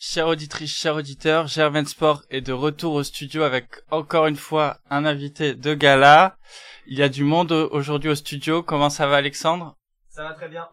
Chère 0.00 0.28
auditrice, 0.28 0.72
chers 0.72 0.94
auditeurs, 0.94 1.48
Germain 1.48 1.84
Sport 1.84 2.22
est 2.30 2.40
de 2.40 2.52
retour 2.52 2.94
au 2.94 3.02
studio 3.02 3.42
avec 3.42 3.82
encore 3.90 4.28
une 4.28 4.36
fois 4.36 4.78
un 4.90 5.04
invité 5.04 5.56
de 5.56 5.74
gala. 5.74 6.36
Il 6.86 6.96
y 6.96 7.02
a 7.02 7.08
du 7.08 7.24
monde 7.24 7.50
aujourd'hui 7.50 8.08
au 8.08 8.14
studio. 8.14 8.62
Comment 8.62 8.90
ça 8.90 9.08
va 9.08 9.16
Alexandre? 9.16 9.76
Ça 10.08 10.22
va 10.22 10.34
très 10.34 10.48
bien. 10.48 10.68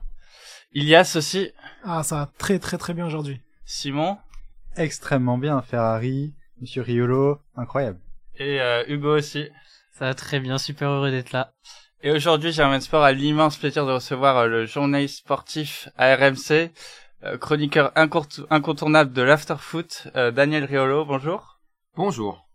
Ilias 0.73 1.15
aussi? 1.15 1.49
Ah, 1.83 2.03
ça 2.03 2.17
va 2.17 2.31
très 2.37 2.59
très 2.59 2.77
très 2.77 2.93
bien 2.93 3.07
aujourd'hui. 3.07 3.41
Simon? 3.65 4.19
Extrêmement 4.75 5.39
bien. 5.39 5.59
Ferrari, 5.63 6.35
Monsieur 6.61 6.83
Riolo, 6.83 7.39
incroyable. 7.55 7.99
Et 8.35 8.61
euh, 8.61 8.83
Hugo 8.87 9.17
aussi. 9.17 9.49
Ça 9.93 10.05
va 10.05 10.13
très 10.13 10.39
bien, 10.39 10.59
super 10.59 10.87
heureux 10.89 11.09
d'être 11.09 11.31
là. 11.31 11.51
Et 12.03 12.11
aujourd'hui, 12.11 12.51
Germain 12.51 12.79
Sport 12.79 13.03
a 13.03 13.11
l'immense 13.11 13.57
plaisir 13.57 13.87
de 13.87 13.91
recevoir 13.91 14.37
euh, 14.37 14.47
le 14.47 14.65
journaliste 14.67 15.17
sportif 15.17 15.89
à 15.97 16.15
RMC, 16.15 16.69
chroniqueur 17.39 17.91
incontournable 18.49 19.11
de 19.13 19.21
l'afterfoot, 19.21 20.07
euh, 20.15 20.31
Daniel 20.31 20.65
Riolo. 20.65 21.05
Bonjour. 21.05 21.59
Bonjour. 21.95 22.45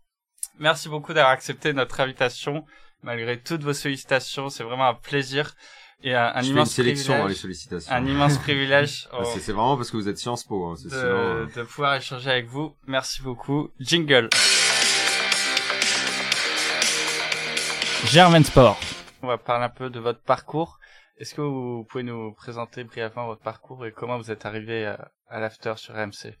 Merci 0.59 0.89
beaucoup 0.89 1.13
d'avoir 1.13 1.31
accepté 1.31 1.73
notre 1.73 1.99
invitation 1.99 2.65
malgré 3.03 3.39
toutes 3.41 3.63
vos 3.63 3.73
sollicitations. 3.73 4.49
C'est 4.49 4.63
vraiment 4.63 4.87
un 4.87 4.93
plaisir 4.93 5.53
et 6.03 6.13
un, 6.15 6.31
un 6.35 6.41
Je 6.41 6.49
immense 6.51 6.73
fais 6.75 6.81
une 6.81 6.85
sélection 6.87 7.13
dans 7.13 7.17
les 7.27 7.33
privilège. 7.35 7.41
sollicitations. 7.41 7.91
Un 7.93 8.05
immense 8.05 8.37
privilège 8.37 9.07
oh, 9.13 9.23
c'est- 9.23 9.39
C'est 9.39 9.51
vraiment 9.53 9.77
parce 9.77 9.89
que 9.91 9.97
vous 9.97 10.07
êtes 10.07 10.17
Sciences 10.17 10.43
Po. 10.43 10.65
Hein, 10.67 10.75
c'est 10.77 10.85
de, 10.85 10.89
sinon, 10.89 11.03
euh, 11.05 11.45
de 11.55 11.63
pouvoir 11.63 11.95
échanger 11.95 12.29
avec 12.29 12.47
vous. 12.47 12.75
Merci 12.87 13.21
beaucoup. 13.23 13.69
Jingle. 13.79 14.29
Germain 18.05 18.43
Sport. 18.43 18.79
On 19.23 19.27
va 19.27 19.37
parler 19.37 19.65
un 19.65 19.69
peu 19.69 19.89
de 19.89 19.99
votre 19.99 20.21
parcours. 20.21 20.79
Est-ce 21.21 21.35
que 21.35 21.41
vous 21.41 21.83
pouvez 21.83 22.01
nous 22.01 22.33
présenter 22.33 22.83
brièvement 22.83 23.27
votre 23.27 23.43
parcours 23.43 23.85
et 23.85 23.91
comment 23.91 24.17
vous 24.17 24.31
êtes 24.31 24.47
arrivé 24.47 24.87
à, 24.87 25.11
à 25.27 25.39
l'after 25.39 25.75
sur 25.77 25.93
MC 25.93 26.35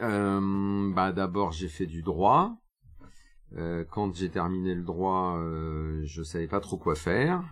euh, 0.00 0.92
bah, 0.94 1.10
D'abord, 1.10 1.50
j'ai 1.50 1.66
fait 1.66 1.86
du 1.86 2.02
droit. 2.02 2.54
Euh, 3.56 3.84
quand 3.90 4.14
j'ai 4.14 4.30
terminé 4.30 4.72
le 4.72 4.84
droit, 4.84 5.36
euh, 5.36 6.00
je 6.04 6.22
savais 6.22 6.46
pas 6.46 6.60
trop 6.60 6.76
quoi 6.76 6.94
faire. 6.94 7.42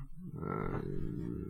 Euh, 0.40 0.78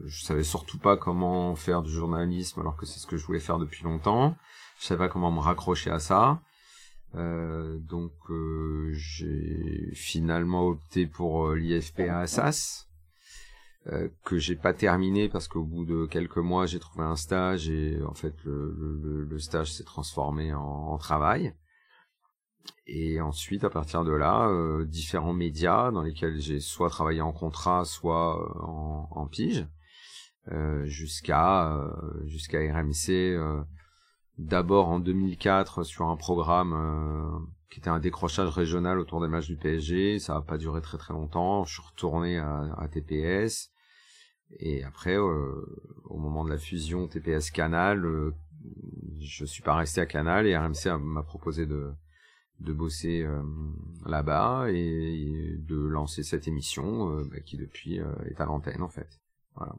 je 0.07 0.25
savais 0.25 0.45
surtout 0.45 0.79
pas 0.79 0.97
comment 0.97 1.55
faire 1.55 1.83
du 1.83 1.91
journalisme 1.91 2.61
alors 2.61 2.79
que 2.79 2.87
c'est 2.87 2.99
ce 2.99 3.07
que 3.07 3.19
je 3.19 3.27
voulais 3.27 3.39
faire 3.39 3.59
depuis 3.59 3.85
longtemps. 3.85 4.35
Je 4.81 4.87
savais 4.87 4.99
pas 4.99 5.09
comment 5.11 5.31
me 5.31 5.41
raccrocher 5.41 5.91
à 5.91 5.99
ça. 5.99 6.41
Donc 7.13 8.13
j'ai 8.93 9.91
finalement 9.95 10.69
opté 10.69 11.07
pour 11.07 11.49
euh, 11.49 11.55
l'IFPA 11.55 12.19
Assas 12.19 12.87
euh, 13.93 14.09
que 14.25 14.39
j'ai 14.39 14.57
pas 14.57 14.73
terminé 14.75 15.29
parce 15.29 15.49
qu'au 15.49 15.63
bout 15.65 15.85
de 15.85 16.07
quelques 16.07 16.39
mois 16.39 16.67
j'ai 16.67 16.81
trouvé 16.81 17.05
un 17.05 17.17
stage 17.17 17.69
et 17.69 18.03
en 18.03 18.15
fait 18.15 18.35
le, 18.45 18.75
le, 18.79 19.25
le 19.25 19.39
stage 19.39 19.73
s'est 19.73 19.85
transformé 19.85 20.53
en, 20.53 20.61
en 20.61 20.99
travail. 20.99 21.55
Et 22.87 23.21
ensuite, 23.21 23.65
à 23.65 23.71
partir 23.71 24.05
de 24.05 24.13
là, 24.13 24.49
euh, 24.49 24.85
différents 24.85 25.33
médias 25.33 25.91
dans 25.91 26.03
lesquels 26.03 26.41
j'ai 26.41 26.61
soit 26.61 26.89
travaillé 26.89 27.21
en 27.21 27.33
contrat, 27.33 27.85
soit 27.85 28.41
euh, 28.41 28.61
en, 28.63 29.09
en 29.11 29.27
pige, 29.27 29.67
euh, 30.53 30.85
jusqu'à 30.85 31.73
euh, 31.77 31.91
jusqu'à 32.27 32.59
RMC. 32.59 33.39
D'abord 34.39 34.89
en 34.89 35.01
2004 35.01 35.83
sur 35.83 36.09
un 36.09 36.17
programme 36.17 37.47
qui 37.71 37.81
était 37.81 37.89
un 37.89 37.99
décrochage 37.99 38.51
régional 38.51 38.99
autour 38.99 39.23
des 39.23 39.29
matchs 39.29 39.47
du 39.47 39.57
PSG. 39.57 40.19
Ça 40.19 40.35
n'a 40.35 40.43
pas 40.43 40.59
duré 40.59 40.83
très 40.83 40.99
très 40.99 41.15
longtemps. 41.15 41.65
Je 41.65 41.73
suis 41.73 41.83
retourné 41.83 42.39
à, 42.39 42.75
à 42.77 42.87
TPS. 42.89 43.71
Et 44.59 44.85
après, 44.85 45.17
euh, 45.17 45.67
au 46.05 46.19
moment 46.19 46.45
de 46.45 46.51
la 46.51 46.59
fusion 46.59 47.09
TPS 47.09 47.51
Canal, 47.51 48.05
euh, 48.05 48.35
je 49.21 49.45
suis 49.45 49.63
pas 49.63 49.75
resté 49.75 50.01
à 50.01 50.07
Canal 50.07 50.47
et 50.47 50.57
RMC 50.57 50.99
m'a 51.01 51.23
proposé 51.23 51.67
de 51.67 51.93
de 52.61 52.73
bosser 52.73 53.23
euh, 53.23 53.43
là-bas 54.07 54.69
et, 54.71 54.77
et 54.79 55.57
de 55.59 55.77
lancer 55.77 56.23
cette 56.23 56.49
émission 56.49 57.11
euh, 57.11 57.25
bah, 57.31 57.41
qui 57.41 57.57
depuis 57.57 58.01
euh, 58.01 58.15
est 58.31 58.41
à 58.41 58.47
l'antenne 58.47 58.83
en 58.83 58.89
fait. 58.89 59.21
Voilà. 59.55 59.75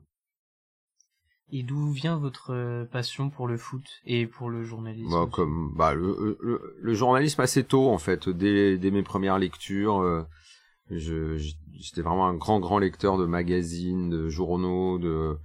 Et 1.49 1.63
d'où 1.63 1.91
vient 1.91 2.17
votre 2.17 2.85
passion 2.91 3.29
pour 3.29 3.47
le 3.47 3.57
foot 3.57 3.85
et 4.05 4.27
pour 4.27 4.49
le 4.49 4.63
journalisme 4.63 5.09
Bah, 5.09 5.29
comme 5.31 5.73
bah 5.75 5.93
le, 5.93 6.37
le, 6.41 6.77
le 6.77 6.93
journalisme 6.93 7.39
assez 7.41 7.63
tôt 7.63 7.89
en 7.89 7.97
fait 7.97 8.27
dès, 8.27 8.77
dès 8.77 8.91
mes 8.91 9.03
premières 9.03 9.39
lectures 9.39 10.27
je 10.91 11.37
j'étais 11.73 12.01
vraiment 12.01 12.27
un 12.27 12.35
grand 12.35 12.59
grand 12.59 12.79
lecteur 12.79 13.17
de 13.17 13.25
magazines 13.25 14.09
de 14.09 14.29
journaux 14.29 14.97
de 14.99 15.37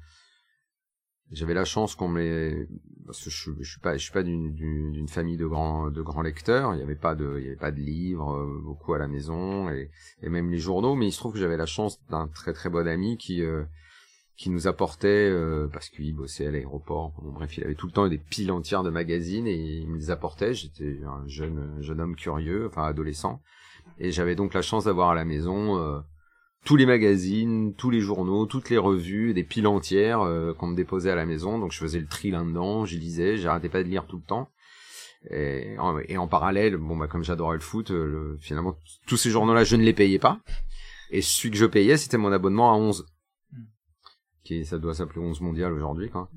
j'avais 1.30 1.54
la 1.54 1.64
chance 1.64 1.94
qu'on 1.94 2.08
me 2.08 2.68
parce 3.06 3.24
que 3.24 3.30
je, 3.30 3.36
suis- 3.64 3.80
pas 3.80 3.96
je 3.96 4.02
suis 4.02 4.12
pas 4.12 4.22
d'une 4.22 4.52
d'une 4.54 5.08
famille 5.08 5.36
de 5.36 5.46
grands 5.46 5.90
de 5.90 6.02
grands 6.02 6.22
lecteurs. 6.22 6.74
Il 6.74 6.80
y 6.80 6.82
avait 6.82 6.94
pas 6.94 7.14
de 7.14 7.36
il 7.38 7.44
y 7.44 7.46
avait 7.46 7.56
pas 7.56 7.70
de 7.72 7.80
livres 7.80 8.32
euh, 8.34 8.60
beaucoup 8.62 8.92
à 8.94 8.98
la 8.98 9.08
maison 9.08 9.70
et 9.70 9.90
et 10.22 10.28
même 10.28 10.50
les 10.50 10.58
journaux. 10.58 10.94
Mais 10.94 11.06
il 11.08 11.12
se 11.12 11.18
trouve 11.18 11.32
que 11.32 11.38
j'avais 11.38 11.56
la 11.56 11.66
chance 11.66 11.98
d'un 12.10 12.28
très 12.28 12.52
très 12.52 12.68
bon 12.68 12.86
ami 12.86 13.16
qui 13.16 13.42
euh, 13.42 13.64
qui 14.36 14.50
nous 14.50 14.66
apportait 14.66 15.08
euh, 15.30 15.68
parce 15.72 15.88
qu'il 15.88 16.14
bossait 16.14 16.46
à 16.46 16.50
l'aéroport. 16.50 17.12
Bon, 17.22 17.32
bref 17.32 17.56
il 17.56 17.64
avait 17.64 17.74
tout 17.74 17.86
le 17.86 17.92
temps 17.92 18.08
des 18.08 18.18
piles 18.18 18.52
entières 18.52 18.82
de 18.82 18.90
magazines 18.90 19.46
et 19.46 19.56
il 19.56 19.88
me 19.88 19.96
les 19.96 20.10
apportait. 20.10 20.52
J'étais 20.54 21.00
un 21.06 21.26
jeune 21.26 21.80
jeune 21.80 22.00
homme 22.00 22.16
curieux 22.16 22.66
enfin 22.68 22.84
adolescent 22.84 23.40
et 23.98 24.10
j'avais 24.12 24.34
donc 24.34 24.54
la 24.54 24.62
chance 24.62 24.84
d'avoir 24.84 25.10
à 25.10 25.14
la 25.14 25.24
maison 25.24 25.78
euh, 25.78 26.00
tous 26.64 26.76
les 26.76 26.86
magazines, 26.86 27.74
tous 27.74 27.90
les 27.90 28.00
journaux, 28.00 28.46
toutes 28.46 28.70
les 28.70 28.78
revues, 28.78 29.34
des 29.34 29.44
piles 29.44 29.66
entières 29.66 30.20
euh, 30.20 30.54
qu'on 30.54 30.68
me 30.68 30.76
déposait 30.76 31.10
à 31.10 31.14
la 31.16 31.26
maison. 31.26 31.58
Donc 31.58 31.72
je 31.72 31.78
faisais 31.78 31.98
le 32.00 32.06
tri 32.06 32.30
là-dedans, 32.30 32.84
j'y 32.84 32.98
lisais, 32.98 33.36
j'arrêtais 33.36 33.68
pas 33.68 33.82
de 33.82 33.88
lire 33.88 34.06
tout 34.06 34.16
le 34.18 34.24
temps. 34.24 34.48
Et 35.30 35.76
en, 35.78 35.98
et 35.98 36.16
en 36.18 36.26
parallèle, 36.26 36.76
bon 36.76 36.96
bah 36.96 37.06
comme 37.06 37.22
j'adorais 37.22 37.54
le 37.56 37.62
foot, 37.62 37.90
euh, 37.92 38.06
le- 38.06 38.38
finalement 38.40 38.76
tous 39.06 39.16
ces 39.16 39.30
journaux-là, 39.30 39.62
je 39.64 39.76
ne 39.76 39.82
les 39.84 39.92
payais 39.92 40.18
pas. 40.18 40.40
Et 41.10 41.22
celui 41.22 41.50
que 41.52 41.56
je 41.58 41.66
payais, 41.66 41.96
c'était 41.96 42.16
mon 42.18 42.32
abonnement 42.32 42.72
à 42.72 42.76
11. 42.76 43.06
Qui 44.44 44.64
ça 44.64 44.78
doit 44.78 44.94
s'appeler 44.94 45.20
11 45.24 45.40
mondial 45.40 45.72
aujourd'hui 45.72 46.10
quoi. 46.10 46.28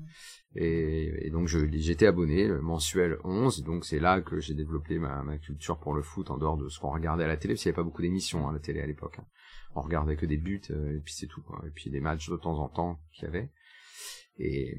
Et, 0.58 1.26
et 1.26 1.30
donc 1.30 1.48
j'étais 1.48 2.06
abonné 2.06 2.48
le 2.48 2.60
mensuel 2.60 3.18
11, 3.24 3.62
donc 3.62 3.84
c'est 3.84 3.98
là 3.98 4.20
que 4.22 4.40
j'ai 4.40 4.54
développé 4.54 4.98
ma, 4.98 5.22
ma 5.22 5.36
culture 5.38 5.78
pour 5.78 5.92
le 5.94 6.02
foot 6.02 6.30
en 6.30 6.38
dehors 6.38 6.56
de 6.56 6.68
ce 6.68 6.78
qu'on 6.80 6.90
regardait 6.90 7.24
à 7.24 7.28
la 7.28 7.36
télé, 7.36 7.54
parce 7.54 7.62
qu'il 7.62 7.68
n'y 7.70 7.74
avait 7.74 7.82
pas 7.82 7.84
beaucoup 7.84 8.02
d'émissions 8.02 8.48
à 8.48 8.52
la 8.52 8.58
télé 8.58 8.80
à 8.80 8.86
l'époque. 8.86 9.16
hein. 9.18 9.26
On 9.74 9.82
regardait 9.82 10.16
que 10.16 10.24
des 10.24 10.38
buts 10.38 10.62
euh, 10.70 10.96
et 10.96 11.00
puis 11.00 11.12
c'est 11.12 11.26
tout 11.26 11.42
quoi. 11.42 11.62
Et 11.66 11.70
puis 11.70 11.90
des 11.90 12.00
matchs 12.00 12.30
de 12.30 12.36
temps 12.36 12.58
en 12.58 12.68
temps 12.68 12.98
qu'il 13.12 13.24
y 13.24 13.28
avait. 13.28 13.50
Et 14.38 14.74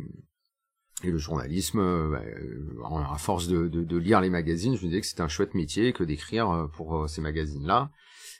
et 1.03 1.11
le 1.11 1.19
journalisme, 1.19 1.77
euh, 1.79 2.09
bah, 2.09 2.23
euh, 2.25 3.13
à 3.13 3.17
force 3.19 3.47
de, 3.47 3.67
de, 3.67 3.83
de 3.83 3.97
lire 3.97 4.19
les 4.19 4.31
magazines, 4.31 4.75
je 4.75 4.81
me 4.83 4.89
disais 4.89 5.01
que 5.01 5.05
c'était 5.05 5.21
un 5.21 5.27
chouette 5.27 5.53
métier 5.53 5.94
que 5.94 6.03
d'écrire 6.03 6.67
pour 6.73 7.07
ces 7.07 7.21
magazines-là. 7.21 7.91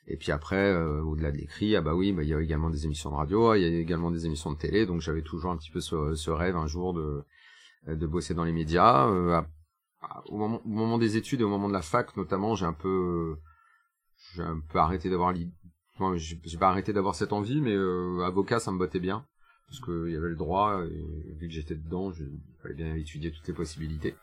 Et 0.07 0.16
puis 0.16 0.31
après, 0.31 0.72
euh, 0.72 1.01
au-delà 1.01 1.31
de 1.31 1.38
l'écrit, 1.38 1.75
ah 1.75 1.81
bah 1.81 1.94
oui, 1.94 2.13
bah, 2.13 2.23
il 2.23 2.29
y 2.29 2.34
a 2.34 2.40
également 2.40 2.69
des 2.69 2.85
émissions 2.85 3.12
de 3.12 3.16
radio, 3.16 3.53
il 3.56 3.62
y 3.62 3.66
a 3.66 3.79
également 3.79 4.09
des 4.09 4.25
émissions 4.25 4.51
de 4.51 4.57
télé, 4.57 4.85
donc 4.85 5.01
j'avais 5.01 5.22
toujours 5.22 5.51
un 5.51 5.57
petit 5.57 5.69
peu 5.69 5.81
ce, 5.81 6.29
rêve 6.29 6.56
un 6.56 6.68
jour 6.68 6.94
de, 6.94 7.25
de 7.88 8.07
bosser 8.07 8.34
dans 8.34 8.46
les 8.46 8.53
médias. 8.53 9.09
Euh, 9.09 9.41
au, 10.28 10.38
moment, 10.38 10.97
des 10.97 11.17
études 11.17 11.41
et 11.41 11.44
au 11.44 11.50
moment 11.50 11.67
de 11.67 11.73
la 11.73 11.81
fac 11.81 12.16
notamment, 12.16 12.56
j'ai 12.56 12.66
un 12.66 12.73
peu, 12.73 13.38
j'ai 14.34 14.44
un 14.44 14.62
peu 14.69 14.79
arrêté 14.79 15.09
d'avoir 15.09 15.34
l'idée. 15.34 15.51
J'ai 16.16 16.57
pas 16.57 16.69
arrêté 16.69 16.94
d'avoir 16.94 17.16
cette 17.16 17.34
envie, 17.34 17.59
mais 17.59 17.73
euh, 17.73 18.23
avocat, 18.23 18.59
ça 18.59 18.72
me 18.72 18.78
bottait 18.78 19.00
bien 19.00 19.25
parce 19.67 19.81
qu'il 19.81 20.13
y 20.13 20.16
avait 20.16 20.29
le 20.29 20.35
droit 20.38 20.81
vu 20.84 21.47
que 21.47 21.53
j'étais 21.53 21.75
dedans, 21.75 22.13
je 22.13 22.23
fallait 22.62 22.75
bien 22.75 22.96
étudier 22.96 23.34
toutes 23.34 23.47
les 23.47 23.53
possibilités. 23.53 24.16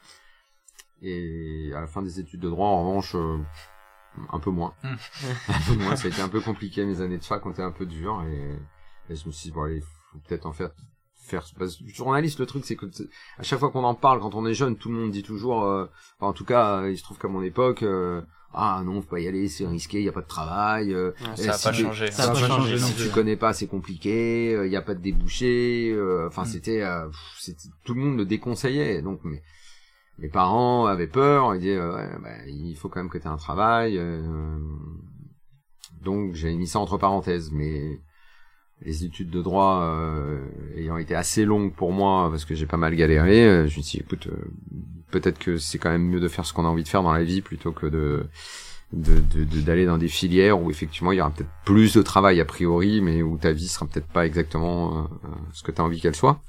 Et 1.02 1.72
à 1.74 1.80
la 1.80 1.86
fin 1.86 2.00
des 2.00 2.18
études 2.20 2.40
de 2.40 2.48
droit, 2.48 2.68
en 2.68 2.88
revanche, 2.88 3.14
un 4.32 4.38
peu 4.38 4.50
moins. 4.50 4.74
Hmm. 4.82 4.94
un 5.48 5.60
peu 5.66 5.82
moins. 5.82 5.96
Ça 5.96 6.06
a 6.06 6.10
été 6.10 6.20
un 6.22 6.28
peu 6.28 6.40
compliqué. 6.40 6.84
Mes 6.84 7.00
années 7.00 7.18
de 7.18 7.24
fac 7.24 7.44
ont 7.46 7.50
été 7.50 7.62
un 7.62 7.72
peu 7.72 7.86
dures 7.86 8.22
et, 8.22 9.12
et 9.12 9.16
je 9.16 9.26
me 9.26 9.32
suis 9.32 9.50
dit 9.50 9.54
bon 9.54 9.62
allez, 9.64 9.80
faut 9.80 10.18
peut-être 10.28 10.46
en 10.46 10.52
faire 10.52 10.70
faire 11.26 11.44
parce 11.58 11.76
que 11.76 11.88
journaliste 11.88 12.38
le 12.38 12.44
truc 12.44 12.64
c'est 12.66 12.76
que 12.76 12.84
à 13.38 13.42
chaque 13.42 13.58
fois 13.58 13.70
qu'on 13.70 13.84
en 13.84 13.94
parle 13.94 14.20
quand 14.20 14.34
on 14.34 14.44
est 14.44 14.52
jeune 14.52 14.76
tout 14.76 14.90
le 14.90 14.96
monde 14.96 15.10
dit 15.10 15.22
toujours 15.22 15.64
euh, 15.64 15.86
enfin, 16.18 16.28
en 16.28 16.32
tout 16.34 16.44
cas 16.44 16.82
euh, 16.82 16.90
il 16.90 16.98
se 16.98 17.02
trouve 17.02 17.16
qu'à 17.16 17.28
mon 17.28 17.42
époque 17.42 17.82
euh, 17.82 18.20
ah 18.52 18.82
non 18.84 19.00
faut 19.00 19.08
pas 19.08 19.20
y 19.20 19.26
aller 19.26 19.48
c'est 19.48 19.66
risqué 19.66 20.00
il 20.00 20.04
y 20.04 20.08
a 20.10 20.12
pas 20.12 20.20
de 20.20 20.26
travail 20.26 20.94
Ça 21.34 21.54
si 21.54 21.64
pas 21.64 21.72
changé. 21.72 22.10
Ça 22.10 22.24
a 22.24 22.28
pas 22.28 22.46
changé, 22.46 22.76
si 22.78 22.94
tu 22.96 23.08
connais 23.08 23.36
pas 23.36 23.54
c'est 23.54 23.66
compliqué 23.66 24.52
il 24.66 24.70
y 24.70 24.76
a 24.76 24.82
pas 24.82 24.94
de 24.94 25.00
débouché 25.00 25.92
euh, 25.94 26.26
enfin 26.28 26.42
Mm. 26.42 26.46
c'était 26.46 26.82
euh, 26.82 27.08
tout 27.84 27.94
le 27.94 28.02
monde 28.02 28.16
me 28.16 28.26
déconseillait 28.26 29.00
donc 29.00 29.24
mes 29.24 29.42
mes 30.18 30.28
parents 30.28 30.86
avaient 30.86 31.06
peur 31.06 31.54
ils 31.54 31.60
disaient 31.60 31.76
euh, 31.76 31.94
ouais, 31.94 32.08
bah, 32.22 32.46
il 32.46 32.74
faut 32.76 32.88
quand 32.88 33.00
même 33.00 33.10
que 33.10 33.18
tu 33.18 33.24
aies 33.24 33.30
un 33.30 33.36
travail 33.36 33.98
euh, 33.98 34.58
donc 36.02 36.34
j'ai 36.34 36.54
mis 36.54 36.66
ça 36.66 36.78
entre 36.78 36.98
parenthèses 36.98 37.50
mais 37.52 38.00
les 38.80 39.04
études 39.04 39.30
de 39.30 39.40
droit 39.40 39.82
euh, 39.82 40.44
ayant 40.76 40.96
été 40.98 41.14
assez 41.14 41.44
longues 41.44 41.72
pour 41.72 41.92
moi 41.92 42.28
parce 42.30 42.44
que 42.44 42.54
j'ai 42.54 42.66
pas 42.66 42.76
mal 42.76 42.94
galéré, 42.96 43.46
euh, 43.46 43.66
je 43.66 43.78
me 43.78 43.82
suis 43.82 43.98
dit 43.98 44.04
écoute 44.04 44.28
peut-être 45.10 45.38
que 45.38 45.56
c'est 45.58 45.78
quand 45.78 45.90
même 45.90 46.04
mieux 46.06 46.20
de 46.20 46.28
faire 46.28 46.44
ce 46.44 46.52
qu'on 46.52 46.64
a 46.64 46.68
envie 46.68 46.82
de 46.82 46.88
faire 46.88 47.02
dans 47.02 47.12
la 47.12 47.24
vie 47.24 47.40
plutôt 47.40 47.72
que 47.72 47.86
de 47.86 48.26
de 48.92 49.14
de- 49.20 49.44
de- 49.44 49.60
d'aller 49.60 49.86
dans 49.86 49.96
des 49.98 50.08
filières 50.08 50.60
où 50.60 50.70
effectivement 50.70 51.12
il 51.12 51.16
y 51.18 51.20
aura 51.20 51.30
peut-être 51.30 51.50
plus 51.64 51.94
de 51.94 52.02
travail 52.02 52.40
a 52.40 52.44
priori 52.44 53.00
mais 53.00 53.22
où 53.22 53.38
ta 53.38 53.52
vie 53.52 53.68
sera 53.68 53.86
peut-être 53.86 54.08
pas 54.08 54.26
exactement 54.26 55.08
ce 55.52 55.62
que 55.62 55.70
tu 55.72 55.80
as 55.80 55.84
envie 55.84 56.00
qu'elle 56.00 56.14
soit. 56.16 56.40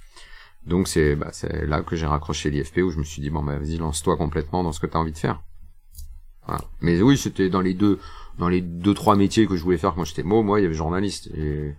Donc 0.65 0.87
c'est 0.87 1.15
bah, 1.15 1.31
là 1.43 1.83
que 1.83 1.95
j'ai 1.95 2.05
raccroché 2.05 2.49
l'IFP 2.49 2.79
où 2.79 2.89
je 2.89 2.97
me 2.97 3.03
suis 3.03 3.21
dit 3.21 3.29
bon 3.29 3.43
bah 3.43 3.57
vas-y 3.57 3.77
lance-toi 3.77 4.17
complètement 4.17 4.63
dans 4.63 4.71
ce 4.71 4.79
que 4.79 4.87
tu 4.87 4.97
as 4.97 4.99
envie 4.99 5.11
de 5.11 5.17
faire. 5.17 5.41
Voilà. 6.45 6.61
Mais 6.81 7.01
oui, 7.01 7.17
c'était 7.17 7.49
dans 7.49 7.61
les 7.61 7.73
deux 7.73 7.99
dans 8.37 8.49
les 8.49 8.61
deux 8.61 8.93
trois 8.93 9.15
métiers 9.15 9.47
que 9.47 9.55
je 9.55 9.63
voulais 9.63 9.77
faire 9.77 9.93
quand 9.93 10.05
j'étais 10.05 10.23
môme, 10.23 10.45
moi 10.45 10.59
il 10.59 10.63
y 10.63 10.65
avait 10.65 10.75
journaliste 10.75 11.27
et 11.27 11.75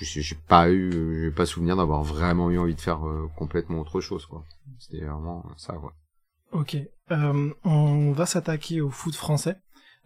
j'ai 0.00 0.36
pas 0.48 0.70
eu 0.70 1.22
j'ai 1.24 1.30
pas 1.30 1.46
souvenir 1.46 1.76
d'avoir 1.76 2.02
vraiment 2.02 2.50
eu 2.50 2.58
envie 2.58 2.74
de 2.74 2.80
faire 2.80 3.06
euh, 3.06 3.28
complètement 3.36 3.80
autre 3.80 4.00
chose 4.00 4.26
quoi. 4.26 4.44
C'était 4.78 5.04
vraiment 5.04 5.44
ça 5.56 5.74
quoi. 5.74 5.92
Ok. 6.52 6.76
Euh, 7.10 7.50
on 7.64 8.12
va 8.12 8.26
s'attaquer 8.26 8.80
au 8.80 8.90
foot 8.90 9.14
français. 9.14 9.56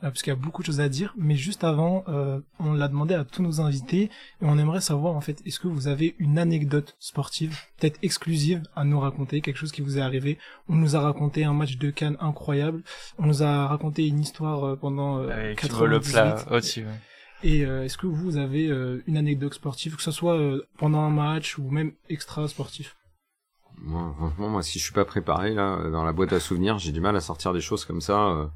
Euh, 0.02 0.08
parce 0.08 0.22
qu'il 0.22 0.30
y 0.30 0.36
a 0.36 0.38
beaucoup 0.38 0.62
de 0.62 0.66
choses 0.66 0.80
à 0.80 0.88
dire, 0.88 1.14
mais 1.16 1.36
juste 1.36 1.64
avant, 1.64 2.04
euh, 2.08 2.40
on 2.58 2.72
l'a 2.72 2.88
demandé 2.88 3.14
à 3.14 3.24
tous 3.24 3.42
nos 3.42 3.60
invités 3.60 4.04
et 4.04 4.10
on 4.42 4.58
aimerait 4.58 4.80
savoir 4.80 5.14
en 5.14 5.20
fait, 5.20 5.40
est-ce 5.46 5.60
que 5.60 5.68
vous 5.68 5.88
avez 5.88 6.14
une 6.18 6.38
anecdote 6.38 6.96
sportive, 6.98 7.56
peut-être 7.78 7.98
exclusive, 8.02 8.62
à 8.76 8.84
nous 8.84 8.98
raconter, 9.00 9.40
quelque 9.40 9.56
chose 9.56 9.72
qui 9.72 9.82
vous 9.82 9.98
est 9.98 10.02
arrivé? 10.02 10.38
On 10.68 10.74
nous 10.76 10.96
a 10.96 11.00
raconté 11.00 11.44
un 11.44 11.52
match 11.52 11.76
de 11.76 11.90
Cannes 11.90 12.16
incroyable, 12.20 12.82
on 13.18 13.26
nous 13.26 13.42
a 13.42 13.66
raconté 13.66 14.06
une 14.06 14.20
histoire 14.20 14.64
euh, 14.64 14.76
pendant 14.76 15.18
euh, 15.18 15.30
Avec 15.30 15.60
Thibaut 15.60 15.86
Le 15.86 15.98
98. 16.00 16.12
plat 16.12 16.56
au-dessus. 16.56 16.84
ouais. 16.84 17.00
Et 17.42 17.64
euh, 17.64 17.84
est-ce 17.84 17.96
que 17.96 18.06
vous 18.06 18.36
avez 18.36 18.68
euh, 18.68 19.02
une 19.06 19.16
anecdote 19.16 19.54
sportive, 19.54 19.96
que 19.96 20.02
ce 20.02 20.10
soit 20.10 20.36
euh, 20.36 20.66
pendant 20.78 21.00
un 21.00 21.10
match 21.10 21.56
ou 21.56 21.70
même 21.70 21.92
extra 22.10 22.46
sportif? 22.48 22.96
Moi, 23.78 24.12
franchement, 24.18 24.48
moi, 24.50 24.62
si 24.62 24.78
je 24.78 24.84
suis 24.84 24.92
pas 24.92 25.06
préparé 25.06 25.54
là 25.54 25.78
dans 25.90 26.04
la 26.04 26.12
boîte 26.12 26.34
à 26.34 26.40
souvenirs, 26.40 26.78
j'ai 26.78 26.92
du 26.92 27.00
mal 27.00 27.16
à 27.16 27.20
sortir 27.20 27.54
des 27.54 27.62
choses 27.62 27.86
comme 27.86 28.02
ça. 28.02 28.50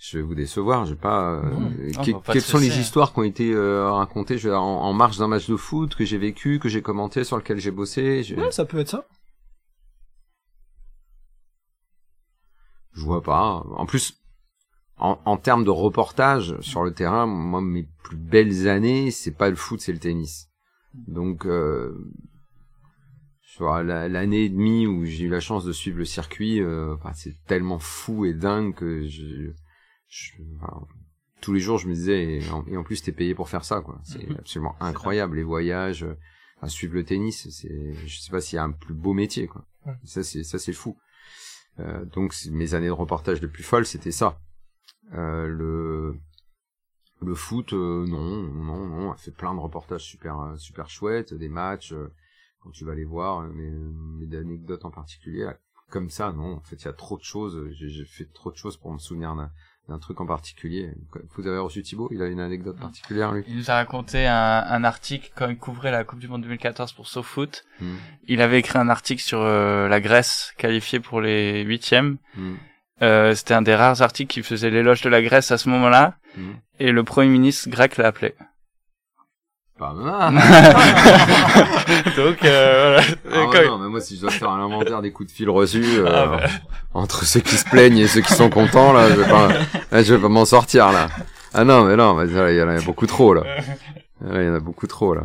Je 0.00 0.18
vais 0.18 0.22
vous 0.22 0.34
décevoir. 0.36 0.86
J'ai 0.86 0.94
pas. 0.94 1.32
euh, 1.32 1.42
Non. 1.50 1.70
que- 2.04 2.12
bah, 2.12 2.20
pas 2.24 2.32
quelles 2.32 2.42
sont 2.42 2.58
les 2.58 2.78
histoires 2.78 3.12
qui 3.12 3.18
ont 3.18 3.24
été 3.24 3.52
euh, 3.52 3.90
racontées 3.90 4.38
je 4.38 4.48
en, 4.48 4.56
en 4.62 4.92
marge 4.92 5.18
d'un 5.18 5.26
match 5.28 5.48
de 5.48 5.56
foot 5.56 5.94
que 5.96 6.04
j'ai 6.04 6.18
vécu, 6.18 6.58
que 6.60 6.68
j'ai 6.68 6.82
commenté, 6.82 7.24
sur 7.24 7.36
lequel 7.36 7.58
j'ai 7.58 7.72
bossé 7.72 8.22
je, 8.22 8.36
Ouais, 8.36 8.50
ça 8.52 8.64
peut 8.64 8.78
être 8.78 8.88
ça. 8.90 9.06
je 12.94 13.02
vois 13.02 13.22
pas. 13.22 13.64
En 13.76 13.86
plus, 13.86 14.14
en, 14.98 15.18
en 15.24 15.36
termes 15.36 15.64
de 15.64 15.70
reportage 15.70 16.58
sur 16.60 16.82
le 16.82 16.92
terrain, 16.92 17.26
moi, 17.26 17.60
mes 17.60 17.88
plus 18.02 18.16
belles 18.16 18.68
années, 18.68 19.10
c'est 19.10 19.36
pas 19.36 19.50
le 19.50 19.56
foot, 19.56 19.80
c'est 19.80 19.92
le 19.92 19.98
tennis. 20.00 20.48
Donc, 20.94 21.46
euh, 21.46 21.92
l'année 23.60 24.44
et 24.44 24.48
demie 24.48 24.86
où 24.86 25.04
j'ai 25.04 25.24
eu 25.24 25.28
la 25.28 25.40
chance 25.40 25.64
de 25.64 25.72
suivre 25.72 25.98
le 25.98 26.04
circuit, 26.04 26.60
euh, 26.60 26.94
enfin, 26.94 27.12
c'est 27.14 27.34
tellement 27.46 27.78
fou 27.78 28.24
et 28.24 28.32
dingue 28.34 28.74
que 28.74 29.06
je, 29.06 29.50
je- 30.08 30.32
enfin, 30.56 30.86
tous 31.40 31.52
les 31.52 31.60
jours 31.60 31.78
je 31.78 31.88
me 31.88 31.94
disais, 31.94 32.38
et 32.40 32.50
en, 32.50 32.66
et 32.66 32.76
en 32.76 32.82
plus 32.84 33.02
t'es 33.02 33.12
payé 33.12 33.34
pour 33.34 33.48
faire 33.48 33.64
ça, 33.64 33.80
quoi. 33.80 34.00
C'est 34.04 34.28
absolument 34.38 34.74
incroyable 34.80 35.36
les 35.36 35.42
voyages, 35.44 36.02
euh, 36.04 36.16
enfin, 36.56 36.68
suivre 36.68 36.94
le 36.94 37.04
tennis, 37.04 37.48
c'est, 37.50 37.94
je 38.06 38.18
sais 38.20 38.30
pas 38.30 38.40
s'il 38.40 38.56
y 38.56 38.58
a 38.58 38.64
un 38.64 38.72
plus 38.72 38.94
beau 38.94 39.12
métier, 39.12 39.46
quoi. 39.46 39.64
Ça 40.04 40.22
c'est, 40.22 40.42
ça 40.44 40.58
c'est 40.58 40.72
fou. 40.72 40.96
Euh, 41.80 42.04
donc 42.06 42.34
mes 42.50 42.74
années 42.74 42.88
de 42.88 42.92
reportage 42.92 43.40
les 43.40 43.48
plus 43.48 43.62
folles, 43.62 43.86
c'était 43.86 44.10
ça. 44.10 44.40
Euh, 45.14 45.46
le 45.46 46.16
le 47.20 47.34
foot, 47.34 47.72
euh, 47.72 48.06
non, 48.06 48.20
non, 48.44 48.86
non, 48.86 49.08
on 49.08 49.12
a 49.12 49.16
fait 49.16 49.32
plein 49.32 49.52
de 49.54 49.58
reportages 49.58 50.02
super, 50.04 50.38
euh, 50.40 50.56
super 50.56 50.88
chouettes, 50.88 51.34
des 51.34 51.48
matchs, 51.48 51.92
euh, 51.92 52.12
quand 52.60 52.70
tu 52.70 52.84
vas 52.84 52.94
les 52.94 53.04
voir, 53.04 53.40
euh, 53.40 53.48
mais, 53.52 53.70
mais 53.70 54.26
d'anecdotes 54.26 54.84
en 54.84 54.90
particulier, 54.92 55.42
là, 55.44 55.56
comme 55.90 56.10
ça, 56.10 56.32
non, 56.32 56.54
en 56.56 56.60
fait, 56.60 56.76
il 56.76 56.84
y 56.84 56.88
a 56.88 56.92
trop 56.92 57.16
de 57.18 57.24
choses, 57.24 57.56
euh, 57.56 57.70
j'ai 57.72 57.88
j'ai 57.88 58.04
fait 58.04 58.26
trop 58.32 58.52
de 58.52 58.56
choses 58.56 58.76
pour 58.76 58.92
me 58.92 58.98
souvenir 58.98 59.34
d'un 59.88 59.98
truc 59.98 60.20
en 60.20 60.26
particulier. 60.26 60.90
Vous 61.36 61.46
avez 61.46 61.58
reçu 61.58 61.82
Thibaut, 61.82 62.08
il 62.12 62.20
a 62.22 62.26
une 62.26 62.40
anecdote 62.40 62.78
particulière, 62.78 63.32
lui 63.32 63.42
Il 63.48 63.56
nous 63.56 63.70
a 63.70 63.74
raconté 63.74 64.26
un, 64.26 64.34
un 64.68 64.84
article 64.84 65.30
quand 65.34 65.48
il 65.48 65.56
couvrait 65.56 65.90
la 65.90 66.04
Coupe 66.04 66.18
du 66.18 66.28
Monde 66.28 66.42
2014 66.42 66.92
pour 66.92 67.08
SoFoot. 67.08 67.64
Hmm, 67.80 67.96
Il 68.26 68.42
avait 68.42 68.58
écrit 68.58 68.78
un 68.78 68.88
article 68.90 69.22
sur 69.22 69.40
euh, 69.40 69.88
la 69.88 70.00
Grèce 70.00 70.52
qualifiée 70.58 71.00
pour 71.00 71.20
les 71.20 71.62
huitièmes. 71.62 72.18
hmm, 72.36 72.54
Euh, 73.00 73.34
C'était 73.34 73.54
un 73.54 73.62
des 73.62 73.74
rares 73.74 74.02
articles 74.02 74.32
qui 74.32 74.42
faisait 74.42 74.70
l'éloge 74.70 75.00
de 75.02 75.08
la 75.08 75.22
Grèce 75.22 75.50
à 75.52 75.58
ce 75.58 75.68
moment-là. 75.70 76.16
hmm. 76.36 76.52
Et 76.80 76.92
le 76.92 77.02
premier 77.04 77.28
ministre 77.30 77.68
grec 77.70 77.96
l'a 77.96 78.08
appelé. 78.08 78.34
Pas 79.78 79.92
mal. 79.92 80.34
Donc 82.16 82.44
euh, 82.44 83.00
voilà. 83.24 83.42
Ah 83.46 83.48
ouais, 83.48 83.66
non, 83.68 83.78
mais 83.78 83.88
moi, 83.88 84.00
si 84.00 84.16
je 84.16 84.22
dois 84.22 84.30
faire 84.30 84.50
un 84.50 84.60
inventaire 84.64 85.00
des 85.02 85.12
coups 85.12 85.28
de 85.30 85.34
fil 85.34 85.48
reçus, 85.48 85.84
euh, 85.98 86.06
Ah 86.12 86.26
bah. 86.26 86.40
entre 86.94 87.24
ceux 87.24 87.40
qui 87.40 87.54
se 87.54 87.64
plaignent 87.64 87.98
et 87.98 88.08
ceux 88.08 88.20
qui 88.20 88.34
sont 88.34 88.50
contents, 88.50 88.92
là, 88.92 89.08
je 89.08 89.14
vais 89.14 89.28
pas, 89.28 89.48
là, 89.92 90.02
je 90.02 90.14
vais 90.14 90.20
pas 90.20 90.28
m'en 90.28 90.44
sortir, 90.44 90.90
là. 90.90 91.06
Ah 91.54 91.64
non, 91.64 91.84
mais 91.84 91.96
non, 91.96 92.20
il 92.24 92.56
y 92.56 92.62
en 92.62 92.68
a 92.68 92.80
beaucoup 92.80 93.06
trop, 93.06 93.34
là. 93.34 93.42
Là, 94.20 94.42
Il 94.42 94.46
y 94.46 94.50
en 94.50 94.54
a 94.54 94.60
beaucoup 94.60 94.88
trop, 94.88 95.14
là. 95.14 95.22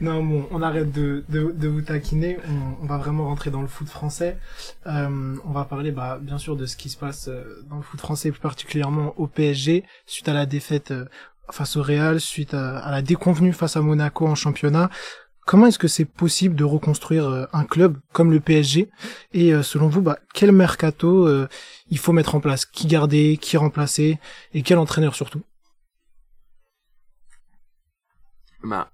Non, 0.00 0.24
bon, 0.24 0.48
on 0.50 0.62
arrête 0.62 0.92
de, 0.92 1.24
de, 1.28 1.52
de 1.52 1.68
vous 1.68 1.82
taquiner. 1.82 2.38
On, 2.48 2.84
on 2.84 2.86
va 2.86 2.96
vraiment 2.96 3.26
rentrer 3.26 3.50
dans 3.50 3.60
le 3.60 3.66
foot 3.68 3.86
français. 3.88 4.38
Euh, 4.86 5.36
on 5.44 5.50
va 5.52 5.64
parler, 5.66 5.90
bah, 5.92 6.18
bien 6.22 6.38
sûr, 6.38 6.56
de 6.56 6.64
ce 6.64 6.76
qui 6.78 6.88
se 6.88 6.96
passe 6.96 7.28
euh, 7.28 7.62
dans 7.68 7.76
le 7.76 7.82
foot 7.82 8.00
français, 8.00 8.30
plus 8.30 8.40
particulièrement 8.40 9.12
au 9.18 9.26
PSG, 9.26 9.84
suite 10.06 10.26
à 10.28 10.32
la 10.32 10.46
défaite 10.46 10.90
euh, 10.92 11.04
face 11.52 11.76
au 11.76 11.82
Real, 11.82 12.20
suite 12.20 12.54
à, 12.54 12.78
à 12.78 12.90
la 12.90 13.02
déconvenue 13.02 13.52
face 13.52 13.76
à 13.76 13.80
Monaco 13.80 14.26
en 14.26 14.34
championnat. 14.34 14.90
Comment 15.46 15.66
est-ce 15.66 15.78
que 15.78 15.88
c'est 15.88 16.04
possible 16.04 16.54
de 16.54 16.64
reconstruire 16.64 17.28
euh, 17.28 17.46
un 17.52 17.64
club 17.64 17.98
comme 18.12 18.30
le 18.30 18.40
PSG 18.40 18.90
Et 19.32 19.52
euh, 19.52 19.62
selon 19.62 19.88
vous, 19.88 20.00
bah, 20.02 20.18
quel 20.32 20.52
mercato 20.52 21.26
euh, 21.26 21.48
il 21.88 21.98
faut 21.98 22.12
mettre 22.12 22.34
en 22.34 22.40
place? 22.40 22.64
Qui 22.64 22.86
garder 22.86 23.36
Qui 23.36 23.56
remplacer? 23.56 24.18
Et 24.52 24.62
quel 24.62 24.78
entraîneur 24.78 25.14
surtout? 25.14 25.42
Bah, 28.62 28.92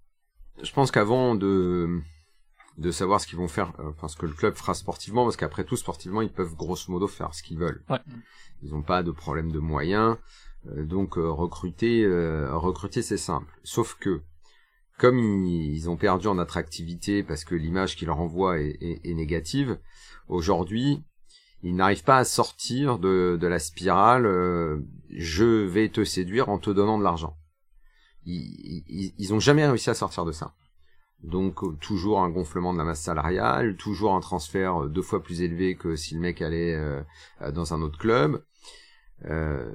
je 0.62 0.72
pense 0.72 0.90
qu'avant 0.90 1.34
de 1.34 2.00
de 2.78 2.90
savoir 2.90 3.20
ce 3.20 3.26
qu'ils 3.26 3.38
vont 3.38 3.48
faire, 3.48 3.72
euh, 3.78 3.90
enfin 3.90 4.08
ce 4.08 4.16
que 4.16 4.26
le 4.26 4.32
club 4.32 4.54
fera 4.54 4.74
sportivement, 4.74 5.24
parce 5.24 5.36
qu'après 5.36 5.64
tout 5.64 5.76
sportivement 5.76 6.22
ils 6.22 6.32
peuvent 6.32 6.54
grosso 6.54 6.90
modo 6.92 7.08
faire 7.08 7.34
ce 7.34 7.42
qu'ils 7.42 7.58
veulent. 7.58 7.82
Ouais. 7.88 8.00
Ils 8.62 8.70
n'ont 8.70 8.82
pas 8.82 9.02
de 9.02 9.10
problème 9.10 9.50
de 9.50 9.58
moyens, 9.58 10.16
donc 10.76 11.18
euh, 11.18 11.30
recruter, 11.30 12.04
euh, 12.04 12.56
recruter 12.56 13.02
c'est 13.02 13.16
simple. 13.16 13.52
Sauf 13.62 13.96
que 14.00 14.22
comme 14.98 15.18
ils, 15.18 15.90
ont 15.90 15.96
perdu 15.96 16.26
en 16.26 16.38
attractivité 16.38 17.22
parce 17.22 17.44
que 17.44 17.54
l'image 17.54 17.96
qu'ils 17.96 18.06
leur 18.06 18.18
envoient 18.18 18.58
est, 18.58 19.14
négative, 19.14 19.78
aujourd'hui 20.28 21.02
ils 21.62 21.74
n'arrivent 21.74 22.04
pas 22.04 22.18
à 22.18 22.24
sortir 22.24 22.98
de, 22.98 23.38
la 23.40 23.58
spirale 23.58 24.26
euh, 24.26 24.78
je 25.10 25.44
vais 25.44 25.88
te 25.88 26.04
séduire 26.04 26.48
en 26.48 26.58
te 26.58 26.70
donnant 26.70 26.98
de 26.98 27.04
l'argent 27.04 27.36
ils, 28.26 28.84
ils, 28.88 29.14
ils 29.18 29.34
ont 29.34 29.40
jamais 29.40 29.66
réussi 29.66 29.90
à 29.90 29.94
sortir 29.94 30.24
de 30.24 30.32
ça. 30.32 30.54
Donc 31.22 31.62
euh, 31.62 31.72
toujours 31.80 32.20
un 32.20 32.28
gonflement 32.28 32.72
de 32.72 32.78
la 32.78 32.84
masse 32.84 33.00
salariale, 33.00 33.76
toujours 33.76 34.14
un 34.14 34.20
transfert 34.20 34.82
euh, 34.82 34.88
deux 34.88 35.02
fois 35.02 35.22
plus 35.22 35.42
élevé 35.42 35.74
que 35.76 35.96
si 35.96 36.14
le 36.14 36.20
mec 36.20 36.42
allait 36.42 36.74
euh, 36.74 37.02
euh, 37.42 37.50
dans 37.50 37.72
un 37.72 37.80
autre 37.82 37.98
club. 37.98 38.44
Euh, 39.24 39.72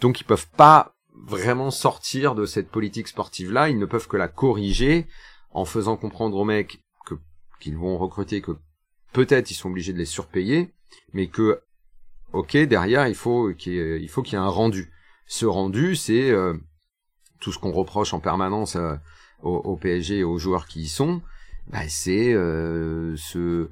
donc 0.00 0.20
ils 0.20 0.24
peuvent 0.24 0.48
pas 0.56 0.94
vraiment 1.14 1.70
sortir 1.70 2.34
de 2.34 2.46
cette 2.46 2.70
politique 2.70 3.08
sportive 3.08 3.52
là, 3.52 3.68
ils 3.68 3.78
ne 3.78 3.86
peuvent 3.86 4.08
que 4.08 4.16
la 4.16 4.28
corriger 4.28 5.06
en 5.50 5.64
faisant 5.64 5.96
comprendre 5.96 6.36
aux 6.36 6.44
mecs 6.44 6.82
que 7.06 7.14
qu'ils 7.60 7.76
vont 7.76 7.96
recruter 7.98 8.40
que 8.42 8.52
peut-être 9.12 9.50
ils 9.50 9.54
sont 9.54 9.70
obligés 9.70 9.92
de 9.92 9.98
les 9.98 10.04
surpayer, 10.04 10.74
mais 11.12 11.28
que 11.28 11.62
ok 12.32 12.56
derrière 12.56 13.08
il 13.08 13.14
faut 13.14 13.52
qu'il 13.54 13.72
y 13.72 13.78
ait, 13.78 14.36
un 14.36 14.48
rendu 14.48 14.92
ce 15.26 15.44
rendu, 15.44 15.96
c'est 15.96 16.30
euh, 16.30 16.54
tout 17.40 17.52
ce 17.52 17.58
qu'on 17.58 17.72
reproche 17.72 18.14
en 18.14 18.20
permanence 18.20 18.76
euh, 18.76 18.94
au, 19.42 19.56
au 19.56 19.76
PSG 19.76 20.18
et 20.18 20.24
aux 20.24 20.38
joueurs 20.38 20.66
qui 20.66 20.82
y 20.82 20.88
sont. 20.88 21.20
Bah, 21.66 21.88
c'est 21.88 22.32
euh, 22.32 23.16
ce, 23.16 23.68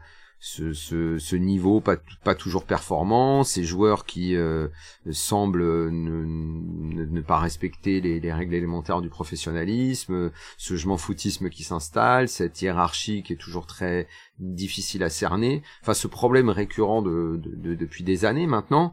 ce, 0.46 0.74
ce, 0.74 1.16
ce 1.18 1.36
niveau 1.36 1.80
pas, 1.80 1.96
pas 2.22 2.34
toujours 2.34 2.66
performant, 2.66 3.44
ces 3.44 3.64
joueurs 3.64 4.04
qui 4.04 4.36
euh, 4.36 4.68
semblent 5.10 5.88
ne, 5.88 7.06
ne, 7.06 7.20
pas 7.22 7.38
respecter 7.38 8.02
les, 8.02 8.20
les 8.20 8.30
règles 8.30 8.52
élémentaires 8.52 9.00
du 9.00 9.08
professionnalisme, 9.08 10.30
ce 10.58 10.76
je 10.76 10.86
m'en 10.86 10.98
foutisme 10.98 11.48
qui 11.48 11.64
s'installe, 11.64 12.28
cette 12.28 12.60
hiérarchie 12.60 13.22
qui 13.22 13.32
est 13.32 13.36
toujours 13.36 13.64
très 13.66 14.06
difficile 14.38 15.02
à 15.02 15.08
cerner, 15.08 15.62
enfin 15.80 15.94
ce 15.94 16.08
problème 16.08 16.50
récurrent 16.50 17.00
de, 17.00 17.40
de, 17.42 17.56
de- 17.56 17.74
depuis 17.74 18.04
des 18.04 18.26
années 18.26 18.46
maintenant, 18.46 18.92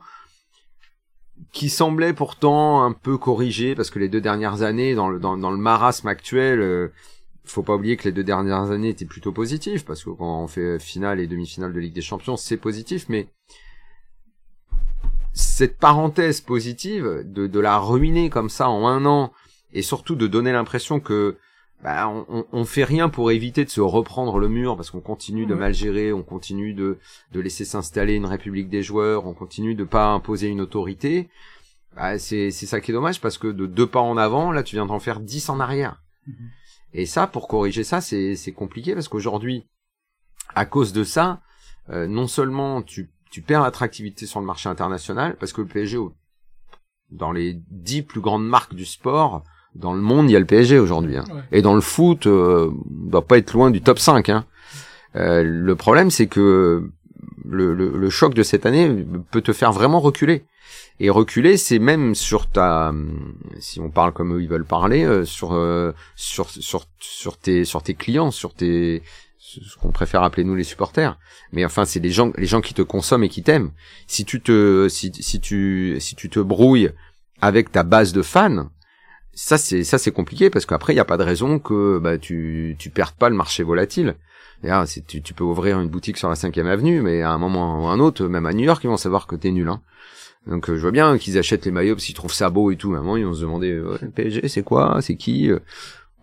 qui 1.52 1.68
semblait 1.70 2.14
pourtant 2.14 2.82
un 2.86 2.94
peu 2.94 3.18
corrigé 3.18 3.76
parce 3.76 3.90
que 3.90 4.00
les 4.00 4.08
deux 4.08 4.22
dernières 4.22 4.62
années 4.62 4.96
dans 4.96 5.10
le 5.10 5.20
dans, 5.20 5.36
dans 5.36 5.52
le 5.52 5.58
marasme 5.58 6.08
actuel 6.08 6.62
euh, 6.62 6.94
faut 7.44 7.64
pas 7.64 7.76
oublier 7.76 7.98
que 7.98 8.04
les 8.04 8.12
deux 8.12 8.24
dernières 8.24 8.72
années 8.72 8.90
étaient 8.90 9.06
plutôt 9.06 9.32
positives 9.32 9.84
parce 9.84 10.04
que 10.04 10.10
quand 10.12 10.44
on 10.44 10.48
fait 10.48 10.80
finale 10.80 11.20
et 11.20 11.28
demi-finale 11.28 11.74
de 11.74 11.80
Ligue 11.80 11.94
des 11.94 12.02
Champions 12.02 12.38
c'est 12.38 12.58
positif 12.58 13.06
mais 13.10 13.28
cette 15.34 15.78
parenthèse 15.78 16.42
positive 16.42 17.24
de, 17.26 17.48
de 17.48 17.60
la 17.60 17.78
ruiner 17.78 18.30
comme 18.30 18.50
ça 18.50 18.70
en 18.70 18.88
un 18.88 19.06
an 19.06 19.32
et 19.74 19.82
surtout 19.82 20.16
de 20.16 20.28
donner 20.28 20.52
l'impression 20.52 21.00
que 21.00 21.38
bah, 21.84 22.08
on, 22.08 22.26
on, 22.30 22.46
on 22.52 22.66
fait 22.66 22.84
rien 22.84 23.10
pour 23.10 23.32
éviter 23.32 23.66
de 23.66 23.70
se 23.70 23.82
reprendre 23.82 24.38
le 24.38 24.48
mur 24.50 24.76
parce 24.76 24.92
qu'on 24.92 25.02
continue 25.02 25.46
de 25.46 25.56
mal 25.56 25.74
gérer, 25.74 26.14
on 26.14 26.22
continue 26.22 26.74
de, 26.74 27.00
de 27.32 27.40
laisser 27.40 27.66
s'installer 27.66 28.14
une 28.14 28.26
république 28.26 28.70
des 28.70 28.84
joueurs, 28.84 29.26
on 29.26 29.34
continue 29.34 29.74
de 29.74 29.84
pas 29.84 30.10
imposer 30.10 30.48
une 30.48 30.62
autorité. 30.62 31.30
Bah, 31.96 32.20
c'est 32.20 32.52
c'est 32.52 32.68
ça 32.68 32.80
qui 32.82 32.92
est 32.92 32.94
dommage 32.94 33.20
parce 33.20 33.38
que 33.38 33.48
de 33.48 33.66
deux 33.66 33.88
pas 33.88 34.00
en 34.00 34.16
avant, 34.18 34.52
là 34.52 34.64
tu 34.64 34.76
viens 34.76 34.86
d'en 34.86 35.00
faire 35.00 35.20
dix 35.20 35.50
en 35.50 35.60
arrière. 35.60 36.02
Et 36.94 37.06
ça, 37.06 37.28
pour 37.28 37.48
corriger 37.48 37.84
ça, 37.84 38.02
c'est 38.02 38.54
compliqué 38.56 38.94
parce 38.94 39.08
qu'aujourd'hui, 39.08 39.66
à 40.56 40.66
cause 40.66 40.94
de 40.94 41.04
ça, 41.04 41.42
euh, 41.90 42.08
non 42.08 42.28
seulement 42.28 42.82
tu 42.82 43.10
tu 43.32 43.42
perds 43.42 43.62
l'attractivité 43.62 44.26
sur 44.26 44.42
le 44.42 44.46
marché 44.46 44.68
international 44.68 45.38
parce 45.40 45.54
que 45.54 45.62
le 45.62 45.68
PSG 45.68 45.98
dans 47.12 47.32
les 47.32 47.62
dix 47.70 48.02
plus 48.02 48.20
grandes 48.20 48.46
marques 48.46 48.76
du 48.76 48.86
sport 48.86 49.44
dans 49.74 49.94
le 49.94 50.02
monde, 50.02 50.30
il 50.30 50.34
y 50.34 50.36
a 50.36 50.40
le 50.40 50.46
PSG 50.46 50.80
aujourd'hui. 50.80 51.16
hein. 51.18 51.24
Ouais. 51.34 51.42
Et 51.54 51.62
dans 51.62 51.76
le 51.76 51.80
foot, 51.82 52.28
euh, 52.28 52.70
on 52.70 53.10
doit 53.10 53.26
pas 53.26 53.38
être 53.38 53.54
loin 53.54 53.72
du 53.72 53.82
top 53.82 54.00
5. 54.00 54.28
Hein. 54.28 54.46
Euh, 55.16 55.44
le 55.44 55.76
problème, 55.78 56.12
c'est 56.12 56.28
que 56.28 56.92
le, 57.46 57.74
le, 57.74 57.98
le 57.98 58.10
choc 58.10 58.34
de 58.34 58.44
cette 58.44 58.66
année 58.66 59.06
peut 59.32 59.42
te 59.42 59.54
faire 59.54 59.72
vraiment 59.72 60.00
reculer. 60.00 60.46
Et 61.00 61.10
reculer, 61.10 61.58
c'est 61.58 61.80
même 61.80 62.16
sur 62.16 62.48
ta, 62.48 62.94
si 63.60 63.80
on 63.80 63.90
parle 63.90 64.14
comme 64.14 64.36
eux 64.36 64.42
ils 64.42 64.50
veulent 64.50 64.66
parler, 64.66 65.04
euh, 65.04 65.26
sur 65.26 65.54
euh, 65.54 65.94
sur 66.16 66.50
sur 66.50 66.86
sur 67.00 67.38
tes 67.38 67.66
sur 67.66 67.82
tes 67.82 67.96
clients, 67.96 68.32
sur 68.32 68.54
tes 68.54 69.02
ce 69.40 69.76
qu'on 69.78 69.92
préfère 69.92 70.24
appeler 70.24 70.44
nous 70.44 70.56
les 70.56 70.64
supporters. 70.64 71.18
Mais 71.52 71.66
enfin, 71.66 71.86
c'est 71.86 72.00
les 72.00 72.12
gens 72.12 72.32
les 72.38 72.46
gens 72.46 72.62
qui 72.62 72.74
te 72.74 72.84
consomment 72.84 73.24
et 73.24 73.30
qui 73.30 73.44
t'aiment. 73.44 73.72
Si 74.08 74.26
tu 74.26 74.42
te 74.42 74.88
si 74.90 75.12
si 75.20 75.40
tu 75.40 75.98
si 76.00 76.16
tu 76.16 76.30
te 76.30 76.40
brouilles 76.40 76.92
avec 77.42 77.72
ta 77.72 77.84
base 77.84 78.14
de 78.14 78.22
fans, 78.22 78.70
ça 79.34 79.58
c'est 79.58 79.84
ça 79.84 79.98
c'est 79.98 80.12
compliqué 80.12 80.50
parce 80.50 80.66
qu'après 80.66 80.94
il 80.94 80.98
y 80.98 81.00
a 81.00 81.06
pas 81.06 81.18
de 81.18 81.24
raison 81.24 81.60
que 81.60 82.00
bah 82.00 82.18
tu 82.18 82.76
tu 82.78 82.90
perdes 82.90 83.16
pas 83.16 83.30
le 83.30 83.36
marché 83.36 83.64
volatile. 83.64 84.16
Tu, 85.08 85.24
tu 85.24 85.34
peux 85.34 85.44
ouvrir 85.44 85.80
une 85.80 85.90
boutique 85.90 86.18
sur 86.18 86.30
la 86.30 86.36
5e 86.36 86.68
avenue, 86.68 87.02
mais 87.02 87.24
à 87.24 87.32
un 87.32 87.40
moment 87.40 87.84
ou 87.84 87.88
un 87.88 88.00
autre, 88.00 88.28
même 88.28 88.46
à 88.46 88.54
New 88.54 88.64
York, 88.64 88.84
ils 88.84 88.88
vont 88.88 88.98
savoir 88.98 89.26
que 89.26 89.36
t'es 89.36 89.50
nul. 89.50 89.68
Hein. 89.68 89.82
Donc 90.46 90.70
euh, 90.70 90.76
je 90.76 90.82
vois 90.82 90.92
bien 90.92 91.18
qu'ils 91.18 91.38
achètent 91.40 91.66
les 91.66 91.72
maillots 91.72 91.96
parce 91.96 92.06
qu'ils 92.06 92.16
trouvent 92.16 92.34
ça 92.34 92.50
beau 92.50 92.70
et 92.72 92.76
tout. 92.76 92.92
Moment, 92.92 93.18
ils 93.18 93.26
vont 93.26 93.34
se 93.34 93.42
demander 93.42 93.82
PSG, 94.16 94.48
c'est 94.48 94.64
quoi? 94.64 95.00
C'est 95.02 95.16
qui? 95.16 95.50
Euh, 95.50 95.60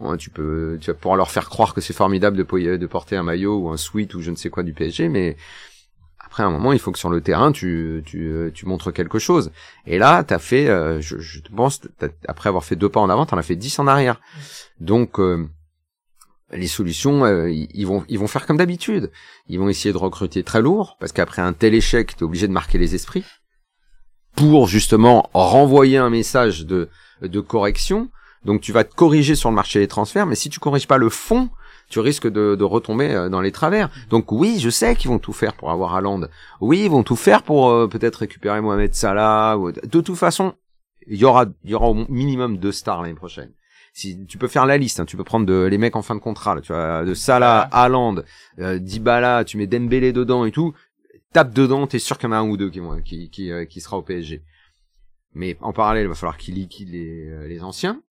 ouais, 0.01 0.17
Tu 0.19 0.31
peux, 0.31 0.79
tu 0.81 0.89
vas 0.91 0.95
pouvoir 0.95 1.17
leur 1.17 1.31
faire 1.31 1.49
croire 1.49 1.75
que 1.75 1.81
c'est 1.81 1.93
formidable 1.93 2.37
de, 2.37 2.77
de 2.77 2.87
porter 2.87 3.17
un 3.17 3.23
maillot 3.25 3.59
ou 3.59 3.71
un 3.71 3.77
sweat 3.77 4.15
ou 4.15 4.21
je 4.21 4.31
ne 4.31 4.37
sais 4.37 4.51
quoi 4.51 4.63
du 4.63 4.73
PSG, 4.73 5.09
mais 5.09 5.37
après 6.29 6.43
un 6.43 6.51
moment, 6.51 6.75
il 6.75 6.79
faut 6.79 6.93
que 6.93 6.99
sur 6.99 7.09
le 7.09 7.23
terrain, 7.23 7.53
tu, 7.53 8.03
tu, 8.05 8.31
euh, 8.31 8.51
tu 8.53 8.67
montres 8.67 8.93
quelque 8.93 9.19
chose. 9.19 9.51
Et 9.87 9.97
là, 9.97 10.23
t'as 10.25 10.39
fait, 10.39 10.69
euh, 10.69 11.01
je, 11.01 11.19
je 11.19 11.41
pense, 11.57 11.81
après 12.29 12.51
avoir 12.51 12.65
fait 12.65 12.77
deux 12.77 12.91
pas 12.91 13.01
en 13.01 13.09
avant, 13.09 13.25
t'en 13.25 13.39
as 13.39 13.43
fait 13.43 13.57
dix 13.57 13.79
en 13.79 13.87
arrière. 13.87 14.21
Donc 14.79 15.19
euh, 15.19 15.49
les 16.53 16.67
solutions, 16.67 17.25
euh, 17.25 17.51
ils 17.51 17.87
vont, 17.87 18.05
ils 18.11 18.19
vont 18.19 18.27
faire 18.27 18.47
comme 18.47 18.59
d'habitude. 18.59 19.11
Ils 19.49 19.59
vont 19.59 19.71
essayer 19.71 19.91
de 19.91 19.99
recruter 19.99 20.43
très 20.43 20.61
lourd, 20.61 20.99
parce 21.01 21.13
qu'après 21.13 21.41
un 21.41 21.55
tel 21.55 21.73
échec, 21.73 22.15
t'es 22.15 22.25
obligé 22.25 22.47
de 22.47 22.53
marquer 22.53 22.77
les 22.77 22.95
esprits 22.95 23.25
pour 24.37 24.69
justement 24.69 25.31
renvoyer 25.33 25.97
un 25.97 26.11
message 26.11 26.67
de, 26.67 26.91
de 27.23 27.41
correction. 27.41 28.11
Donc 28.45 28.61
tu 28.61 28.73
vas 28.73 28.85
te 28.85 28.95
corriger 28.95 29.35
sur 29.35 29.49
le 29.49 29.57
marché 29.57 29.79
des 29.79 29.89
transferts, 29.89 30.27
mais 30.27 30.35
si 30.35 30.51
tu 30.51 30.61
corriges 30.61 30.87
pas 30.87 30.99
le 30.99 31.09
fond, 31.09 31.49
tu 31.89 32.01
risques 32.01 32.27
de, 32.27 32.55
de 32.55 32.65
retomber 32.65 33.11
euh, 33.11 33.29
dans 33.29 33.41
les 33.41 33.53
travers. 33.53 33.91
Donc 34.11 34.33
oui, 34.33 34.59
je 34.59 34.71
sais 34.71 34.95
qu'ils 34.95 35.11
vont 35.11 35.19
tout 35.19 35.33
faire 35.33 35.55
pour 35.55 35.71
avoir 35.71 35.95
Haaland. 35.95 36.23
Oui, 36.61 36.83
ils 36.85 36.91
vont 36.91 37.03
tout 37.03 37.17
faire 37.17 37.43
pour 37.43 37.71
euh, 37.71 37.89
peut-être 37.89 38.17
récupérer 38.17 38.61
Mohamed 38.61 38.95
Salah. 38.95 39.57
Ou... 39.59 39.73
De 39.73 40.01
toute 40.01 40.17
façon, 40.17 40.55
il 41.07 41.17
y 41.17 41.25
aura, 41.25 41.47
il 41.65 41.71
y 41.71 41.75
aura 41.75 41.89
au 41.89 41.95
minimum 42.09 42.59
deux 42.59 42.73
stars 42.73 43.03
l'année 43.03 43.15
prochaine. 43.15 43.53
Si 43.95 44.27
tu 44.27 44.39
peux 44.39 44.49
faire 44.49 44.67
la 44.67 44.79
liste, 44.79 45.01
hein, 45.01 45.07
tu 45.07 45.17
peux 45.17 45.25
prendre 45.25 45.47
de, 45.47 45.65
les 45.65 45.79
mecs 45.79 45.97
en 45.97 46.03
fin 46.03 46.15
de 46.15 46.21
contrat, 46.21 46.55
là, 46.55 46.61
tu 46.61 46.73
vois, 46.73 47.05
de 47.05 47.15
Salah, 47.15 47.63
Haaland, 47.73 48.23
euh, 48.61 48.79
Dybala, 48.79 49.45
tu 49.45 49.57
mets 49.57 49.67
Dembélé 49.67 50.13
dedans 50.13 50.45
et 50.45 50.53
tout. 50.53 50.75
Tape 51.33 51.53
dedans, 51.53 51.87
t'es 51.87 51.99
sûr 51.99 52.17
qu'il 52.17 52.29
y 52.29 52.33
en 52.33 52.37
a 52.37 52.39
un 52.39 52.49
ou 52.49 52.57
deux 52.57 52.71
qui, 52.71 52.81
qui, 53.05 53.31
qui, 53.31 53.51
euh, 53.51 53.65
qui 53.65 53.81
sera 53.81 53.99
au 53.99 54.03
PSG. 54.03 54.43
Mais 55.35 55.57
en 55.61 55.73
parallèle, 55.73 56.05
il 56.05 56.09
va 56.09 56.15
falloir 56.15 56.37
qu'ils 56.37 56.55
liquident 56.55 56.93
les, 56.93 57.29
euh, 57.29 57.49
les 57.49 57.63
anciens. 57.63 58.03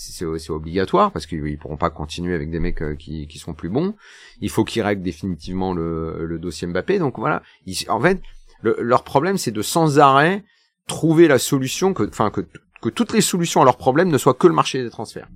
C'est 0.00 0.50
obligatoire 0.50 1.10
parce 1.10 1.26
qu'ils 1.26 1.44
ils 1.48 1.58
pourront 1.58 1.76
pas 1.76 1.90
continuer 1.90 2.32
avec 2.36 2.50
des 2.52 2.60
mecs 2.60 2.82
euh, 2.82 2.94
qui, 2.94 3.26
qui 3.26 3.38
sont 3.40 3.52
plus 3.52 3.68
bons. 3.68 3.96
Il 4.40 4.48
faut 4.48 4.62
qu'ils 4.62 4.82
règlent 4.82 5.02
définitivement 5.02 5.74
le, 5.74 6.24
le 6.24 6.38
dossier 6.38 6.68
Mbappé. 6.68 7.00
Donc 7.00 7.18
voilà. 7.18 7.42
En 7.88 8.00
fait, 8.00 8.22
le- 8.62 8.76
leur 8.78 9.02
problème, 9.02 9.38
c'est 9.38 9.50
de 9.50 9.60
sans 9.60 9.98
arrêt 9.98 10.44
trouver 10.86 11.26
la 11.26 11.40
solution 11.40 11.94
que, 11.94 12.04
enfin, 12.04 12.30
que, 12.30 12.42
que 12.80 12.88
toutes 12.90 13.12
les 13.12 13.20
solutions 13.20 13.60
à 13.60 13.64
leurs 13.64 13.76
problèmes 13.76 14.08
ne 14.08 14.18
soient 14.18 14.34
que 14.34 14.46
le 14.46 14.54
marché 14.54 14.84
des 14.84 14.90
transferts. 14.90 15.28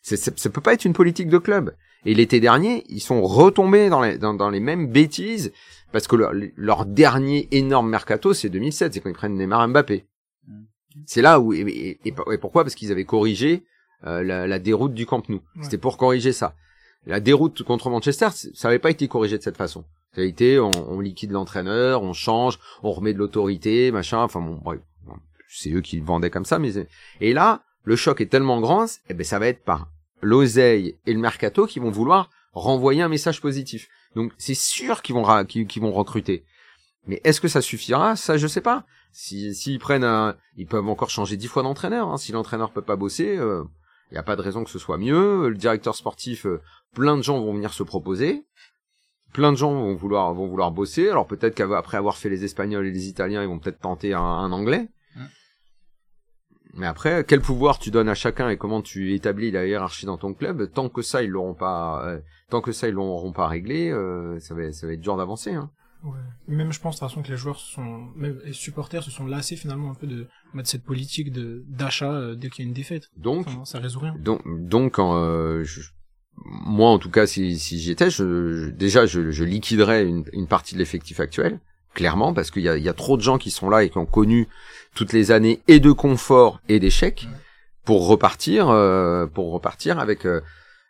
C'est, 0.00 0.16
c'est- 0.16 0.38
ça 0.38 0.48
peut 0.48 0.60
pas 0.60 0.72
être 0.74 0.84
une 0.84 0.92
politique 0.92 1.28
de 1.28 1.38
club. 1.38 1.74
Et 2.04 2.14
l'été 2.14 2.38
dernier, 2.38 2.84
ils 2.88 3.00
sont 3.00 3.20
retombés 3.22 3.88
dans 3.90 4.00
les, 4.00 4.16
dans 4.16 4.48
les 4.50 4.60
mêmes 4.60 4.86
bêtises 4.86 5.52
parce 5.90 6.06
que 6.06 6.14
leur, 6.14 6.30
leur 6.54 6.86
dernier 6.86 7.48
énorme 7.50 7.90
mercato, 7.90 8.32
c'est 8.32 8.48
2007, 8.48 8.94
c'est 8.94 9.00
quand 9.00 9.10
ils 9.10 9.12
prennent 9.14 9.34
Neymar 9.34 9.64
et 9.64 9.66
Mbappé. 9.66 10.06
C'est 11.04 11.22
là 11.22 11.38
où 11.40 11.52
et, 11.52 11.60
et- 11.60 12.00
et- 12.08 12.14
et 12.32 12.38
pourquoi? 12.38 12.64
Parce 12.64 12.74
qu'ils 12.74 12.90
avaient 12.92 13.04
corrigé 13.04 13.64
euh, 14.06 14.22
la, 14.22 14.46
la 14.46 14.58
déroute 14.58 14.94
du 14.94 15.04
Camp 15.06 15.28
Nou. 15.28 15.36
Ouais. 15.56 15.62
C'était 15.62 15.78
pour 15.78 15.96
corriger 15.96 16.32
ça. 16.32 16.54
La 17.06 17.20
déroute 17.20 17.62
contre 17.62 17.88
Manchester, 17.90 18.28
ça 18.32 18.68
n'avait 18.68 18.78
pas 18.78 18.90
été 18.90 19.06
corrigé 19.08 19.38
de 19.38 19.42
cette 19.42 19.56
façon. 19.56 19.84
Ça 20.14 20.22
a 20.22 20.24
été, 20.24 20.58
on, 20.58 20.70
on 20.88 21.00
liquide 21.00 21.30
l'entraîneur, 21.32 22.02
on 22.02 22.12
change, 22.12 22.58
on 22.82 22.90
remet 22.92 23.12
de 23.12 23.18
l'autorité, 23.18 23.90
machin. 23.92 24.18
Enfin 24.22 24.40
bon, 24.40 24.58
bref, 24.62 24.80
c'est 25.48 25.70
eux 25.72 25.80
qui 25.82 25.98
le 25.98 26.04
vendaient 26.04 26.30
comme 26.30 26.44
ça. 26.44 26.58
Mais 26.58 26.72
et 27.20 27.32
là, 27.32 27.62
le 27.84 27.96
choc 27.96 28.20
est 28.20 28.26
tellement 28.26 28.60
grand, 28.60 28.86
eh 29.08 29.14
ben 29.14 29.24
ça 29.24 29.38
va 29.38 29.46
être 29.46 29.62
par 29.64 29.88
l'oseille 30.22 30.96
et 31.06 31.12
le 31.12 31.20
mercato 31.20 31.66
qui 31.66 31.78
vont 31.78 31.90
vouloir 31.90 32.30
renvoyer 32.52 33.02
un 33.02 33.08
message 33.08 33.40
positif. 33.40 33.88
Donc 34.14 34.32
c'est 34.38 34.54
sûr 34.54 35.02
qu'ils 35.02 35.14
vont 35.14 35.44
qu'ils 35.44 35.82
vont 35.82 35.92
recruter. 35.92 36.44
Mais 37.06 37.20
est-ce 37.24 37.40
que 37.40 37.48
ça 37.48 37.60
suffira? 37.60 38.16
Ça, 38.16 38.36
je 38.36 38.46
sais 38.46 38.60
pas. 38.60 38.84
Si 39.12 39.54
s'ils 39.54 39.78
prennent 39.78 40.04
un, 40.04 40.36
ils 40.56 40.66
peuvent 40.66 40.88
encore 40.88 41.10
changer 41.10 41.36
dix 41.36 41.46
fois 41.46 41.62
d'entraîneur. 41.62 42.08
hein. 42.08 42.16
Si 42.16 42.32
l'entraîneur 42.32 42.70
peut 42.72 42.82
pas 42.82 42.96
bosser, 42.96 43.38
il 44.10 44.12
n'y 44.12 44.18
a 44.18 44.22
pas 44.22 44.36
de 44.36 44.42
raison 44.42 44.64
que 44.64 44.70
ce 44.70 44.78
soit 44.78 44.98
mieux. 44.98 45.48
Le 45.48 45.56
directeur 45.56 45.94
sportif, 45.94 46.46
euh, 46.46 46.60
plein 46.94 47.16
de 47.16 47.22
gens 47.22 47.40
vont 47.40 47.54
venir 47.54 47.72
se 47.72 47.82
proposer. 47.82 48.44
Plein 49.32 49.52
de 49.52 49.56
gens 49.56 49.72
vont 49.72 49.94
vouloir 49.94 50.32
vont 50.34 50.46
vouloir 50.46 50.70
bosser. 50.70 51.08
Alors 51.08 51.26
peut-être 51.26 51.54
qu'après 51.54 51.96
avoir 51.96 52.16
fait 52.16 52.28
les 52.28 52.44
Espagnols 52.44 52.86
et 52.86 52.90
les 52.90 53.08
Italiens, 53.08 53.42
ils 53.42 53.48
vont 53.48 53.58
peut-être 53.58 53.80
tenter 53.80 54.14
un, 54.14 54.20
un 54.20 54.52
Anglais. 54.52 54.88
Mm. 55.14 55.24
Mais 56.74 56.86
après, 56.86 57.24
quel 57.24 57.40
pouvoir 57.40 57.78
tu 57.78 57.90
donnes 57.90 58.08
à 58.08 58.14
chacun 58.14 58.48
et 58.50 58.56
comment 58.58 58.82
tu 58.82 59.14
établis 59.14 59.50
la 59.50 59.66
hiérarchie 59.66 60.06
dans 60.06 60.18
ton 60.18 60.34
club? 60.34 60.70
Tant 60.72 60.88
que 60.88 61.02
ça 61.02 61.22
ils 61.22 61.30
l'auront 61.30 61.54
pas, 61.54 62.06
euh, 62.06 62.20
tant 62.50 62.60
que 62.60 62.72
ça 62.72 62.88
ils 62.88 62.94
l'auront 62.94 63.32
pas 63.32 63.46
réglé, 63.48 63.90
euh, 63.90 64.38
ça 64.40 64.54
va 64.54 64.72
ça 64.72 64.86
va 64.86 64.92
être 64.92 65.00
dur 65.00 65.16
d'avancer. 65.16 65.54
Hein. 65.54 65.70
Ouais. 66.06 66.20
Même 66.56 66.72
je 66.72 66.80
pense 66.80 66.94
de 66.96 67.00
toute 67.00 67.08
façon 67.08 67.22
que 67.22 67.30
les 67.30 67.36
joueurs 67.36 67.58
sont, 67.58 68.08
même 68.14 68.38
les 68.44 68.52
supporters 68.52 69.02
se 69.02 69.10
sont 69.10 69.26
lassés 69.26 69.56
finalement 69.56 69.90
un 69.90 69.94
peu 69.94 70.06
de 70.06 70.28
mettre 70.54 70.68
cette 70.68 70.84
politique 70.84 71.32
de 71.32 71.64
d'achat 71.68 72.12
euh, 72.12 72.34
dès 72.36 72.48
qu'il 72.48 72.64
y 72.64 72.66
a 72.66 72.68
une 72.68 72.74
défaite. 72.74 73.08
Donc 73.16 73.46
Enfin, 73.48 73.64
ça 73.64 73.78
résout 73.80 73.98
rien. 74.00 74.14
Donc, 74.18 74.40
donc 74.46 74.98
euh, 74.98 75.64
je- 75.64 75.80
moi 76.44 76.90
en 76.90 76.98
tout 76.98 77.10
cas, 77.10 77.26
si, 77.26 77.58
si 77.58 77.78
j'y 77.80 77.90
étais, 77.90 78.10
je, 78.10 78.52
je- 78.66 78.70
déjà 78.70 79.06
je, 79.06 79.30
je 79.30 79.44
liquiderais 79.44 80.04
une, 80.06 80.24
une 80.32 80.46
partie 80.46 80.74
de 80.74 80.78
l'effectif 80.78 81.18
actuel, 81.18 81.58
clairement, 81.94 82.32
parce 82.34 82.50
qu'il 82.50 82.62
y 82.62 82.68
a, 82.68 82.76
il 82.76 82.84
y 82.84 82.88
a 82.88 82.94
trop 82.94 83.16
de 83.16 83.22
gens 83.22 83.38
qui 83.38 83.50
sont 83.50 83.68
là 83.70 83.82
et 83.84 83.90
qui 83.90 83.98
ont 83.98 84.06
connu 84.06 84.46
toutes 84.94 85.12
les 85.12 85.30
années 85.32 85.60
et 85.66 85.80
de 85.80 85.90
confort 85.92 86.60
et 86.68 86.78
d'échecs 86.78 87.26
pour 87.84 88.06
repartir, 88.06 88.68
euh, 88.68 89.26
pour 89.26 89.50
repartir 89.52 89.98
avec, 89.98 90.26
euh, 90.26 90.40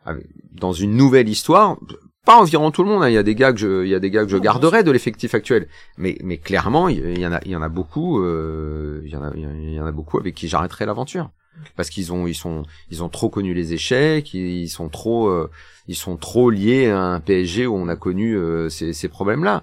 avec- 0.04 0.26
dans 0.52 0.73
une 0.73 0.96
nouvelle 0.96 1.28
histoire. 1.28 1.78
Pas 2.26 2.37
environ 2.37 2.71
tout 2.71 2.83
le 2.83 2.90
monde, 2.90 3.02
hein, 3.02 3.09
il 3.09 3.14
y 3.14 3.18
a 3.18 3.23
des 3.23 3.35
gars 3.35 3.52
que 3.52 3.59
je, 3.59 3.85
il 3.85 3.88
y 3.88 3.95
a 3.95 4.00
des 4.00 4.11
gars 4.11 4.25
que 4.25 4.28
je 4.28 4.37
Non, 4.37 4.42
bien 4.42 4.50
garderais 4.50 4.85
de 4.85 4.90
l'effectif 4.90 5.35
actuel, 5.35 5.68
mais, 5.97 6.18
mais 6.23 6.37
clairement 6.37 6.88
il 6.88 7.18
y 7.18 7.26
en 7.26 7.33
a, 7.33 7.40
il 7.45 7.52
y 7.52 7.56
en 7.56 7.62
a 7.62 7.68
beaucoup, 7.68 8.21
euh, 8.21 9.00
il 9.04 9.11
y 9.11 9.16
en 9.16 9.23
a, 9.23 9.30
il 9.35 9.73
y 9.73 9.80
en 9.80 9.87
a 9.87 9.92
beaucoup 9.92 10.18
avec 10.18 10.35
qui 10.35 10.49
j'arrêterai 10.49 10.87
l'aventure. 10.87 11.30
Parce 11.75 11.88
qu'ils 11.88 12.12
ont 12.12 12.26
ils 12.26 12.35
sont 12.35 12.64
ils 12.90 13.02
ont 13.02 13.09
trop 13.09 13.30
connu 13.30 13.54
les 13.54 13.73
échecs 13.73 14.35
ils 14.35 14.68
sont 14.68 14.90
trop 14.90 15.28
euh, 15.28 15.50
ils 15.88 15.95
sont 15.95 16.18
trop 16.18 16.50
liés 16.50 16.90
à 16.90 17.00
un 17.00 17.21
PSG 17.21 17.66
où 17.66 17.75
on 17.75 17.88
a 17.88 17.97
connu 17.97 18.37
euh, 18.37 18.68
ces, 18.68 18.92
ces 18.92 19.09
problèmes 19.09 19.42
là 19.42 19.62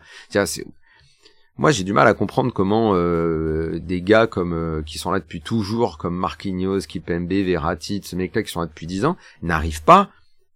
moi 1.58 1.72
j'ai 1.72 1.84
du 1.84 1.94
mal 1.94 2.08
à 2.08 2.14
comprendre 2.14 2.52
comment 2.52 2.94
euh, 2.96 3.80
des 3.80 4.02
gars 4.02 4.28
comme 4.28 4.54
euh, 4.54 4.82
qui 4.82 4.98
sont 4.98 5.12
là 5.12 5.20
depuis 5.20 5.42
toujours 5.42 5.98
comme 5.98 6.16
Marquinhos, 6.16 6.80
Kipembe, 6.80 7.32
Verratti, 7.32 8.02
ce 8.04 8.16
mec 8.16 8.36
là 8.36 8.42
qui 8.42 8.52
sont 8.52 8.62
là 8.62 8.66
depuis 8.66 8.88
10 8.88 9.06
ans 9.06 9.18
n'arrivent 9.42 9.84
pas 9.84 10.10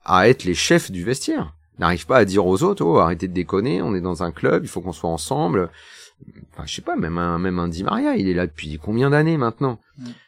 à 0.06 0.28
être 0.28 0.44
les 0.44 0.56
chefs 0.56 0.90
du 0.90 1.04
vestiaire 1.04 1.54
n'arrivent 1.80 2.06
pas 2.08 2.18
à 2.18 2.26
dire 2.26 2.46
aux 2.46 2.64
autres 2.64 2.84
oh 2.86 2.98
arrêtez 3.00 3.28
de 3.28 3.34
déconner 3.34 3.82
on 3.82 3.94
est 3.96 4.02
dans 4.02 4.24
un 4.24 4.32
club 4.32 4.64
il 4.64 4.68
faut 4.68 4.82
qu'on 4.82 4.94
soit 4.94 5.10
ensemble 5.10 5.70
enfin 6.54 6.64
je 6.66 6.74
sais 6.76 6.82
pas 6.82 6.96
même 6.96 7.18
un 7.18 7.38
même 7.38 7.60
un 7.60 7.68
Di 7.68 7.84
Maria 7.84 8.16
il 8.16 8.28
est 8.28 8.34
là 8.34 8.48
depuis 8.48 8.80
combien 8.82 9.10
d'années 9.12 9.38
maintenant 9.38 9.80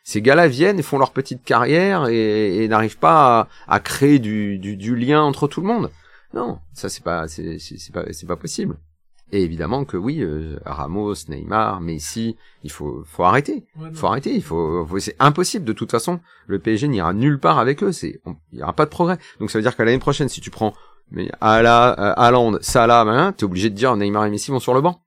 ces 0.04 0.22
gars-là 0.22 0.48
viennent 0.48 0.80
et 0.80 0.84
font 0.84 0.98
leur 1.00 1.12
petite 1.12 1.44
carrière 1.44 2.08
et, 2.08 2.64
et 2.64 2.68
n'arrivent 2.68 2.98
pas 3.00 3.42
à, 3.68 3.76
à 3.76 3.80
créer 3.80 4.20
du, 4.20 4.58
du, 4.60 4.76
du 4.78 4.96
lien 4.96 5.22
entre 5.22 5.48
tout 5.48 5.62
le 5.62 5.68
monde. 5.68 5.92
Non, 6.34 6.60
ça 6.74 6.90
c'est 6.90 7.04
pas 7.04 7.28
c'est 7.28 7.58
pas 7.94 8.06
c'est 8.12 8.26
pas 8.28 8.36
possible. 8.36 8.78
Et 9.32 9.44
évidemment 9.44 9.86
que 9.86 9.96
oui, 9.96 10.22
euh, 10.22 10.58
Ramos, 10.66 11.14
Neymar, 11.28 11.82
Messi, 11.82 12.36
il 12.64 12.72
faut 12.72 13.04
faut 13.06 13.24
arrêter. 13.26 13.64
Ouais. 13.80 13.90
Faut 13.94 14.08
arrêter, 14.08 14.34
il 14.34 14.42
faut, 14.42 14.84
faut- 14.88 14.98
c'est 14.98 15.16
impossible 15.20 15.66
de 15.66 15.74
toute 15.74 15.92
façon. 15.92 16.20
Le 16.48 16.58
PSG 16.58 16.88
n'ira 16.88 17.14
nulle 17.14 17.40
part 17.40 17.60
avec 17.60 17.84
eux, 17.84 17.92
c'est 17.92 18.22
il 18.52 18.58
y 18.60 18.64
aura 18.64 18.74
pas 18.74 18.86
de 18.86 18.90
progrès. 18.90 19.20
Donc 19.40 19.52
ça 19.52 19.60
veut 19.60 19.64
dire 19.64 19.76
qu'à 19.76 19.86
l'année 19.86 20.00
prochaine 20.00 20.30
si 20.30 20.42
tu 20.42 20.50
prends 20.50 20.74
mais 21.12 21.30
Ala, 21.42 21.92
euh, 22.00 22.14
Haaland, 22.18 22.58
Salah, 22.62 23.04
ben, 23.06 23.32
t'es 23.34 23.44
obligé 23.44 23.70
de 23.70 23.76
dire 23.76 23.96
Neymar 23.96 24.26
et 24.26 24.30
Messi 24.30 24.52
vont 24.52 24.60
sur 24.60 24.74
le 24.74 24.82
banc. 24.82 25.02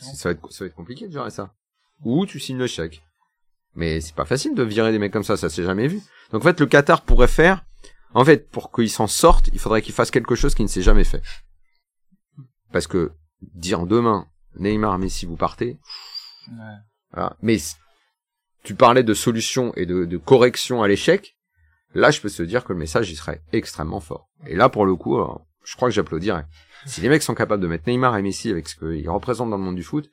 Ça 0.00 0.28
va 0.28 0.32
être 0.32 0.52
ça 0.52 0.64
va 0.64 0.68
être 0.68 0.74
compliqué 0.74 1.06
de 1.06 1.12
gérer 1.12 1.30
ça. 1.30 1.52
Ou 2.04 2.26
tu 2.26 2.40
signes 2.40 2.58
le 2.58 2.66
chèque. 2.66 3.02
Mais 3.74 4.00
c'est 4.00 4.14
pas 4.14 4.24
facile 4.24 4.54
de 4.54 4.62
virer 4.62 4.90
des 4.92 4.98
mecs 4.98 5.12
comme 5.12 5.22
ça, 5.24 5.36
ça 5.36 5.48
s'est 5.50 5.64
jamais 5.64 5.86
vu. 5.88 6.00
Donc 6.32 6.42
en 6.42 6.44
fait, 6.44 6.58
le 6.60 6.66
Qatar 6.66 7.02
pourrait 7.02 7.28
faire, 7.28 7.64
en 8.14 8.24
fait, 8.24 8.48
pour 8.50 8.72
qu'ils 8.72 8.90
s'en 8.90 9.06
sortent, 9.06 9.48
il 9.52 9.58
faudrait 9.58 9.82
qu'il 9.82 9.94
fasse 9.94 10.10
quelque 10.10 10.34
chose 10.34 10.54
qui 10.54 10.62
ne 10.62 10.68
s'est 10.68 10.82
jamais 10.82 11.04
fait. 11.04 11.22
Parce 12.72 12.86
que 12.86 13.12
dire 13.54 13.86
demain, 13.86 14.26
Neymar, 14.58 14.98
Messi, 14.98 15.26
vous 15.26 15.36
partez, 15.36 15.78
Ouais. 16.48 16.76
voilà. 17.12 17.36
Mais 17.42 17.56
tu 18.62 18.74
parlais 18.74 19.02
de 19.02 19.14
solution 19.14 19.72
et 19.74 19.84
de, 19.84 20.04
de 20.04 20.16
correction 20.16 20.82
à 20.82 20.88
l'échec. 20.88 21.35
Là, 21.96 22.10
je 22.10 22.20
peux 22.20 22.28
te 22.28 22.42
dire 22.42 22.62
que 22.62 22.74
le 22.74 22.78
message, 22.78 23.10
il 23.10 23.16
serait 23.16 23.42
extrêmement 23.52 24.00
fort. 24.00 24.28
Et 24.46 24.54
là, 24.54 24.68
pour 24.68 24.84
le 24.84 24.94
coup, 24.96 25.16
alors, 25.16 25.46
je 25.64 25.76
crois 25.76 25.88
que 25.88 25.94
j'applaudirais. 25.94 26.44
Si 26.84 27.00
les 27.00 27.08
mecs 27.08 27.22
sont 27.22 27.34
capables 27.34 27.62
de 27.62 27.66
mettre 27.66 27.88
Neymar 27.88 28.16
et 28.18 28.22
Messi 28.22 28.50
avec 28.50 28.68
ce 28.68 28.76
qu'ils 28.76 29.08
représentent 29.08 29.48
dans 29.48 29.56
le 29.56 29.62
monde 29.62 29.76
du 29.76 29.82
foot, 29.82 30.10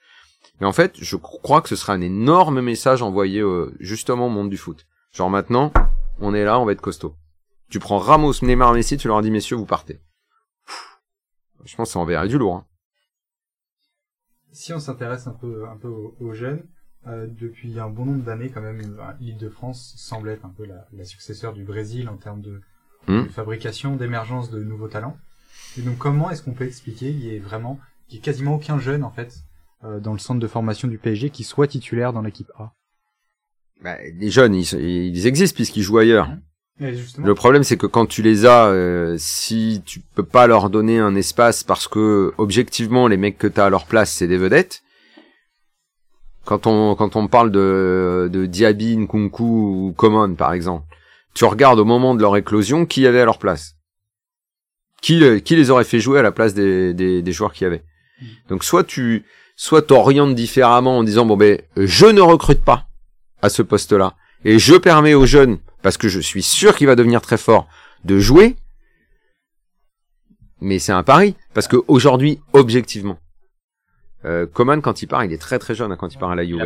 mais 0.62 0.66
en 0.66 0.72
fait, 0.72 0.94
je 0.96 1.18
crois 1.18 1.62
que 1.62 1.68
ce 1.68 1.76
serait 1.76 1.92
un 1.92 2.00
énorme 2.00 2.62
message 2.62 3.02
envoyé 3.02 3.42
euh, 3.42 3.76
justement 3.82 4.28
au 4.28 4.30
monde 4.30 4.50
du 4.50 4.56
foot. 4.56 4.86
Genre 5.12 5.30
maintenant, 5.30 5.74
on 6.20 6.34
est 6.34 6.46
là, 6.46 6.58
on 6.58 6.66
va 6.66 6.72
être 6.72 6.82
costaud. 6.82 7.16
Tu 7.70 7.80
prends 7.80 7.98
Ramos, 7.98 8.34
Neymar, 8.42 8.74
Messi, 8.74 8.96
tu 8.98 9.10
leur 9.10 9.22
dis 9.22 9.30
messieurs, 9.32 9.58
vous 9.58 9.66
partez. 9.66 10.00
Je 11.66 11.76
pense 11.76 11.90
que 11.90 11.94
ça 11.94 12.00
enverrait 12.00 12.30
du 12.30 12.38
lourd. 12.38 12.56
hein. 12.56 12.66
Si 14.54 14.72
on 14.74 14.80
s'intéresse 14.80 15.28
un 15.28 15.34
peu, 15.34 15.66
aux 16.20 16.34
jeunes, 16.34 16.66
euh, 17.08 17.28
depuis 17.40 17.80
un 17.80 17.90
bon 17.90 18.06
nombre 18.06 18.24
d'années, 18.24 18.50
quand 18.50 18.62
même, 18.62 18.80
euh, 18.80 19.12
l'Île-de-France 19.20 19.94
semble 19.98 20.30
être 20.30 20.46
un 20.46 20.54
peu 20.56 20.66
la, 20.66 20.88
la 20.94 21.06
successeur 21.06 21.54
du 21.54 21.64
Brésil 21.64 22.10
en 22.10 22.18
termes 22.18 22.42
de, 22.42 22.62
Hmm. 23.08 23.24
de 23.24 23.30
fabrication, 23.30 23.96
d'émergence 23.96 24.50
de 24.50 24.64
nouveaux 24.64 24.88
talents. 24.88 25.18
Et 25.78 25.82
donc, 25.82 25.98
comment 25.98 26.32
est-ce 26.32 26.42
qu'on 26.42 26.54
peut 26.54 26.66
expliquer 26.66 27.12
qu'il 27.12 27.26
y 27.26 27.36
ait 27.36 27.40
vraiment, 27.40 27.80
qu'il 28.08 28.16
y 28.16 28.20
ait 28.20 28.22
quasiment 28.22 28.56
aucun 28.56 28.80
jeune, 28.80 29.04
en 29.04 29.12
fait, 29.12 29.36
euh, 29.84 30.00
dans 30.00 30.14
le 30.14 30.20
centre 30.20 30.40
de 30.40 30.48
formation 30.48 30.88
du 30.88 30.98
PSG 30.98 31.30
qui 31.30 31.44
soit 31.44 31.68
titulaire 31.68 32.14
dans 32.14 32.22
l'équipe 32.22 32.50
A? 32.58 32.72
Bah, 33.84 33.98
les 34.02 34.30
jeunes, 34.30 34.56
ils, 34.56 34.74
ils 34.74 35.28
existent 35.28 35.56
puisqu'ils 35.56 35.82
jouent 35.82 35.98
ailleurs. 35.98 36.30
Le 36.80 37.34
problème, 37.34 37.64
c'est 37.64 37.78
que 37.78 37.88
quand 37.88 38.06
tu 38.06 38.22
les 38.22 38.46
as, 38.46 38.68
euh, 38.68 39.16
si 39.20 39.82
tu 39.86 40.00
peux 40.00 40.24
pas 40.24 40.48
leur 40.48 40.70
donner 40.70 41.00
un 41.00 41.14
espace 41.16 41.64
parce 41.64 41.88
que 41.88 42.34
objectivement, 42.38 43.08
les 43.08 43.18
mecs 43.18 43.38
que 43.38 43.48
t'as 43.48 43.66
à 43.66 43.70
leur 43.70 43.86
place, 43.86 44.12
c'est 44.12 44.28
des 44.28 44.38
vedettes. 44.38 44.82
Quand 46.46 46.68
on 46.68 46.96
quand 46.96 47.16
on 47.16 47.28
parle 47.28 47.52
de 47.52 48.30
de 48.32 48.46
Diaby, 48.46 48.98
Nkunku 48.98 49.44
ou 49.44 49.94
Coman 49.96 50.36
par 50.36 50.54
exemple, 50.54 50.86
tu 51.34 51.46
regardes 51.46 51.80
au 51.80 51.86
moment 51.86 52.16
de 52.16 52.22
leur 52.22 52.36
éclosion 52.36 52.86
qui 52.86 53.02
y 53.02 53.08
avait 53.08 53.22
à 53.22 53.26
leur 53.26 53.40
place. 53.40 53.76
Qui 55.02 55.42
qui 55.42 55.56
les 55.56 55.70
aurait 55.70 55.84
fait 55.84 56.00
jouer 56.00 56.20
à 56.20 56.22
la 56.22 56.32
place 56.32 56.54
des 56.54 56.94
des, 56.94 57.22
des 57.22 57.32
joueurs 57.32 57.54
qu'il 57.54 57.66
y 57.66 57.68
avait. 57.68 57.84
Donc 58.50 58.64
soit 58.64 58.84
tu 58.84 59.26
soit 59.56 59.82
t'orientes 59.84 60.36
différemment 60.36 60.98
en 60.98 61.04
disant 61.04 61.26
bon 61.26 61.38
ben 61.38 61.62
je 61.78 62.06
ne 62.06 62.22
recrute 62.22 62.62
pas 62.64 62.88
à 63.42 63.50
ce 63.50 63.62
poste-là 63.62 64.16
et 64.46 64.60
je 64.60 64.76
permets 64.76 65.14
aux 65.14 65.26
jeunes 65.26 65.60
parce 65.82 65.98
que 65.98 66.08
je 66.08 66.20
suis 66.20 66.44
sûr 66.44 66.76
qu'il 66.76 66.88
va 66.88 66.96
devenir 66.96 67.22
très 67.22 67.38
fort 67.38 67.68
de 68.04 68.20
jouer. 68.20 68.56
Mais 70.62 70.80
c'est 70.80 70.94
un 70.94 71.04
pari 71.04 71.36
parce 71.54 71.68
que 71.68 71.78
aujourd'hui, 71.88 72.40
objectivement, 72.54 73.18
euh, 74.26 74.46
Coman 74.46 74.82
quand 74.82 75.02
il 75.02 75.08
part, 75.08 75.24
il 75.26 75.34
est 75.34 75.38
très 75.38 75.60
très 75.60 75.76
jeune 75.76 75.92
hein, 75.92 75.98
quand 75.98 76.14
il 76.14 76.18
part 76.18 76.32
à 76.32 76.36
la 76.36 76.46
Juve. 76.46 76.62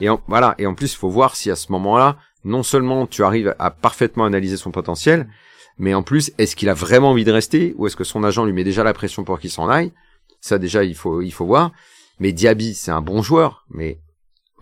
Et, 0.00 0.04
et 0.04 0.08
en- 0.08 0.20
voilà. 0.26 0.54
Et 0.58 0.66
en 0.66 0.74
plus, 0.74 0.92
il 0.92 0.96
faut 0.96 1.08
voir 1.10 1.36
si 1.36 1.50
à 1.50 1.56
ce 1.56 1.70
moment-là, 1.72 2.16
non 2.44 2.62
seulement 2.62 3.06
tu 3.06 3.22
arrives 3.24 3.54
à 3.58 3.70
parfaitement 3.70 4.24
analyser 4.24 4.56
son 4.56 4.70
potentiel, 4.70 5.28
mais 5.78 5.94
en 5.94 6.02
plus, 6.02 6.30
est-ce 6.38 6.54
qu'il 6.56 6.68
a 6.68 6.74
vraiment 6.74 7.10
envie 7.10 7.24
de 7.24 7.32
rester 7.32 7.74
ou 7.76 7.86
est-ce 7.86 7.96
que 7.96 8.04
son 8.04 8.22
agent 8.22 8.44
lui 8.44 8.52
met 8.52 8.64
déjà 8.64 8.84
la 8.84 8.92
pression 8.92 9.24
pour 9.24 9.38
qu'il 9.40 9.50
s'en 9.50 9.68
aille? 9.68 9.92
Ça 10.40 10.58
déjà, 10.58 10.84
il 10.84 10.94
faut 10.94 11.22
il 11.22 11.30
faut 11.32 11.46
voir. 11.46 11.72
Mais 12.20 12.32
Diaby, 12.32 12.74
c'est 12.74 12.90
un 12.92 13.00
bon 13.02 13.22
joueur, 13.22 13.64
mais 13.70 13.98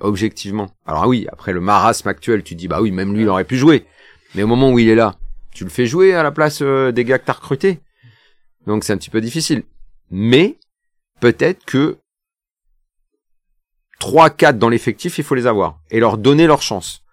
objectivement. 0.01 0.71
Alors 0.87 1.07
oui, 1.07 1.27
après 1.31 1.53
le 1.53 1.61
marasme 1.61 2.09
actuel, 2.09 2.43
tu 2.43 2.55
dis 2.55 2.69
bah 2.69 2.81
oui, 2.81 2.91
même 2.93 3.15
lui, 3.15 3.23
il 3.23 3.29
aurait 3.29 3.45
pu 3.45 3.57
jouer. 3.57 3.85
Mais 4.35 4.43
au 4.43 4.47
moment 4.47 4.71
où 4.71 4.79
il 4.79 4.89
est 4.89 4.95
là, 4.95 5.17
tu 5.53 5.65
le 5.65 5.71
fais 5.71 5.87
jouer 5.87 6.15
à 6.15 6.23
la 6.23 6.31
place 6.31 6.61
euh, 6.63 6.93
des 6.93 7.05
gars 7.05 7.19
que 7.19 7.27
t'as 7.27 7.35
recrutés. 7.35 7.81
Donc 8.67 8.85
c'est 8.85 8.93
un 8.93 8.97
petit 8.97 9.11
peu 9.11 9.21
difficile. 9.21 9.65
Mais 10.11 10.57
peut-être 11.21 11.65
que 11.65 11.99
3 14.03 14.31
4 14.31 14.59
dans 14.59 14.69
l'effectif, 14.69 15.19
il 15.19 15.23
faut 15.23 15.37
les 15.37 15.47
avoir 15.47 15.79
et 15.93 16.01
leur 16.01 16.19
donner 16.19 16.49
leur 16.49 16.61
chance. 16.61 17.05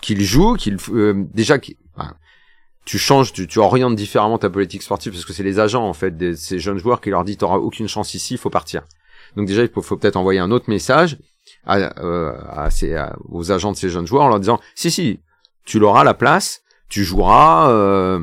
Qu'ils 0.00 0.22
jouent, 0.22 0.54
qu'ils 0.54 0.76
euh, 0.90 1.24
déjà 1.34 1.58
enfin, 1.96 2.14
tu 2.84 2.96
changes, 2.96 3.32
tu, 3.32 3.48
tu 3.48 3.58
orientes 3.58 3.96
différemment 3.96 4.38
ta 4.38 4.48
politique 4.48 4.84
sportive 4.84 5.12
parce 5.12 5.24
que 5.24 5.32
c'est 5.32 5.42
les 5.42 5.58
agents 5.58 5.84
en 5.84 5.94
fait 5.94 6.16
de 6.16 6.34
ces 6.34 6.60
jeunes 6.60 6.78
joueurs 6.78 7.00
qui 7.00 7.10
leur 7.10 7.24
disent 7.24 7.38
t'auras 7.38 7.56
aucune 7.56 7.88
chance 7.88 8.14
ici, 8.14 8.34
il 8.34 8.38
faut 8.38 8.50
partir. 8.50 8.82
Donc 9.34 9.48
déjà 9.48 9.62
il 9.62 9.68
faut, 9.68 9.96
peut-être 9.96 10.14
envoyer 10.14 10.38
un 10.38 10.52
autre 10.52 10.70
message 10.70 11.18
à, 11.66 11.78
euh, 12.04 12.32
à 12.48 12.70
ces, 12.70 12.96
aux 13.28 13.50
agents 13.50 13.72
de 13.72 13.76
ces 13.76 13.90
jeunes 13.90 14.06
joueurs 14.06 14.22
en 14.22 14.28
leur 14.28 14.38
disant 14.38 14.60
si 14.76 14.92
si 14.92 15.18
tu 15.64 15.80
l'auras 15.80 16.04
la 16.04 16.14
place, 16.14 16.62
tu 16.88 17.02
joueras 17.02 17.68
euh, 17.68 18.22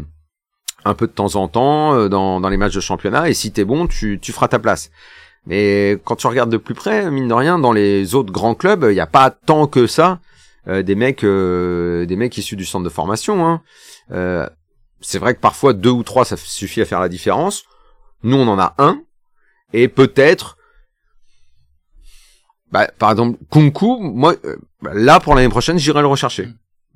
un 0.86 0.93
peu 0.93 1.08
de 1.08 1.12
temps 1.12 1.36
en 1.36 1.49
temps 1.49 1.93
euh, 1.95 2.08
dans, 2.08 2.39
dans 2.39 2.47
les 2.47 2.56
matchs 2.56 2.75
de 2.75 2.80
championnat 2.80 3.28
et 3.28 3.34
si 3.34 3.51
t'es 3.51 3.65
bon 3.65 3.88
tu, 3.88 4.19
tu 4.21 4.32
feras 4.32 4.47
ta 4.47 4.60
place. 4.60 4.89
Mais 5.47 5.99
quand 6.03 6.15
tu 6.15 6.27
regardes 6.27 6.49
de 6.49 6.58
plus 6.58 6.73
près, 6.73 7.10
mine 7.12 7.27
de 7.27 7.34
rien, 7.34 7.60
dans 7.60 7.71
les 7.71 8.15
autres 8.15 8.31
grands 8.31 8.55
clubs, 8.55 8.86
il 8.89 8.93
n'y 8.93 8.99
a 8.99 9.08
pas 9.08 9.29
tant 9.29 9.67
que 9.67 9.88
ça 9.88 10.19
euh, 10.67 10.81
des 10.81 10.95
mecs 10.95 11.23
euh, 11.23 12.05
des 12.05 12.15
mecs 12.15 12.36
issus 12.38 12.55
du 12.55 12.65
centre 12.65 12.84
de 12.84 12.89
formation. 12.89 13.47
Hein. 13.47 13.62
Euh, 14.12 14.49
c'est 15.01 15.19
vrai 15.19 15.36
que 15.36 15.39
parfois 15.39 15.73
deux 15.73 15.91
ou 15.91 16.01
trois 16.01 16.25
ça 16.25 16.38
suffit 16.38 16.81
à 16.81 16.86
faire 16.86 16.99
la 16.99 17.10
différence. 17.10 17.65
Nous 18.23 18.38
on 18.38 18.47
en 18.47 18.58
a 18.58 18.73
un 18.79 19.01
et 19.73 19.88
peut-être 19.88 20.58
bah, 22.71 22.89
par 22.99 23.12
exemple, 23.12 23.39
Kunku, 23.51 23.99
moi, 24.01 24.36
euh, 24.43 24.58
là, 24.81 25.21
pour 25.21 25.36
l'année 25.36 25.47
prochaine, 25.47 25.77
j'irai 25.77 26.01
le 26.01 26.08
rechercher. 26.08 26.49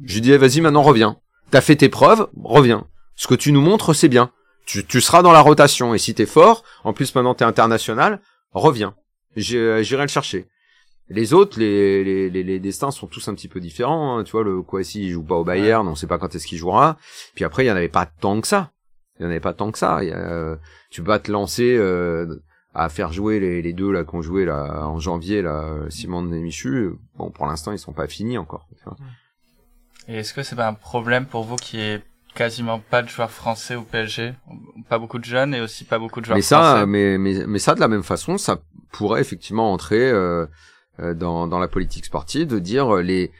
Je 0.03 0.15
lui 0.15 0.21
dis, 0.21 0.31
eh, 0.33 0.38
vas-y, 0.38 0.59
maintenant, 0.59 0.81
reviens. 0.81 1.17
T'as 1.51 1.62
fait 1.62 1.77
tes 1.77 1.88
preuves, 1.88 2.27
reviens. 2.43 2.85
Ce 3.15 3.27
que 3.27 3.35
tu 3.35 3.53
nous 3.53 3.62
montres, 3.62 3.95
c'est 3.95 4.09
bien. 4.09 4.31
Tu, 4.65 4.85
tu 4.85 4.99
seras 4.99 5.21
dans 5.21 5.31
la 5.31 5.39
rotation. 5.39 5.93
Et 5.93 5.97
si 5.97 6.13
t'es 6.13 6.25
fort, 6.25 6.63
en 6.83 6.91
plus, 6.91 7.15
maintenant, 7.15 7.33
t'es 7.33 7.45
international, 7.45 8.19
reviens. 8.51 8.95
J'irai 9.35 9.83
le 10.03 10.07
chercher. 10.07 10.47
Les 11.12 11.33
autres, 11.33 11.59
les, 11.59 12.03
les, 12.03 12.29
les, 12.29 12.43
les 12.43 12.59
destins 12.59 12.91
sont 12.91 13.07
tous 13.07 13.27
un 13.29 13.33
petit 13.33 13.47
peu 13.47 13.59
différents. 13.59 14.17
hein. 14.19 14.23
Tu 14.23 14.31
vois, 14.31 14.43
le 14.43 14.62
Kouassi, 14.62 15.05
il 15.05 15.09
joue 15.12 15.23
pas 15.23 15.35
au 15.35 15.43
Bayern, 15.43 15.88
on 15.88 15.95
sait 15.95 16.05
pas 16.07 16.19
quand 16.19 16.35
est-ce 16.35 16.45
qu'il 16.45 16.59
jouera. 16.59 16.97
Puis 17.33 17.43
après, 17.45 17.63
il 17.65 17.67
y 17.67 17.71
en 17.71 17.75
avait 17.75 17.89
pas 17.89 18.05
tant 18.05 18.39
que 18.41 18.47
ça. 18.47 18.71
Il 19.19 19.23
y 19.23 19.25
en 19.25 19.29
avait 19.29 19.39
pas 19.39 19.53
tant 19.53 19.71
que 19.71 19.77
ça. 19.79 20.03
Il 20.03 20.09
y 20.09 20.12
a, 20.12 20.17
euh, 20.17 20.55
tu 20.91 21.01
peux 21.01 21.07
pas 21.07 21.19
te 21.19 21.31
lancer 21.31 21.75
euh, 21.75 22.41
à 22.75 22.89
faire 22.89 23.12
jouer 23.12 23.39
les, 23.39 23.62
les 23.63 23.73
deux 23.73 23.91
là 23.91 24.03
qu'on 24.03 24.21
jouait 24.21 24.45
là 24.45 24.85
en 24.88 24.99
janvier 24.99 25.41
là, 25.41 25.79
Simon 25.89 26.31
et 26.31 26.39
Michu. 26.39 26.91
Bon, 27.17 27.31
pour 27.31 27.47
l'instant, 27.47 27.71
ils 27.71 27.79
sont 27.79 27.93
pas 27.93 28.07
finis 28.07 28.38
encore. 28.38 28.67
tu 28.77 28.83
vois. 28.83 28.95
Et 30.07 30.17
est-ce 30.17 30.33
que 30.33 30.43
c'est 30.43 30.55
pas 30.55 30.67
un 30.67 30.73
problème 30.75 31.25
pour 31.25 31.43
vous 31.43 31.55
qui 31.55 31.79
est 31.79 32.03
quasiment 32.35 32.79
pas 32.79 33.01
de 33.01 33.09
joueurs 33.09 33.31
français 33.31 33.75
au 33.75 33.81
PSG 33.83 34.33
Pas 34.89 34.99
beaucoup 34.99 35.19
de 35.19 35.25
jeunes 35.25 35.53
et 35.53 35.61
aussi 35.61 35.83
pas 35.83 35.99
beaucoup 35.99 36.21
de 36.21 36.25
joueurs 36.25 36.37
Mais 36.37 36.41
ça, 36.41 36.61
français. 36.61 36.85
mais, 36.85 37.17
mais 37.17 37.45
mais 37.47 37.59
ça 37.59 37.75
de 37.75 37.79
la 37.79 37.87
même 37.87 38.03
façon, 38.03 38.37
ça 38.37 38.59
pourrait 38.91 39.21
effectivement 39.21 39.71
entrer 39.73 40.09
euh, 40.09 40.45
euh, 40.99 41.13
dans 41.13 41.47
dans 41.47 41.59
la 41.59 41.67
politique 41.67 42.05
sportive 42.05 42.47
de 42.47 42.59
dire 42.59 42.95
euh, 42.95 43.01
les 43.01 43.31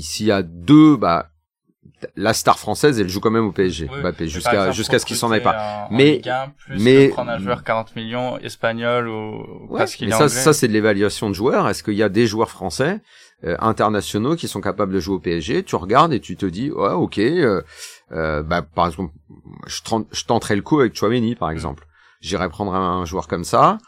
s'il 0.00 0.26
y 0.26 0.32
a 0.32 0.42
deux 0.42 0.96
bah 0.96 1.30
la 2.16 2.32
star 2.32 2.58
française 2.58 2.98
elle 2.98 3.08
joue 3.10 3.20
quand 3.20 3.30
même 3.30 3.44
au 3.46 3.52
PSG 3.52 3.88
Oui, 3.92 4.02
par 4.02 4.12
jusqu'à 4.26 4.70
jusqu'à 4.70 4.98
ce 4.98 5.04
qu'il 5.06 5.16
s'en 5.16 5.30
aille 5.30 5.42
pas. 5.42 5.86
en- 5.90 5.92
en 5.94 5.96
Mais- 5.96 6.12
Ligue 6.16 6.28
1, 6.28 6.52
plus 6.56 6.82
mais- 6.82 7.08
prendre 7.08 7.30
un 7.30 7.38
joueur 7.38 7.62
40 7.62 7.94
millions 7.94 8.38
espagnol 8.38 9.08
ou 9.08 9.66
Ouais, 9.68 9.78
parce 9.80 9.94
qu'il 9.96 10.08
mais 10.08 10.14
est 10.14 10.18
ça, 10.18 10.24
anglais. 10.24 10.34
ça 10.34 10.52
c'est 10.54 10.66
de 10.68 10.72
l'évaluation 10.72 11.28
de 11.28 11.34
joueurs. 11.34 11.68
Est-ce 11.68 11.82
qu'il 11.82 11.94
y 11.94 12.02
a 12.02 12.08
des 12.08 12.26
joueurs 12.26 12.50
français 12.50 13.00
euh, 13.44 13.56
internationaux 13.60 14.34
qui 14.36 14.48
sont 14.48 14.60
capables 14.60 14.92
de 14.92 15.00
jouer 15.00 15.14
au 15.16 15.20
PSG 15.20 15.62
Tu 15.62 15.76
regardes 15.76 16.12
et 16.12 16.20
tu 16.20 16.36
te 16.36 16.46
dis, 16.46 16.70
ouais, 16.70 16.90
ok. 16.92 17.18
euh, 17.18 17.62
euh, 18.12 18.42
bah, 18.42 18.62
par 18.62 18.86
exemple, 18.86 19.12
je, 19.66 19.80
je 20.12 20.24
tenterai 20.24 20.56
le 20.56 20.62
coup 20.62 20.80
avec 20.80 20.94
Chouameni, 20.94 21.34
par 21.34 21.50
exemple. 21.50 21.86
J'irai 22.20 22.48
prendre 22.48 22.74
un, 22.74 23.04
joueur 23.04 23.28
comme 23.28 23.44
ça. 23.44 23.78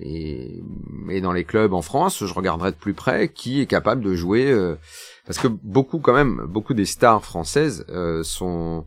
Et, 0.00 0.62
et 1.10 1.20
dans 1.20 1.32
les 1.32 1.44
clubs 1.44 1.72
en 1.72 1.82
France, 1.82 2.24
je 2.24 2.32
regarderai 2.32 2.72
de 2.72 2.76
plus 2.76 2.94
près 2.94 3.28
qui 3.28 3.60
est 3.60 3.66
capable 3.66 4.02
de 4.02 4.14
jouer. 4.14 4.50
euh, 4.50 4.76
parce 5.26 5.38
que 5.38 5.48
beaucoup, 5.48 5.98
quand 5.98 6.14
même, 6.14 6.42
beaucoup 6.46 6.74
des 6.74 6.86
stars 6.86 7.24
françaises 7.24 7.84
euh, 7.88 8.22
sont 8.22 8.86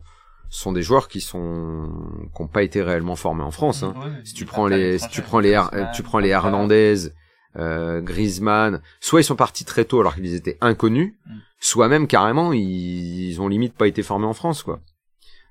sont 0.52 0.72
des 0.72 0.82
joueurs 0.82 1.06
qui 1.06 1.20
sont 1.20 1.88
qui 2.34 2.42
n'ont 2.42 2.48
pas 2.48 2.64
été 2.64 2.82
réellement 2.82 3.14
formés 3.14 3.44
en 3.44 3.52
France. 3.52 3.84
Hein. 3.84 3.94
Ouais, 3.96 4.10
Si 4.24 4.34
tu 4.34 4.44
prends 4.44 4.66
les, 4.66 4.98
si 4.98 5.08
tu 5.08 5.22
prends 5.22 5.38
les, 5.38 5.52
Griezmann, 5.52 5.90
tu 5.94 6.02
prends 6.02 6.18
les. 6.18 6.30
Hernandez, 6.30 7.12
euh, 7.56 8.00
Griezmann, 8.00 8.80
soit 9.00 9.20
ils 9.20 9.24
sont 9.24 9.36
partis 9.36 9.64
très 9.64 9.84
tôt 9.84 10.00
alors 10.00 10.14
qu'ils 10.14 10.34
étaient 10.34 10.58
inconnus, 10.60 11.14
Mm. 11.26 11.30
soit 11.60 11.88
même 11.88 12.06
carrément 12.06 12.52
ils, 12.52 13.28
ils 13.30 13.40
ont 13.40 13.48
limite 13.48 13.74
pas 13.74 13.88
été 13.88 14.02
formés 14.02 14.26
en 14.26 14.32
France, 14.34 14.62
quoi. 14.62 14.80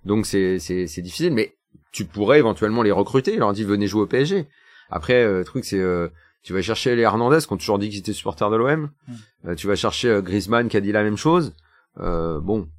Donc 0.06 0.26
c'est, 0.26 0.60
c'est, 0.60 0.88
c'est 0.88 1.02
difficile, 1.02 1.34
mais 1.34 1.56
tu 1.92 2.06
pourrais 2.06 2.40
éventuellement 2.40 2.84
les 2.84 2.92
recruter, 2.92 3.36
leur 3.36 3.52
dire 3.54 3.68
venez 3.68 3.88
jouer 3.88 4.02
au 4.04 4.08
PSG. 4.08 4.48
Après, 4.90 5.24
euh, 5.24 5.40
le 5.40 5.44
truc 5.46 5.66
c'est, 5.66 5.80
euh, 5.80 6.08
tu 6.42 6.54
vas 6.54 6.62
chercher 6.62 6.96
les 6.96 7.02
Hernandez 7.02 7.40
qui 7.46 7.52
ont 7.52 7.58
toujours 7.58 7.80
dit 7.80 7.90
qu'ils 7.90 8.00
étaient 8.00 8.14
supporters 8.14 8.50
de 8.50 8.56
l'OM. 8.56 8.90
Mm. 9.08 9.14
Euh, 9.48 9.56
tu 9.56 9.68
vas 9.68 9.76
chercher 9.76 10.10
euh, 10.10 10.22
Griezmann 10.22 10.70
qui 10.70 10.78
a 10.78 10.82
dit 10.82 10.92
la 10.94 11.04
même 11.04 11.18
chose. 11.18 11.54
Euh, 12.00 12.40
bon, 12.40 12.70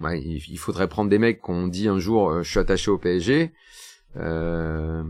ouais, 0.00 0.20
il, 0.22 0.36
il 0.48 0.58
faudrait 0.58 0.86
prendre 0.88 1.10
des 1.10 1.18
mecs 1.18 1.42
qui 1.42 1.50
ont 1.50 1.66
dit 1.66 1.88
un 1.88 1.98
jour 1.98 2.30
euh, 2.30 2.42
je 2.44 2.50
suis 2.50 2.60
attaché 2.60 2.90
au 2.90 2.98
PSG. 2.98 3.52
Euh, 4.16 5.02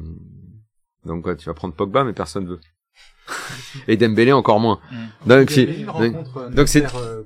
donc 1.04 1.26
ouais, 1.26 1.36
tu 1.36 1.46
vas 1.46 1.54
prendre 1.54 1.74
Pogba, 1.74 2.04
mais 2.04 2.12
personne 2.12 2.46
veut. 2.46 2.60
Et 3.88 3.96
Dembélé 3.96 4.32
encore 4.32 4.60
moins. 4.60 4.78
Mm. 4.90 4.96
Donc, 5.28 5.50
donc- 5.50 6.14
euh, 6.36 6.48
donc 6.50 6.68
c'est- 6.68 6.84
euh, 6.94 7.22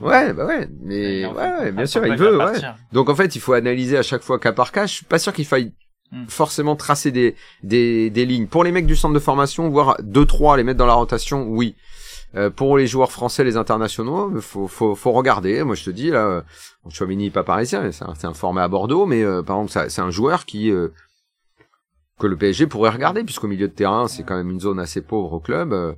ouais, 0.00 0.32
bah 0.32 0.46
ouais, 0.46 0.68
mais 0.82 1.26
ouais, 1.26 1.72
bien 1.72 1.86
sûr, 1.86 2.06
il 2.06 2.16
veut, 2.16 2.38
ouais. 2.38 2.60
Donc 2.92 3.08
en 3.08 3.14
fait, 3.14 3.34
il 3.36 3.40
faut 3.40 3.52
analyser 3.52 3.96
à 3.98 4.02
chaque 4.02 4.22
fois 4.22 4.38
cas 4.38 4.52
par 4.52 4.72
cas. 4.72 4.86
Je 4.86 4.94
suis 4.94 5.04
pas 5.04 5.18
sûr 5.18 5.32
qu'il 5.32 5.46
faille 5.46 5.72
Mm. 6.12 6.26
forcément 6.28 6.76
tracer 6.76 7.10
des, 7.10 7.34
des, 7.62 8.10
des 8.10 8.26
lignes. 8.26 8.46
Pour 8.46 8.64
les 8.64 8.70
mecs 8.72 8.84
du 8.84 8.96
centre 8.96 9.14
de 9.14 9.18
formation, 9.18 9.70
voir 9.70 9.96
deux 10.02 10.26
trois 10.26 10.58
les 10.58 10.62
mettre 10.62 10.76
dans 10.78 10.84
la 10.86 10.92
rotation, 10.92 11.46
oui. 11.48 11.74
Euh, 12.34 12.50
pour 12.50 12.76
les 12.78 12.86
joueurs 12.86 13.10
français, 13.12 13.44
les 13.44 13.56
internationaux, 13.56 14.30
faut, 14.40 14.68
faut, 14.68 14.94
faut 14.94 15.12
regarder. 15.12 15.64
Moi, 15.64 15.74
je 15.74 15.84
te 15.84 15.90
dis 15.90 16.10
là, 16.10 16.26
euh, 16.26 16.42
Chouamini 16.90 17.30
pas 17.30 17.44
parisien, 17.44 17.80
mais 17.82 17.92
c'est 17.92 18.04
un, 18.04 18.14
c'est 18.18 18.26
un 18.26 18.34
formé 18.34 18.60
à 18.60 18.68
Bordeaux, 18.68 19.06
mais 19.06 19.22
euh, 19.22 19.42
par 19.42 19.56
exemple, 19.56 19.72
ça- 19.72 19.88
c'est 19.88 20.00
un 20.02 20.10
joueur 20.10 20.44
qui 20.44 20.70
euh, 20.70 20.88
que 22.22 22.28
le 22.28 22.36
PSG 22.36 22.68
pourrait 22.68 22.90
regarder, 22.90 23.24
puisqu'au 23.24 23.48
milieu 23.48 23.66
de 23.66 23.72
terrain, 23.72 24.06
c'est 24.06 24.22
quand 24.22 24.36
même 24.36 24.50
une 24.50 24.60
zone 24.60 24.78
assez 24.78 25.02
pauvre 25.02 25.32
au 25.32 25.40
club. 25.40 25.72
Euh, 25.72 25.92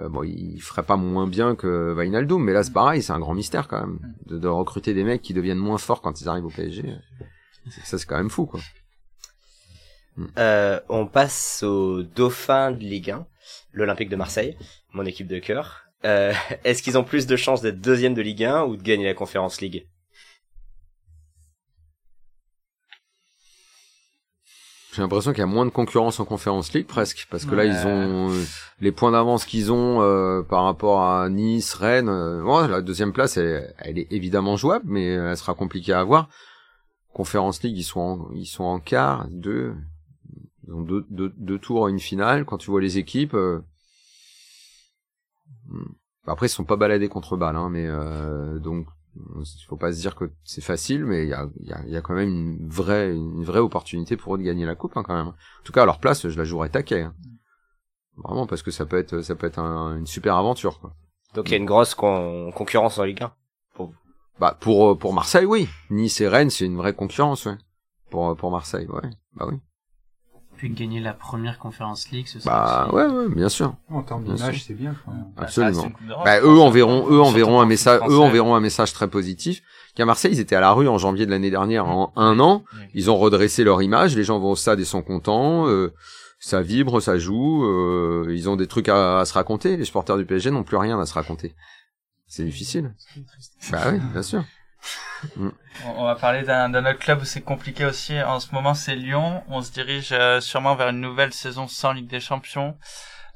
euh, 0.00 0.08
bon, 0.08 0.24
il 0.24 0.60
ferait 0.60 0.82
pas 0.82 0.96
moins 0.96 1.28
bien 1.28 1.54
que 1.54 1.94
Wijnaldum, 1.96 2.42
mais 2.42 2.52
là, 2.52 2.64
c'est 2.64 2.72
pareil, 2.72 3.00
c'est 3.00 3.12
un 3.12 3.20
grand 3.20 3.34
mystère 3.34 3.68
quand 3.68 3.78
même 3.78 4.00
de, 4.26 4.48
recruter 4.48 4.92
des 4.92 5.04
mecs 5.04 5.22
qui 5.22 5.34
deviennent 5.34 5.58
moins 5.58 5.78
forts 5.78 6.02
quand 6.02 6.20
ils 6.20 6.28
arrivent 6.28 6.46
au 6.46 6.50
PSG. 6.50 6.96
Ça, 7.84 7.96
c'est 7.96 8.06
quand 8.06 8.16
même 8.16 8.30
fou, 8.30 8.46
quoi. 8.46 8.58
Euh, 10.36 10.80
on 10.88 11.06
passe 11.06 11.62
au 11.62 12.02
dauphin 12.02 12.72
de 12.72 12.80
Ligue 12.80 13.12
1, 13.12 13.24
l'Olympique 13.72 14.08
de 14.08 14.16
Marseille, 14.16 14.56
mon 14.92 15.06
équipe 15.06 15.28
de 15.28 15.38
cœur. 15.38 15.84
Est-ce 16.02 16.82
qu'ils 16.82 16.98
ont 16.98 17.04
plus 17.04 17.28
de 17.28 17.36
chances 17.36 17.62
d'être 17.62 17.80
deuxième 17.80 18.14
de 18.14 18.22
Ligue 18.22 18.42
1 18.42 18.64
ou 18.64 18.76
de 18.76 18.82
gagner 18.82 19.04
la 19.04 19.14
Conférence 19.14 19.60
League? 19.60 19.86
J'ai 24.92 25.00
l'impression 25.00 25.32
qu'il 25.32 25.40
y 25.40 25.42
a 25.42 25.46
moins 25.46 25.64
de 25.64 25.70
concurrence 25.70 26.20
en 26.20 26.26
Conference 26.26 26.74
League 26.74 26.86
presque, 26.86 27.26
parce 27.30 27.46
que 27.46 27.54
là 27.54 27.64
ils 27.64 27.86
ont 27.86 28.30
euh, 28.30 28.44
les 28.80 28.92
points 28.92 29.10
d'avance 29.10 29.46
qu'ils 29.46 29.72
ont 29.72 30.02
euh, 30.02 30.42
par 30.42 30.64
rapport 30.64 31.00
à 31.02 31.30
Nice, 31.30 31.72
Rennes. 31.72 32.10
euh, 32.10 32.42
ouais, 32.42 32.68
la 32.68 32.82
deuxième 32.82 33.14
place, 33.14 33.38
elle, 33.38 33.74
elle 33.78 33.98
est 33.98 34.12
évidemment 34.12 34.56
jouable, 34.56 34.84
mais 34.86 35.06
elle 35.06 35.36
sera 35.38 35.54
compliquée 35.54 35.94
à 35.94 36.00
avoir. 36.00 36.28
Conference 37.14 37.62
League, 37.62 37.78
ils 37.78 37.84
sont 37.84 38.00
en, 38.00 38.30
ils 38.34 38.44
sont 38.44 38.64
en 38.64 38.80
quart, 38.80 39.26
deux, 39.30 39.74
ils 40.66 40.74
ont 40.74 40.82
deux, 40.82 41.06
deux, 41.08 41.32
deux 41.38 41.58
tours 41.58 41.86
à 41.86 41.90
une 41.90 42.00
finale. 42.00 42.44
Quand 42.44 42.58
tu 42.58 42.70
vois 42.70 42.82
les 42.82 42.98
équipes, 42.98 43.34
euh, 43.34 43.60
hmm. 45.68 45.92
après 46.26 46.46
ils 46.46 46.50
sont 46.50 46.64
pas 46.64 46.76
baladés 46.76 47.08
contre 47.08 47.38
balle, 47.38 47.56
hein, 47.56 47.70
mais 47.70 47.86
euh, 47.86 48.58
donc 48.58 48.86
il 49.16 49.64
faut 49.68 49.76
pas 49.76 49.92
se 49.92 50.00
dire 50.00 50.14
que 50.14 50.30
c'est 50.44 50.60
facile, 50.62 51.04
mais 51.04 51.24
il 51.24 51.28
y 51.28 51.34
a, 51.34 51.46
il 51.60 51.66
y, 51.68 51.72
a, 51.72 51.80
il 51.86 51.92
y 51.92 51.96
a 51.96 52.00
quand 52.00 52.14
même 52.14 52.28
une 52.28 52.68
vraie, 52.68 53.12
une 53.14 53.44
vraie 53.44 53.58
opportunité 53.60 54.16
pour 54.16 54.34
eux 54.34 54.38
de 54.38 54.42
gagner 54.42 54.64
la 54.64 54.74
coupe 54.74 54.96
hein, 54.96 55.02
quand 55.04 55.14
même. 55.14 55.28
En 55.28 55.34
tout 55.64 55.72
cas, 55.72 55.82
à 55.82 55.86
leur 55.86 55.98
place, 56.00 56.28
je 56.28 56.38
la 56.38 56.44
jouerais 56.44 56.68
taquet. 56.70 57.02
hein. 57.02 57.14
Vraiment, 58.16 58.46
parce 58.46 58.62
que 58.62 58.70
ça 58.70 58.84
peut 58.86 58.98
être, 58.98 59.22
ça 59.22 59.34
peut 59.34 59.46
être 59.46 59.58
un- 59.58 59.96
une 59.98 60.06
super 60.06 60.36
aventure. 60.36 60.80
Quoi. 60.80 60.94
Donc 61.34 61.48
il 61.48 61.52
y 61.52 61.54
a 61.54 61.58
une 61.58 61.64
grosse 61.66 61.94
con- 61.94 62.50
concurrence 62.54 62.98
en 62.98 63.04
Ligue 63.04 63.22
1. 63.22 63.32
Bah 64.40 64.56
pour 64.60 64.90
euh, 64.92 64.94
pour 64.98 65.12
Marseille, 65.12 65.44
oui. 65.46 65.68
Nice 65.90 66.20
et 66.20 66.26
Rennes, 66.28 66.50
c'est 66.50 66.64
une 66.66 66.76
vraie 66.76 66.94
concurrence, 66.94 67.44
ouais. 67.46 67.56
Pour 68.10 68.30
euh, 68.30 68.34
pour 68.34 68.50
Marseille, 68.50 68.86
ouais. 68.86 69.10
Bah 69.34 69.46
oui. 69.48 69.56
Puis 70.62 70.70
gagner 70.70 71.00
la 71.00 71.12
première 71.12 71.58
Conférence 71.58 72.08
League, 72.12 72.28
ce 72.28 72.38
serait 72.38 72.48
Bah 72.54 72.84
aussi- 72.86 72.94
ouais, 72.94 73.06
ouais, 73.06 73.28
bien 73.34 73.48
sûr, 73.48 73.74
En 73.90 74.02
termes 74.02 74.22
d'image, 74.22 74.62
c'est 74.64 74.74
bien. 74.74 74.94
Bah, 75.08 75.12
absolument. 75.38 75.90
Bah 76.24 76.38
eux 76.40 76.60
enverront, 76.60 77.04
eux 77.10 77.20
enverront 77.20 77.60
un 77.60 77.66
message, 77.66 78.00
eux 78.08 78.16
enverront 78.20 78.54
un 78.54 78.60
message 78.60 78.92
très 78.92 79.08
positif. 79.08 79.60
Qu'à 79.96 80.04
Marseille, 80.04 80.30
ils 80.32 80.38
étaient 80.38 80.54
à 80.54 80.60
la 80.60 80.70
rue 80.70 80.86
en 80.86 80.98
janvier 80.98 81.26
de 81.26 81.32
l'année 81.32 81.50
dernière, 81.50 81.86
en 81.88 82.12
un 82.14 82.38
an. 82.38 82.62
Ils 82.94 83.10
ont 83.10 83.16
redressé 83.18 83.64
leur 83.64 83.82
image, 83.82 84.14
les 84.14 84.22
gens 84.22 84.38
vont 84.38 84.52
au 84.52 84.56
stade 84.56 84.78
et 84.78 84.84
sont 84.84 85.02
contents, 85.02 85.66
euh, 85.66 85.92
ça 86.38 86.62
vibre, 86.62 87.00
ça 87.02 87.18
joue, 87.18 87.64
euh, 87.64 88.28
ils 88.30 88.48
ont 88.48 88.54
des 88.54 88.68
trucs 88.68 88.88
à, 88.88 89.18
à 89.18 89.24
se 89.24 89.34
raconter, 89.34 89.76
les 89.76 89.84
supporters 89.84 90.16
du 90.16 90.24
PSG 90.24 90.52
n'ont 90.52 90.62
plus 90.62 90.76
rien 90.76 91.00
à 91.00 91.06
se 91.06 91.14
raconter. 91.14 91.56
C'est 92.28 92.44
difficile. 92.44 92.94
Bah 93.72 93.80
oui, 93.92 93.98
bien 94.12 94.22
sûr. 94.22 94.44
On- 95.40 95.52
On 95.96 96.04
va 96.04 96.14
parler 96.16 96.42
d'un 96.42 96.74
autre 96.74 96.98
club 96.98 97.20
où 97.22 97.24
c'est 97.24 97.40
compliqué 97.40 97.84
aussi. 97.84 98.20
En 98.20 98.40
ce 98.40 98.54
moment, 98.54 98.74
c'est 98.74 98.94
Lyon. 98.94 99.42
On 99.48 99.62
se 99.62 99.72
dirige 99.72 100.10
euh, 100.12 100.40
sûrement 100.40 100.74
vers 100.74 100.88
une 100.88 101.00
nouvelle 101.00 101.32
saison 101.32 101.66
sans 101.68 101.92
Ligue 101.92 102.08
des 102.08 102.20
Champions. 102.20 102.76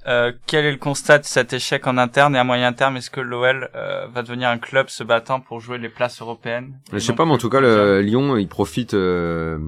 Euh, 0.06 0.32
quel 0.46 0.64
est 0.64 0.70
le 0.70 0.76
constat 0.76 1.18
de 1.18 1.24
cet 1.24 1.52
échec 1.52 1.87
en 1.88 1.98
interne 1.98 2.37
et 2.37 2.38
à 2.38 2.44
moyen 2.44 2.72
terme 2.72 2.96
Est-ce 2.96 3.11
que 3.11 3.20
l'OL 3.20 3.70
euh, 3.74 4.06
va 4.12 4.22
devenir 4.22 4.48
un 4.48 4.59
club 4.59 4.88
se 4.88 5.02
battant 5.02 5.40
pour 5.40 5.59
jouer 5.61 5.78
les 5.78 5.88
places 5.88 6.20
européennes? 6.22 6.78
Je 6.92 6.98
sais 6.98 7.12
pas, 7.12 7.24
mais 7.24 7.32
en 7.32 7.38
tout 7.38 7.50
cas, 7.50 7.61
le, 7.61 8.00
Lyon, 8.02 8.37
il 8.37 8.46
profite 8.46 8.94
euh, 8.94 9.59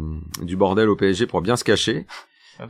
du 0.43 0.57
bordel 0.57 0.89
au 0.89 0.95
PSG 0.97 1.27
pour 1.27 1.41
bien 1.43 1.57
se 1.57 1.65
cacher. 1.65 2.07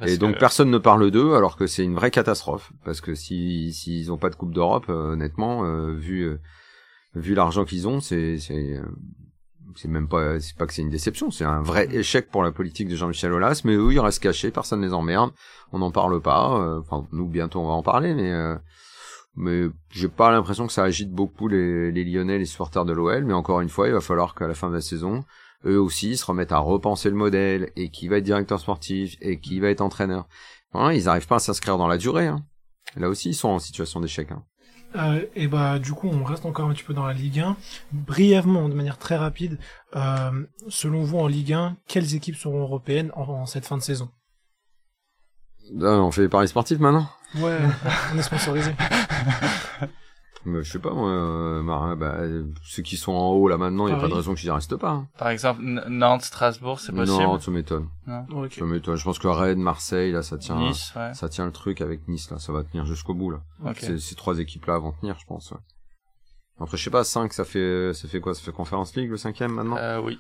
Et 0.07 0.17
donc 0.19 0.35
que- 0.35 0.39
personne 0.39 0.71
ne 0.71 0.79
parle 0.79 1.11
d'eux, 1.11 1.35
alors 1.35 1.57
que 1.57 1.67
c'est 1.67 1.83
une 1.85 1.95
vraie 1.95 2.11
catastrophe. 2.11 2.73
Parce 2.85 3.01
que 3.03 3.15
si 3.15 3.73
s'ils 3.75 4.11
ont 4.13 4.19
pas 4.19 4.31
de 4.31 4.35
Coupe 4.35 4.53
d'Europe, 4.55 4.89
honnêtement, 4.89 5.63
vu 5.93 6.39
vu 7.19 7.35
l'argent 7.35 7.65
qu'ils 7.65 7.87
ont, 7.89 8.01
c'est 8.01 8.39
c'est 8.39 8.77
euh, 8.77 8.83
c'est 9.77 9.89
même 9.89 10.09
pas 10.09 10.41
c'est 10.41 10.57
pas 10.57 10.67
que 10.67 10.73
c'est 10.73 10.83
une 10.83 10.91
déception, 10.91 11.31
c'est 11.31 11.45
un 11.45 11.63
vrai 11.63 11.89
échec 11.95 12.31
pour 12.31 12.43
la 12.43 12.53
politique 12.53 12.89
de 12.89 12.97
Jean-Michel 12.97 13.33
Aulas. 13.33 13.63
Mais 13.65 13.75
eux, 13.75 13.93
ils 13.93 14.01
restent 14.01 14.23
cachés, 14.23 14.51
personne 14.51 14.83
les 14.83 14.93
emmerde, 14.93 15.31
on 15.73 15.79
n'en 15.79 15.91
parle 15.91 16.21
pas. 16.21 16.59
euh, 16.61 16.81
Enfin, 16.81 17.07
nous 17.13 17.29
bientôt 17.29 17.61
on 17.61 17.67
va 17.67 17.75
en 17.75 17.83
parler, 17.83 18.15
mais 18.15 18.33
euh, 18.33 18.57
mais 19.37 19.67
j'ai 19.91 20.09
pas 20.09 20.31
l'impression 20.33 20.67
que 20.67 20.73
ça 20.73 20.83
agite 20.83 21.11
beaucoup 21.13 21.47
les, 21.49 21.93
les 21.93 22.05
Lyonnais, 22.05 22.39
les 22.39 22.45
supporters 22.45 22.85
de 22.85 22.93
l'OL. 22.93 23.25
Mais 23.25 23.35
encore 23.35 23.61
une 23.61 23.69
fois, 23.69 23.87
il 23.87 23.93
va 23.93 24.01
falloir 24.01 24.35
qu'à 24.35 24.49
la 24.49 24.55
fin 24.55 24.69
de 24.69 24.75
la 24.75 24.81
saison, 24.81 25.23
eux 25.65 25.81
aussi 25.81 26.17
se 26.17 26.27
remettent 26.27 26.51
à 26.53 26.59
repenser 26.59 27.09
le 27.09 27.15
modèle 27.17 27.71
et 27.77 27.91
qui 27.91 28.09
va 28.09 28.17
être 28.19 28.25
directeur 28.25 28.59
sportif 28.59 29.17
et 29.21 29.39
qui 29.39 29.61
va 29.61 29.69
être 29.71 29.81
entraîneur. 29.81 30.27
Hein, 30.73 30.93
ils 30.93 31.09
arrivent 31.09 31.29
pas 31.29 31.37
à 31.37 31.41
s'inscrire 31.41 31.79
dans 31.79 31.87
la 31.87 31.99
durée. 31.99 32.27
Hein. 32.27 32.45
Là 32.97 33.09
aussi, 33.09 33.31
ils 33.31 33.35
sont 33.35 33.49
en 33.51 33.59
situation 33.61 34.01
d'échec. 34.01 34.33
Hein. 34.33 34.43
Euh, 34.97 35.25
et 35.35 35.49
bah 35.49 35.79
du 35.79 35.93
coup 35.93 36.09
on 36.09 36.25
reste 36.25 36.47
encore 36.47 36.69
un 36.69 36.73
petit 36.73 36.83
peu 36.83 36.95
dans 36.95 37.07
la 37.07 37.13
Ligue 37.13 37.41
1. 37.41 37.57
Brièvement, 37.93 38.69
de 38.69 38.75
manière 38.75 38.99
très 38.99 39.17
rapide, 39.17 39.59
euh, 39.97 40.47
selon 40.69 41.03
vous 41.03 41.19
en 41.19 41.27
Ligue 41.27 41.53
1, 41.53 41.77
quelles 41.87 42.15
équipes 42.15 42.37
seront 42.37 42.61
européennes 42.61 43.11
en, 43.15 43.23
en 43.23 43.47
cette 43.47 43.67
fin 43.67 43.77
de 43.77 43.83
saison? 43.83 44.11
Là, 45.75 45.91
on 45.91 46.11
fait 46.11 46.23
les 46.23 46.29
paris 46.29 46.49
sportifs 46.49 46.79
maintenant? 46.79 47.09
Ouais, 47.37 47.59
on 48.15 48.19
est 48.19 48.23
sponsorisé. 48.23 48.73
Mais 50.49 50.63
Je 50.65 50.71
sais 50.73 50.79
pas, 50.79 50.93
moi, 50.93 51.09
euh, 51.11 51.63
bah, 51.63 51.95
bah, 51.97 52.17
ceux 52.65 52.83
qui 52.83 52.97
sont 52.97 53.13
en 53.13 53.31
haut 53.33 53.49
là 53.49 53.57
maintenant, 53.59 53.87
il 53.87 53.91
y 53.91 53.95
a 53.95 53.99
pas 54.01 54.09
de 54.09 54.15
raison 54.15 54.35
qu'ils 54.35 54.47
y 54.49 54.51
restent 54.51 54.77
pas. 54.77 54.91
hein. 54.91 55.09
Par 55.19 55.29
exemple, 55.29 55.63
N- 55.63 55.85
Nantes, 55.89 56.23
Strasbourg, 56.23 56.81
c'est 56.81 56.93
possible. 56.93 57.17
Non, 57.23 57.39
ça 57.39 57.51
m'étonne. 57.51 57.89
Ok. 58.31 58.53
Ça 58.55 58.65
m'étonne. 58.65 58.97
Je 58.97 59.05
pense 59.05 59.19
que 59.19 59.29
Rennes, 59.29 59.61
Marseille, 59.61 60.13
là, 60.13 60.23
ça 60.23 60.39
tient, 60.39 60.59
Nice, 60.59 60.93
ouais. 60.97 61.13
ça 61.15 61.29
tient 61.29 61.47
le 61.47 61.53
truc 61.53 61.81
avec 61.81 62.09
Nice 62.09 62.31
là, 62.31 62.39
ça 62.39 62.53
va 62.53 62.65
tenir 62.65 62.87
jusqu'au 62.87 63.15
bout 63.15 63.31
là. 63.31 63.41
Ok. 63.65 63.79
Ces, 63.81 63.99
ces 63.99 64.15
trois 64.15 64.39
équipes 64.39 64.67
là 64.67 64.79
vont 64.79 64.93
tenir, 64.93 65.17
je 65.21 65.27
pense. 65.27 65.51
ouais. 65.53 65.59
Après, 66.61 66.77
je 66.77 66.83
sais 66.83 66.91
pas, 66.91 67.05
5, 67.05 67.33
ça 67.33 67.45
fait, 67.45 67.93
ça 67.95 68.09
fait 68.09 68.21
quoi? 68.21 68.35
Ça 68.35 68.43
fait 68.43 68.51
Conférence 68.53 68.95
League 68.97 69.11
le 69.11 69.17
cinquième 69.17 69.53
maintenant? 69.53 69.77
Euh, 69.79 70.01
oui. 70.01 70.19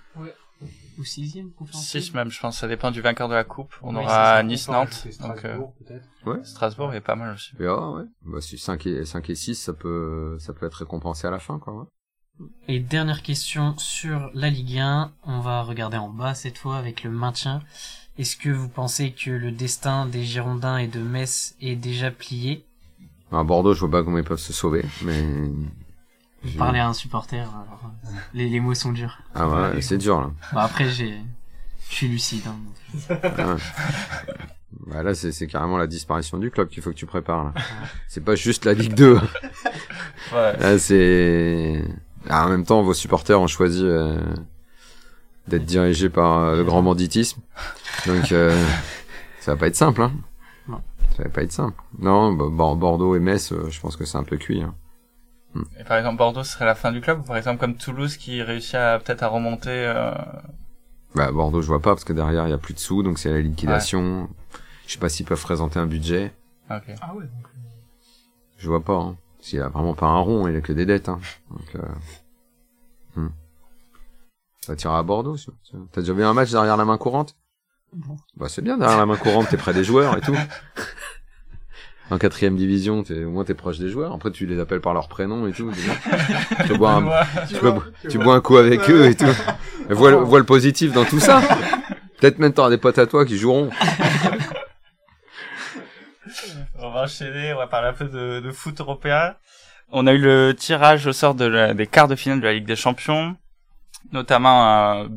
Ou 0.98 1.04
sixième 1.04 1.50
Conférence 1.52 1.86
6 1.86 1.98
League 1.98 2.14
même, 2.14 2.30
je 2.30 2.40
pense. 2.40 2.58
Ça 2.58 2.66
dépend 2.66 2.90
du 2.90 3.00
vainqueur 3.00 3.28
de 3.28 3.34
la 3.34 3.44
coupe. 3.44 3.72
On 3.82 3.94
Oui, 3.94 4.02
aura 4.02 4.42
Nice-Nantes. 4.42 5.06
Donc, 5.20 5.44
euh, 5.44 5.54
Strasbourg, 5.54 5.74
peut-être. 5.78 6.08
Ouais. 6.26 6.44
Strasbourg 6.44 6.94
est 6.94 7.00
pas 7.00 7.14
mal 7.14 7.34
aussi. 7.34 7.52
Et 7.60 7.66
ah, 7.66 7.90
ouais. 7.90 8.04
Bah, 8.24 8.40
si 8.40 8.58
5 8.58 8.86
et, 8.86 9.04
5 9.04 9.30
et 9.30 9.34
6, 9.36 9.54
ça 9.54 9.72
peut, 9.72 10.36
ça 10.40 10.52
peut 10.52 10.66
être 10.66 10.74
récompensé 10.74 11.26
à 11.26 11.30
la 11.30 11.38
fin, 11.38 11.58
quoi. 11.58 11.74
Ouais. 11.74 12.46
Et 12.66 12.80
dernière 12.80 13.22
question 13.22 13.76
sur 13.78 14.30
la 14.34 14.50
Ligue 14.50 14.78
1. 14.78 15.12
On 15.24 15.40
va 15.40 15.62
regarder 15.62 15.96
en 15.96 16.08
bas 16.08 16.34
cette 16.34 16.58
fois 16.58 16.76
avec 16.76 17.04
le 17.04 17.10
maintien. 17.10 17.62
Est-ce 18.16 18.36
que 18.36 18.48
vous 18.48 18.68
pensez 18.68 19.12
que 19.12 19.30
le 19.30 19.52
destin 19.52 20.06
des 20.06 20.24
Girondins 20.24 20.78
et 20.78 20.88
de 20.88 21.00
Metz 21.00 21.54
est 21.60 21.76
déjà 21.76 22.10
plié? 22.10 22.64
À 23.30 23.44
Bordeaux, 23.44 23.74
je 23.74 23.80
vois 23.80 23.90
pas 23.90 24.02
comment 24.02 24.18
ils 24.18 24.24
peuvent 24.24 24.38
se 24.38 24.52
sauver, 24.52 24.84
mais. 25.04 25.24
Vous 26.44 26.50
je- 26.50 26.58
parlez 26.58 26.78
à 26.78 26.88
un 26.88 26.92
supporter, 26.94 27.40
alors, 27.40 27.80
euh, 28.06 28.08
les, 28.34 28.48
les 28.48 28.60
mots 28.60 28.74
sont 28.74 28.92
durs. 28.92 29.18
Ah 29.34 29.48
ouais, 29.48 29.80
c'est 29.82 29.98
dur 29.98 30.20
là. 30.20 30.30
Bah, 30.52 30.62
après, 30.62 30.88
j'ai, 30.88 31.18
je 31.90 31.94
suis 31.94 32.08
lucide. 32.08 32.42
hein. 32.46 32.56
Ah 33.38 33.54
ouais. 33.54 33.56
Bah 34.86 35.02
là, 35.02 35.14
c'est 35.14 35.46
carrément 35.46 35.76
la 35.76 35.86
disparition 35.86 36.38
du 36.38 36.50
club 36.50 36.68
qu'il 36.68 36.82
faut 36.82 36.90
que 36.90 36.94
tu 36.96 37.06
prépares. 37.06 37.44
là. 37.44 37.52
C'est 38.08 38.24
pas 38.24 38.34
juste 38.36 38.64
la 38.64 38.72
Ligue 38.74 38.94
2. 38.94 39.14
Ouais. 40.32 40.56
Là, 40.58 40.78
c'est. 40.78 41.84
Ah, 42.28 42.46
en 42.46 42.50
même 42.50 42.64
temps, 42.64 42.82
vos 42.82 42.94
supporters 42.94 43.40
ont 43.40 43.46
choisi 43.46 43.82
euh, 43.84 44.20
d'être 45.48 45.64
dirigés 45.64 46.08
par 46.10 46.38
euh, 46.38 46.56
le 46.56 46.64
grand 46.64 46.82
banditisme. 46.82 47.40
Donc, 48.06 48.30
euh, 48.32 48.54
ça 49.40 49.52
va 49.54 49.56
pas 49.58 49.66
être 49.66 49.76
simple. 49.76 50.02
Hein. 50.02 50.12
Non. 50.68 50.80
Ça 51.16 51.24
va 51.24 51.28
pas 51.30 51.42
être 51.42 51.52
simple. 51.52 51.82
Non, 51.98 52.32
bah, 52.32 52.46
Bor- 52.50 52.76
Bordeaux 52.76 53.16
et 53.16 53.20
Metz, 53.20 53.52
euh, 53.52 53.68
je 53.70 53.80
pense 53.80 53.96
que 53.96 54.04
c'est 54.04 54.18
un 54.18 54.24
peu 54.24 54.36
cuit. 54.36 54.62
Hein. 54.62 54.74
Et 55.80 55.84
par 55.84 55.96
exemple, 55.98 56.16
Bordeaux 56.18 56.44
ce 56.44 56.52
serait 56.52 56.64
la 56.66 56.74
fin 56.74 56.92
du 56.92 57.00
club, 57.00 57.20
ou 57.20 57.22
par 57.22 57.36
exemple 57.36 57.58
comme 57.60 57.76
Toulouse 57.76 58.16
qui 58.16 58.42
réussit 58.42 58.74
à 58.74 58.98
peut-être 58.98 59.22
à 59.22 59.28
remonter. 59.28 59.70
Euh... 59.70 60.12
Bah, 61.14 61.30
Bordeaux, 61.32 61.62
je 61.62 61.66
vois 61.68 61.80
pas 61.80 61.90
parce 61.90 62.04
que 62.04 62.12
derrière, 62.12 62.46
il 62.46 62.50
y 62.50 62.54
a 62.54 62.58
plus 62.58 62.74
de 62.74 62.78
sous, 62.78 63.02
donc 63.02 63.18
c'est 63.18 63.30
la 63.30 63.40
liquidation. 63.40 64.28
Je 64.86 64.92
sais 64.92 64.98
pas 64.98 65.08
s'ils 65.08 65.26
peuvent 65.26 65.40
présenter 65.42 65.78
un 65.78 65.86
budget. 65.86 66.32
Ok. 66.70 66.82
Ah 67.00 67.14
ouais, 67.14 67.24
donc. 67.24 67.46
euh, 67.46 67.58
Je 68.58 68.68
vois 68.68 68.82
pas. 68.84 68.94
Hein. 68.96 69.16
S'il 69.40 69.60
a 69.62 69.68
vraiment 69.68 69.94
pas 69.94 70.06
un 70.06 70.18
rond, 70.18 70.48
il 70.48 70.56
a 70.56 70.60
que 70.60 70.72
des 70.72 70.84
dettes. 70.86 71.08
Hein. 71.08 71.20
Donc, 71.50 71.76
euh... 71.76 73.20
hmm. 73.20 73.30
Ça 74.60 74.76
tira 74.76 74.98
à 74.98 75.02
Bordeaux. 75.02 75.36
T'as 75.92 76.00
déjà 76.02 76.12
vu 76.12 76.24
un 76.24 76.34
match 76.34 76.50
derrière 76.50 76.76
la 76.76 76.84
main 76.84 76.98
courante? 76.98 77.36
Non. 77.96 78.16
Bah 78.36 78.48
c'est 78.50 78.60
bien 78.60 78.76
derrière 78.76 78.98
la 78.98 79.06
main 79.06 79.16
courante, 79.16 79.48
t'es 79.48 79.56
près 79.56 79.72
des 79.72 79.82
joueurs 79.84 80.18
et 80.18 80.20
tout. 80.20 80.36
en 82.10 82.18
quatrième 82.18 82.56
division, 82.56 83.02
t'es, 83.02 83.24
au 83.24 83.30
moins 83.30 83.44
t'es 83.44 83.54
proche 83.54 83.78
des 83.78 83.88
joueurs. 83.88 84.12
Après, 84.14 84.30
tu 84.30 84.46
les 84.46 84.58
appelles 84.60 84.80
par 84.80 84.94
leur 84.94 85.08
prénom 85.08 85.46
et 85.46 85.52
tout. 85.52 85.70
tu, 86.66 86.76
bois 86.78 86.92
un, 86.92 87.46
tu, 87.46 87.56
bois, 87.60 87.84
tu 88.08 88.18
bois 88.18 88.34
un 88.36 88.40
coup 88.40 88.56
avec 88.56 88.88
eux 88.90 89.06
et 89.06 89.14
tout. 89.14 89.26
Mais 89.88 89.94
vois, 89.94 90.10
le- 90.10 90.16
vois 90.18 90.38
le 90.38 90.44
positif 90.46 90.92
dans 90.92 91.04
tout 91.04 91.20
ça. 91.20 91.40
Peut-être 92.20 92.38
même 92.38 92.52
t'auras 92.52 92.70
des 92.70 92.78
potes 92.78 92.98
à 92.98 93.06
toi 93.06 93.24
qui 93.24 93.36
joueront. 93.38 93.70
On 96.80 96.90
va 96.90 97.02
enchaîner, 97.02 97.52
on 97.54 97.58
va 97.58 97.66
parler 97.66 97.88
un 97.88 97.92
peu 97.92 98.06
de, 98.06 98.40
de 98.40 98.50
foot 98.52 98.80
européen. 98.80 99.34
On 99.90 100.06
a 100.06 100.12
eu 100.12 100.18
le 100.18 100.52
tirage 100.56 101.06
au 101.06 101.12
sort 101.12 101.34
de 101.34 101.44
la- 101.46 101.74
des 101.74 101.86
quarts 101.86 102.08
de 102.08 102.16
finale 102.16 102.40
de 102.40 102.44
la 102.46 102.52
Ligue 102.52 102.66
des 102.66 102.76
Champions, 102.76 103.36
notamment 104.12 105.00
euh, 105.02 105.08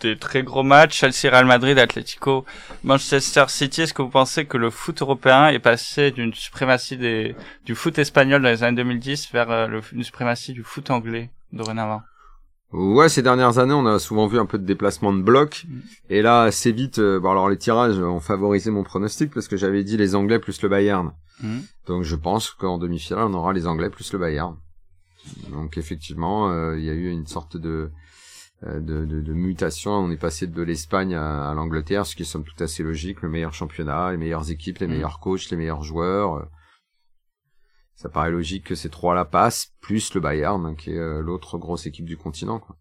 des 0.00 0.16
très 0.16 0.42
gros 0.42 0.62
matchs, 0.62 0.98
Chelsea, 1.00 1.30
Real 1.30 1.46
Madrid, 1.46 1.78
Atlético, 1.78 2.44
Manchester 2.84 3.44
City. 3.48 3.82
Est-ce 3.82 3.94
que 3.94 4.02
vous 4.02 4.08
pensez 4.08 4.44
que 4.46 4.56
le 4.56 4.70
foot 4.70 5.00
européen 5.02 5.48
est 5.48 5.58
passé 5.58 6.10
d'une 6.10 6.32
suprématie 6.34 6.96
des, 6.96 7.34
du 7.64 7.74
foot 7.74 7.98
espagnol 7.98 8.42
dans 8.42 8.48
les 8.48 8.62
années 8.62 8.76
2010 8.76 9.30
vers 9.32 9.50
euh, 9.50 9.66
le- 9.66 9.80
une 9.92 10.02
suprématie 10.04 10.52
du 10.52 10.62
foot 10.62 10.90
anglais 10.90 11.30
dorénavant? 11.52 12.02
Ouais, 12.72 13.08
ces 13.08 13.22
dernières 13.22 13.58
années, 13.58 13.74
on 13.74 13.84
a 13.86 13.98
souvent 13.98 14.28
vu 14.28 14.38
un 14.38 14.46
peu 14.46 14.56
de 14.56 14.64
déplacement 14.64 15.12
de 15.12 15.20
bloc. 15.20 15.64
Mm. 15.68 15.78
Et 16.10 16.22
là, 16.22 16.42
assez 16.42 16.70
vite, 16.70 17.00
euh, 17.00 17.18
bon 17.18 17.32
alors 17.32 17.48
les 17.48 17.58
tirages 17.58 17.98
ont 17.98 18.20
favorisé 18.20 18.70
mon 18.70 18.84
pronostic 18.84 19.32
parce 19.34 19.48
que 19.48 19.56
j'avais 19.56 19.82
dit 19.82 19.96
les 19.96 20.14
Anglais 20.14 20.38
plus 20.38 20.62
le 20.62 20.68
Bayern. 20.68 21.12
Mhm. 21.42 21.62
Donc 21.86 22.02
je 22.04 22.14
pense 22.16 22.50
qu'en 22.50 22.78
demi-finale, 22.78 23.24
on 23.24 23.34
aura 23.34 23.52
les 23.52 23.66
Anglais 23.66 23.90
plus 23.90 24.12
le 24.12 24.18
Bayern. 24.20 24.56
Donc 25.50 25.78
effectivement, 25.78 26.50
euh, 26.50 26.78
il 26.78 26.84
y 26.84 26.90
a 26.90 26.92
eu 26.92 27.10
une 27.10 27.26
sorte 27.26 27.56
de, 27.56 27.90
de, 28.62 29.04
de, 29.04 29.20
de 29.20 29.32
mutation. 29.32 29.92
On 29.92 30.10
est 30.10 30.16
passé 30.16 30.46
de 30.46 30.62
l'Espagne 30.62 31.14
à, 31.14 31.50
à 31.50 31.54
l'Angleterre, 31.54 32.04
ce 32.06 32.14
qui 32.16 32.24
somme 32.24 32.44
toute 32.44 32.60
assez 32.60 32.82
logique. 32.82 33.22
Le 33.22 33.28
meilleur 33.28 33.54
championnat, 33.54 34.10
les 34.10 34.16
meilleures 34.18 34.50
équipes, 34.50 34.78
les 34.78 34.86
Mm. 34.86 34.90
meilleurs 34.90 35.18
coachs, 35.20 35.48
les 35.50 35.56
meilleurs 35.56 35.82
joueurs. 35.82 36.34
euh, 36.34 36.44
Ça 37.94 38.08
paraît 38.08 38.30
logique 38.30 38.64
que 38.64 38.74
ces 38.74 38.88
trois-là 38.90 39.24
passent, 39.26 39.72
plus 39.80 40.14
le 40.14 40.20
Bayern, 40.20 40.64
hein, 40.66 40.74
qui 40.74 40.90
est 40.90 40.98
euh, 40.98 41.20
l'autre 41.20 41.58
grosse 41.58 41.86
équipe 41.86 42.06
du 42.06 42.16
continent. 42.16 42.58
Quoi. 42.58 42.76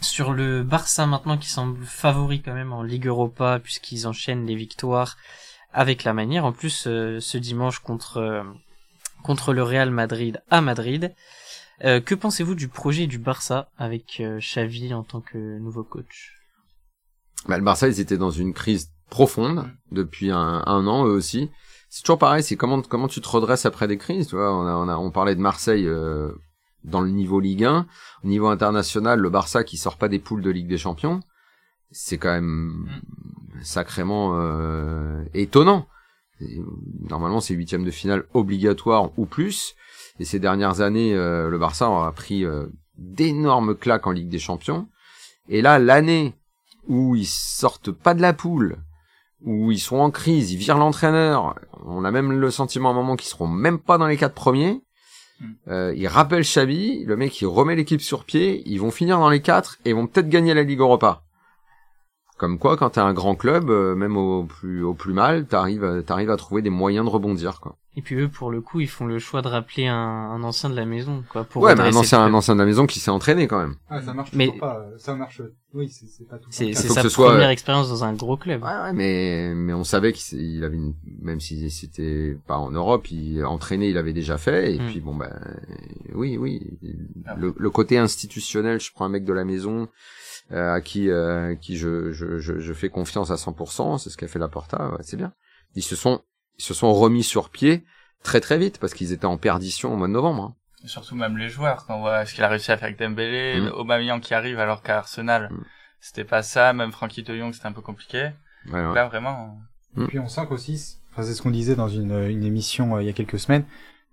Sur 0.00 0.32
le 0.32 0.62
Barça 0.62 1.06
maintenant 1.06 1.36
qui 1.38 1.48
semble 1.48 1.84
favori 1.84 2.42
quand 2.42 2.54
même 2.54 2.72
en 2.72 2.82
Ligue 2.82 3.06
Europa 3.06 3.60
puisqu'ils 3.62 4.06
enchaînent 4.06 4.46
les 4.46 4.56
victoires 4.56 5.16
avec 5.72 6.04
la 6.04 6.14
manière. 6.14 6.44
En 6.44 6.52
plus 6.52 6.86
euh, 6.86 7.20
ce 7.20 7.38
dimanche 7.38 7.80
contre 7.80 8.16
euh, 8.16 8.42
contre 9.22 9.52
le 9.52 9.62
Real 9.62 9.90
Madrid 9.90 10.42
à 10.50 10.60
Madrid. 10.62 11.14
Euh, 11.84 12.00
que 12.00 12.14
pensez-vous 12.14 12.54
du 12.54 12.68
projet 12.68 13.06
du 13.06 13.18
Barça 13.18 13.70
avec 13.78 14.20
euh, 14.20 14.38
Xavi 14.38 14.92
en 14.92 15.02
tant 15.02 15.20
que 15.20 15.58
nouveau 15.58 15.82
coach? 15.82 16.34
Bah, 17.48 17.56
le 17.56 17.64
Barça, 17.64 17.88
ils 17.88 18.00
étaient 18.00 18.18
dans 18.18 18.30
une 18.30 18.52
crise 18.52 18.92
profonde 19.08 19.70
depuis 19.90 20.30
un, 20.30 20.62
un 20.66 20.86
an, 20.86 21.06
eux 21.06 21.12
aussi. 21.12 21.50
C'est 21.88 22.02
toujours 22.02 22.18
pareil, 22.18 22.42
c'est 22.42 22.56
comment 22.56 22.82
comment 22.82 23.08
tu 23.08 23.20
te 23.20 23.28
redresses 23.28 23.66
après 23.66 23.88
des 23.88 23.98
crises, 23.98 24.28
tu 24.28 24.36
vois. 24.36 24.54
On 24.54 24.66
a, 24.66 24.74
on 24.74 24.88
a 24.88 24.96
on 24.96 25.10
parlait 25.10 25.34
de 25.34 25.40
Marseille 25.40 25.86
euh, 25.86 26.30
dans 26.84 27.00
le 27.00 27.10
niveau 27.10 27.40
Ligue 27.40 27.64
1, 27.64 27.86
au 28.24 28.26
niveau 28.26 28.46
international, 28.46 29.18
le 29.18 29.30
Barça 29.30 29.64
qui 29.64 29.76
sort 29.76 29.96
pas 29.96 30.08
des 30.08 30.18
poules 30.18 30.42
de 30.42 30.50
Ligue 30.50 30.68
des 30.68 30.78
Champions, 30.78 31.20
c'est 31.90 32.18
quand 32.18 32.32
même 32.32 32.88
sacrément 33.62 34.34
euh, 34.36 35.24
étonnant. 35.34 35.86
Normalement, 37.08 37.40
c'est 37.40 37.54
huitième 37.54 37.84
de 37.84 37.90
finale 37.90 38.24
obligatoire 38.32 39.10
ou 39.18 39.26
plus. 39.26 39.74
Et 40.20 40.24
ces 40.24 40.38
dernières 40.38 40.82
années, 40.82 41.14
euh, 41.14 41.48
le 41.48 41.58
Barça 41.58 41.86
a 41.86 42.12
pris 42.12 42.44
euh, 42.44 42.66
d'énormes 42.98 43.74
claques 43.74 44.06
en 44.06 44.10
Ligue 44.10 44.28
des 44.28 44.38
Champions. 44.38 44.86
Et 45.48 45.62
là, 45.62 45.78
l'année 45.78 46.34
où 46.86 47.16
ils 47.16 47.26
sortent 47.26 47.90
pas 47.90 48.12
de 48.12 48.20
la 48.20 48.34
poule, 48.34 48.76
où 49.42 49.72
ils 49.72 49.78
sont 49.78 49.96
en 49.96 50.10
crise, 50.10 50.52
ils 50.52 50.58
virent 50.58 50.76
l'entraîneur, 50.76 51.54
on 51.86 52.04
a 52.04 52.10
même 52.10 52.32
le 52.32 52.50
sentiment 52.50 52.90
à 52.90 52.92
un 52.92 52.94
moment 52.94 53.16
qu'ils 53.16 53.30
seront 53.30 53.48
même 53.48 53.78
pas 53.78 53.96
dans 53.96 54.06
les 54.06 54.18
quatre 54.18 54.34
premiers. 54.34 54.82
Mm. 55.40 55.46
Euh, 55.68 55.94
ils 55.96 56.06
rappellent 56.06 56.42
Xavi, 56.42 57.04
le 57.06 57.16
mec 57.16 57.40
il 57.40 57.46
remet 57.46 57.74
l'équipe 57.74 58.02
sur 58.02 58.24
pied, 58.24 58.62
ils 58.66 58.78
vont 58.78 58.90
finir 58.90 59.18
dans 59.18 59.30
les 59.30 59.40
quatre 59.40 59.78
et 59.86 59.94
vont 59.94 60.06
peut-être 60.06 60.28
gagner 60.28 60.52
la 60.52 60.64
Ligue 60.64 60.80
Europa. 60.80 61.22
Comme 62.36 62.58
quoi, 62.58 62.76
quand 62.76 62.90
t'as 62.90 63.04
un 63.04 63.14
grand 63.14 63.36
club, 63.36 63.70
euh, 63.70 63.94
même 63.94 64.18
au 64.18 64.44
plus 64.44 64.82
au 64.82 64.92
plus 64.92 65.14
mal, 65.14 65.46
t'arrives 65.46 65.84
à- 65.84 66.02
t'arrives 66.02 66.30
à 66.30 66.36
trouver 66.36 66.60
des 66.60 66.70
moyens 66.70 67.06
de 67.06 67.10
rebondir 67.10 67.60
quoi. 67.60 67.76
Et 67.96 68.02
puis 68.02 68.14
eux 68.14 68.28
pour 68.28 68.52
le 68.52 68.60
coup 68.60 68.78
ils 68.80 68.88
font 68.88 69.04
le 69.06 69.18
choix 69.18 69.42
de 69.42 69.48
rappeler 69.48 69.86
un, 69.88 69.96
un 69.96 70.42
ancien 70.44 70.70
de 70.70 70.76
la 70.76 70.84
maison 70.86 71.24
quoi 71.28 71.42
pour 71.42 71.62
ouais, 71.62 71.74
mais 71.74 71.80
un 71.82 71.94
ancien 71.96 72.20
un 72.22 72.32
ancien 72.34 72.54
de 72.54 72.60
la 72.60 72.66
maison 72.66 72.86
qui 72.86 73.00
s'est 73.00 73.10
entraîné 73.10 73.48
quand 73.48 73.58
même. 73.58 73.74
Ah, 73.88 74.00
ça 74.00 74.14
marche 74.14 74.30
Mais- 74.32 74.46
toujours 74.46 74.60
pas. 74.60 74.78
euh, 74.78 74.96
Ça 74.98 75.14
marche. 75.16 75.42
Oui, 75.74 75.88
c'est 75.88 76.28
pas 76.28 76.38
tout. 76.38 76.48
C'est 76.50 76.72
sa 76.72 77.08
soit, 77.08 77.30
première 77.32 77.48
euh, 77.48 77.52
expérience 77.52 77.88
dans 77.88 78.04
un 78.04 78.12
gros 78.14 78.36
club. 78.36 78.62
Ouais, 78.62 78.68
ouais, 78.68 78.92
mais 78.92 79.52
mais 79.56 79.72
on 79.72 79.82
savait 79.84 80.12
qu'il 80.12 80.62
avait 80.64 80.76
une, 80.76 80.94
même 81.20 81.40
si 81.40 81.68
c'était 81.70 82.36
pas 82.46 82.56
en 82.58 82.70
Europe, 82.70 83.10
il 83.10 83.44
entraîné, 83.44 83.88
il 83.88 83.98
avait 83.98 84.12
déjà 84.12 84.38
fait. 84.38 84.74
Et 84.74 84.78
Mm. 84.80 84.86
puis 84.86 85.00
bon 85.00 85.16
ben 85.16 85.32
oui, 86.14 86.36
oui, 86.38 86.78
Ah. 87.26 87.34
le, 87.36 87.54
le 87.56 87.70
côté 87.70 87.98
institutionnel, 87.98 88.80
je 88.80 88.92
prends 88.92 89.04
un 89.04 89.08
mec 89.10 89.24
de 89.24 89.32
la 89.32 89.44
maison 89.44 89.88
euh, 90.52 90.74
à 90.74 90.80
qui 90.80 91.10
euh, 91.10 91.54
qui 91.56 91.76
je, 91.76 92.12
je 92.12 92.38
je 92.38 92.58
je 92.60 92.72
fais 92.72 92.88
confiance 92.88 93.30
à 93.32 93.36
100%, 93.36 93.98
c'est 93.98 94.10
ce 94.10 94.16
qu'a 94.16 94.28
fait 94.28 94.38
Laporta, 94.38 94.90
ouais, 94.92 94.98
c'est 95.02 95.16
bien. 95.16 95.32
Ils 95.76 95.82
se 95.84 95.94
sont 95.96 96.20
ils 96.60 96.62
se 96.62 96.74
sont 96.74 96.92
remis 96.92 97.22
sur 97.22 97.48
pied 97.48 97.84
très 98.22 98.40
très 98.40 98.58
vite 98.58 98.78
parce 98.78 98.92
qu'ils 98.92 99.12
étaient 99.12 99.24
en 99.24 99.38
perdition 99.38 99.92
au 99.94 99.96
mois 99.96 100.08
de 100.08 100.12
novembre. 100.12 100.42
hein. 100.42 100.54
Et 100.84 100.88
surtout 100.88 101.14
même 101.14 101.38
les 101.38 101.48
joueurs, 101.48 101.86
quand 101.86 101.96
on 101.96 102.00
voit 102.00 102.26
ce 102.26 102.34
qu'il 102.34 102.44
a 102.44 102.48
réussi 102.48 102.70
à 102.70 102.76
faire 102.76 102.88
avec 102.88 102.98
Dembélé, 102.98 103.60
Mm. 103.60 103.68
Aubameyang 103.74 104.20
qui 104.20 104.34
arrive 104.34 104.58
alors 104.58 104.82
qu'à 104.82 104.98
Arsenal, 104.98 105.48
Mm. 105.50 105.64
c'était 106.00 106.24
pas 106.24 106.42
ça, 106.42 106.72
même 106.74 106.92
Frankie 106.92 107.22
de 107.22 107.34
Jong 107.36 107.52
c'était 107.54 107.66
un 107.66 107.72
peu 107.72 107.80
compliqué. 107.80 108.30
Ouais, 108.66 108.72
ouais. 108.86 108.94
Là 108.94 109.06
vraiment, 109.08 109.58
Et 109.98 110.04
puis 110.04 110.18
on 110.18 110.28
sent 110.28 110.42
qu'aussi, 110.48 110.98
enfin 111.12 111.22
c'est 111.22 111.32
ce 111.34 111.40
qu'on 111.42 111.50
disait 111.50 111.74
dans 111.76 111.88
une, 111.88 112.12
une 112.28 112.44
émission 112.44 112.96
euh, 112.96 113.02
il 113.02 113.06
y 113.06 113.10
a 113.10 113.14
quelques 113.14 113.38
semaines, 113.38 113.64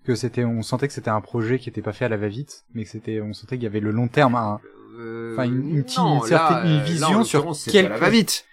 que 0.05 0.15
c'était, 0.15 0.45
on 0.45 0.61
sentait 0.61 0.87
que 0.87 0.93
c'était 0.93 1.09
un 1.09 1.19
projet 1.21 1.59
qui 1.59 1.67
était 1.69 1.81
pas 1.81 1.91
fait 1.93 2.05
à 2.05 2.09
la 2.09 2.15
va-vite, 2.17 2.63
mais 2.73 2.85
que 2.85 2.89
c'était, 2.89 3.19
on 3.21 3.33
sentait 3.33 3.57
qu'il 3.57 3.63
y 3.65 3.67
avait 3.67 3.81
le 3.81 3.91
long 3.91 4.07
terme. 4.07 4.35
hein. 4.35 4.59
Euh, 4.99 5.33
Enfin, 5.33 5.43
une- 5.43 5.69
une 5.77 5.85
non, 5.97 6.21
une 6.23 6.27
certaine- 6.27 6.65
une 6.69 6.79
euh, 6.79 6.83
vision 6.83 7.19
là, 7.19 7.23
sur 7.23 7.53
quelques- 7.71 7.91
va-vite. 7.99 8.45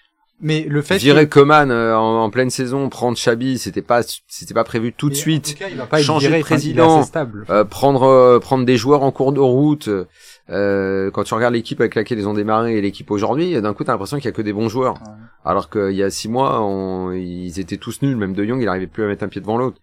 Mais 0.46 0.66
le 0.68 0.82
fait 0.82 0.98
Virer 0.98 1.26
que- 1.26 1.32
Coman 1.40 1.70
euh, 1.70 1.96
en, 1.96 2.22
en 2.22 2.30
pleine 2.30 2.50
saison, 2.50 2.88
prendre 2.90 3.16
Chabi, 3.16 3.58
c'était 3.58 3.82
pas 3.82 4.02
c'était 4.28 4.52
pas 4.54 4.62
prévu 4.62 4.92
tout 4.92 5.08
de 5.08 5.14
suite. 5.14 5.54
tout 5.54 5.58
cas, 5.58 5.68
il 5.70 5.76
va 5.76 5.86
pas 5.86 6.00
Changer 6.02 6.26
viré, 6.28 6.40
de 6.40 6.44
président, 6.44 7.02
stable. 7.02 7.46
Euh, 7.48 7.64
prendre 7.64 8.02
euh, 8.02 8.38
prendre 8.40 8.64
des 8.66 8.76
joueurs 8.76 9.02
en 9.02 9.10
cours 9.10 9.32
de 9.32 9.40
route. 9.40 9.88
euh, 10.50 11.10
quand 11.10 11.24
tu 11.24 11.32
regardes 11.34 11.54
l'équipe 11.54 11.80
avec 11.80 11.94
laquelle 11.94 12.18
ils 12.18 12.28
ont 12.28 12.34
démarré 12.34 12.76
et 12.76 12.80
l'équipe 12.82 13.10
aujourd'hui, 13.10 13.60
d'un 13.60 13.72
coup 13.72 13.84
t'as 13.84 13.92
l'impression 13.92 14.18
qu'il 14.18 14.26
y 14.26 14.28
a 14.28 14.32
que 14.32 14.42
des 14.42 14.52
bons 14.52 14.68
joueurs. 14.68 14.94
Ouais. 14.94 15.10
Alors 15.46 15.70
qu'il 15.70 15.92
y 15.92 16.02
a 16.02 16.10
six 16.10 16.28
mois, 16.28 16.60
on- 16.60 17.12
ils 17.12 17.58
étaient 17.58 17.78
tous 17.78 18.02
nuls. 18.02 18.16
Même 18.16 18.34
De 18.34 18.44
Jong, 18.44 18.60
il 18.60 18.68
arrivait 18.68 18.86
plus 18.86 19.04
à 19.04 19.06
mettre 19.06 19.24
un 19.24 19.28
pied 19.28 19.40
devant 19.40 19.56
l'autre. 19.56 19.78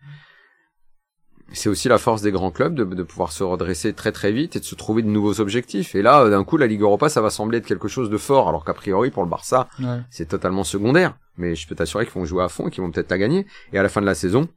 C'est 1.53 1.69
aussi 1.69 1.87
la 1.89 1.97
force 1.97 2.21
des 2.21 2.31
grands 2.31 2.51
clubs 2.51 2.73
de, 2.75 2.83
de 2.85 3.03
pouvoir 3.03 3.31
se 3.31 3.43
redresser 3.43 3.93
très 3.93 4.11
très 4.11 4.31
vite 4.31 4.55
et 4.55 4.59
de 4.59 4.65
se 4.65 4.75
trouver 4.75 5.01
de 5.01 5.07
nouveaux 5.09 5.39
objectifs. 5.41 5.95
Et 5.95 6.01
là, 6.01 6.29
d'un 6.29 6.43
coup, 6.43 6.55
la 6.57 6.67
Ligue 6.67 6.81
Europa, 6.81 7.09
ça 7.09 7.21
va 7.21 7.29
sembler 7.29 7.57
être 7.57 7.65
quelque 7.65 7.87
chose 7.89 8.09
de 8.09 8.17
fort, 8.17 8.47
alors 8.49 8.63
qu'a 8.63 8.73
priori 8.73 9.11
pour 9.11 9.23
le 9.23 9.29
Barça, 9.29 9.67
Ouais. 9.79 9.99
c'est 10.09 10.27
totalement 10.27 10.63
secondaire. 10.63 11.17
Mais 11.37 11.55
je 11.55 11.67
peux 11.67 11.75
t'assurer 11.75 12.05
qu'ils 12.05 12.13
vont 12.13 12.25
jouer 12.25 12.43
à 12.43 12.49
fond 12.49 12.67
et 12.67 12.71
qu'ils 12.71 12.83
vont 12.83 12.91
peut-être 12.91 13.11
la 13.11 13.17
gagner. 13.17 13.45
Et 13.73 13.77
à 13.77 13.83
la 13.83 13.89
fin 13.89 14.01
de 14.01 14.05
la 14.05 14.15
saison, 14.15 14.47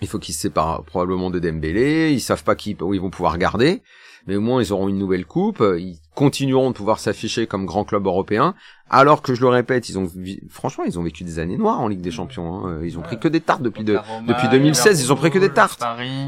il 0.00 0.08
faut 0.08 0.18
qu'ils 0.18 0.34
se 0.34 0.40
séparent 0.40 0.84
probablement 0.84 1.30
de 1.30 1.38
Dembélé. 1.38 2.12
Ils 2.12 2.20
savent 2.20 2.44
pas 2.44 2.54
qui, 2.54 2.76
où 2.80 2.94
ils 2.94 3.00
vont 3.00 3.10
pouvoir 3.10 3.36
garder. 3.38 3.82
Mais 4.26 4.36
au 4.36 4.40
moins, 4.40 4.60
ils 4.62 4.72
auront 4.72 4.88
une 4.88 4.98
nouvelle 4.98 5.24
coupe. 5.24 5.62
Ils 5.78 5.98
continueront 6.14 6.70
de 6.70 6.74
pouvoir 6.74 6.98
s'afficher 6.98 7.46
comme 7.46 7.64
grand 7.64 7.84
club 7.84 8.06
européen. 8.06 8.54
Alors 8.90 9.22
que 9.22 9.34
je 9.34 9.40
le 9.40 9.48
répète, 9.48 9.88
ils 9.88 9.98
ont, 9.98 10.10
franchement, 10.50 10.84
ils 10.84 10.98
ont 10.98 11.02
vécu 11.02 11.22
des 11.24 11.38
années 11.38 11.56
noires 11.56 11.80
en 11.80 11.88
Ligue 11.88 12.00
des 12.00 12.10
Champions. 12.10 12.66
hein. 12.66 12.80
Ils 12.82 12.98
ont 12.98 13.02
pris 13.02 13.18
que 13.20 13.28
des 13.28 13.40
tartes 13.40 13.62
depuis 13.62 13.84
de, 13.84 13.94
depuis 14.26 14.48
2016, 14.48 15.00
ils 15.00 15.12
ont 15.12 15.16
pris 15.16 15.30
que 15.30 15.38
des 15.38 15.50
tartes. 15.52 15.80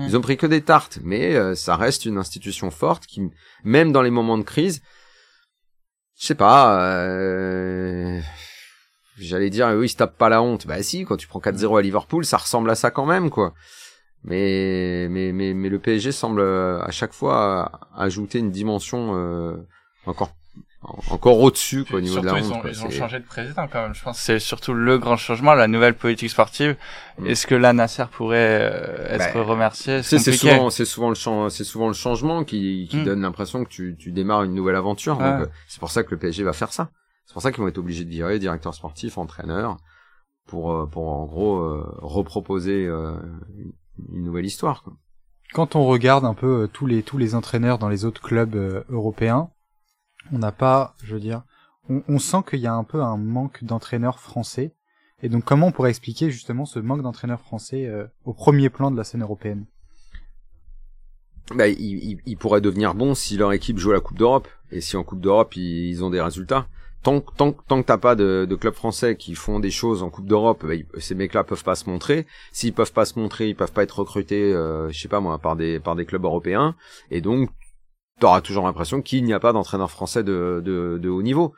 Ils 0.06 0.16
ont 0.16 0.20
pris 0.20 0.36
que 0.36 0.46
des 0.46 0.62
tartes, 0.62 0.98
mais 1.02 1.34
euh, 1.34 1.54
ça 1.54 1.76
reste 1.76 2.04
une 2.04 2.18
institution 2.18 2.70
forte 2.70 3.06
qui, 3.06 3.22
même 3.64 3.90
dans 3.92 4.02
les 4.02 4.10
moments 4.10 4.38
de 4.38 4.42
crise, 4.44 4.80
je 6.20 6.26
sais 6.26 6.34
pas, 6.34 6.80
euh, 6.82 8.20
j'allais 9.18 9.50
dire, 9.50 9.68
oui, 9.76 9.86
ils 9.86 9.88
se 9.88 9.96
tapent 9.96 10.18
pas 10.18 10.28
la 10.28 10.42
honte. 10.42 10.66
Bah 10.66 10.82
si, 10.82 11.04
quand 11.04 11.16
tu 11.16 11.28
prends 11.28 11.40
4-0 11.40 11.78
à 11.78 11.82
Liverpool, 11.82 12.24
ça 12.24 12.36
ressemble 12.36 12.70
à 12.70 12.74
ça 12.74 12.90
quand 12.90 13.06
même, 13.06 13.30
quoi. 13.30 13.54
Mais, 14.24 15.06
mais, 15.10 15.32
mais, 15.32 15.54
mais 15.54 15.68
le 15.68 15.78
PSG 15.78 16.12
semble 16.12 16.40
euh, 16.40 16.80
à 16.82 16.90
chaque 16.90 17.12
fois 17.12 17.70
euh, 17.72 18.02
ajouter 18.02 18.40
une 18.40 18.50
dimension 18.50 19.14
euh, 19.16 19.56
encore, 20.06 20.30
encore 21.10 21.38
au-dessus, 21.40 21.84
quoi, 21.84 21.98
au 21.98 22.00
niveau 22.00 22.20
de 22.20 22.26
la 22.26 22.32
Surtout, 22.42 22.46
honte. 22.46 22.50
ils 22.50 22.56
ont, 22.56 22.60
quoi. 22.60 22.70
ils 22.70 22.84
ont 22.84 22.90
changé 22.90 23.20
de 23.20 23.24
président 23.24 23.66
quand 23.68 23.82
même. 23.82 23.94
Je 23.94 24.02
pense 24.02 24.18
c'est 24.18 24.38
surtout 24.38 24.74
le 24.74 24.98
grand 24.98 25.16
changement, 25.16 25.54
la 25.54 25.68
nouvelle 25.68 25.94
politique 25.94 26.30
sportive. 26.30 26.76
Mm. 27.18 27.26
Est-ce 27.26 27.46
que 27.46 27.54
là, 27.54 27.72
Nasser 27.72 28.04
pourrait 28.10 28.58
euh, 28.60 29.06
être 29.08 29.34
Bah, 29.34 29.42
remercié 29.44 30.02
C'est 30.02 30.18
souvent, 30.18 30.68
c'est 30.70 30.84
souvent 30.84 31.10
le 31.10 31.48
c'est 31.48 31.64
souvent 31.64 31.86
le 31.88 31.94
changement 31.94 32.44
qui, 32.44 32.86
qui 32.90 32.96
Mm. 32.98 33.04
donne 33.04 33.22
l'impression 33.22 33.64
que 33.64 33.68
tu, 33.68 33.96
tu 33.98 34.10
démarres 34.12 34.42
une 34.42 34.54
nouvelle 34.54 34.76
aventure. 34.76 35.18
Ouais. 35.18 35.30
Donc, 35.30 35.42
euh, 35.42 35.50
c'est 35.68 35.80
pour 35.80 35.90
ça 35.90 36.02
que 36.02 36.10
le 36.10 36.18
PSG 36.18 36.42
va 36.42 36.52
faire 36.52 36.72
ça. 36.72 36.90
C'est 37.24 37.32
pour 37.34 37.42
ça 37.42 37.52
qu'ils 37.52 37.62
vont 37.62 37.68
être 37.68 37.78
obligés 37.78 38.04
de 38.04 38.10
virer 38.10 38.38
directeur 38.38 38.74
sportif, 38.74 39.16
entraîneur, 39.18 39.76
pour, 40.46 40.88
pour 40.90 41.08
en 41.08 41.24
gros 41.26 41.58
euh, 41.58 41.84
reproposer 41.98 42.86
euh, 42.86 43.14
une- 44.12 44.24
nouvelle 44.24 44.46
histoire. 44.46 44.82
Quoi. 44.82 44.94
Quand 45.52 45.76
on 45.76 45.84
regarde 45.86 46.24
un 46.24 46.34
peu 46.34 46.62
euh, 46.62 46.66
tous 46.66 46.86
les 46.86 47.02
tous 47.02 47.18
les 47.18 47.34
entraîneurs 47.34 47.78
dans 47.78 47.88
les 47.88 48.04
autres 48.04 48.20
clubs 48.22 48.54
euh, 48.54 48.84
européens, 48.88 49.50
on 50.32 50.38
n'a 50.38 50.52
pas, 50.52 50.94
je 51.02 51.14
veux 51.14 51.20
dire, 51.20 51.42
on, 51.88 52.02
on 52.08 52.18
sent 52.18 52.42
qu'il 52.48 52.60
y 52.60 52.66
a 52.66 52.74
un 52.74 52.84
peu 52.84 53.02
un 53.02 53.16
manque 53.16 53.64
d'entraîneurs 53.64 54.20
français. 54.20 54.74
Et 55.22 55.28
donc 55.28 55.44
comment 55.44 55.68
on 55.68 55.72
pourrait 55.72 55.90
expliquer 55.90 56.30
justement 56.30 56.64
ce 56.64 56.78
manque 56.78 57.02
d'entraîneurs 57.02 57.40
français 57.40 57.86
euh, 57.86 58.06
au 58.24 58.34
premier 58.34 58.70
plan 58.70 58.90
de 58.90 58.96
la 58.96 59.04
scène 59.04 59.22
européenne? 59.22 59.66
Bah, 61.54 61.66
ils, 61.66 61.80
ils, 61.80 62.18
ils 62.26 62.36
pourraient 62.36 62.60
devenir 62.60 62.94
bons 62.94 63.14
si 63.14 63.38
leur 63.38 63.52
équipe 63.52 63.78
joue 63.78 63.90
à 63.90 63.94
la 63.94 64.00
Coupe 64.00 64.18
d'Europe 64.18 64.48
et 64.70 64.80
si 64.82 64.96
en 64.98 65.02
Coupe 65.02 65.20
d'Europe 65.20 65.56
ils, 65.56 65.88
ils 65.88 66.04
ont 66.04 66.10
des 66.10 66.20
résultats. 66.20 66.68
Tant, 67.02 67.20
tant, 67.20 67.52
tant 67.52 67.80
que 67.80 67.86
t'as 67.86 67.98
pas 67.98 68.16
de, 68.16 68.46
de 68.48 68.54
clubs 68.56 68.74
français 68.74 69.16
qui 69.16 69.34
font 69.34 69.60
des 69.60 69.70
choses 69.70 70.02
en 70.02 70.10
Coupe 70.10 70.26
d'Europe, 70.26 70.64
bah, 70.66 70.74
ces 70.98 71.14
mecs-là 71.14 71.44
peuvent 71.44 71.62
pas 71.62 71.76
se 71.76 71.88
montrer. 71.88 72.26
S'ils 72.52 72.72
peuvent 72.72 72.92
pas 72.92 73.04
se 73.04 73.18
montrer, 73.18 73.48
ils 73.48 73.54
peuvent 73.54 73.72
pas 73.72 73.84
être 73.84 74.00
recrutés, 74.00 74.52
euh, 74.52 74.90
je 74.90 75.00
sais 75.00 75.08
pas 75.08 75.20
moi, 75.20 75.38
par 75.38 75.56
des 75.56 75.80
clubs 76.06 76.24
européens. 76.24 76.74
Et 77.10 77.20
donc, 77.20 77.50
t'auras 78.18 78.40
toujours 78.40 78.64
l'impression 78.64 79.02
qu'il 79.02 79.24
n'y 79.24 79.32
a 79.32 79.40
pas 79.40 79.52
d'entraîneur 79.52 79.90
français 79.90 80.24
de, 80.24 81.08
haut 81.08 81.22
niveau. 81.22 81.54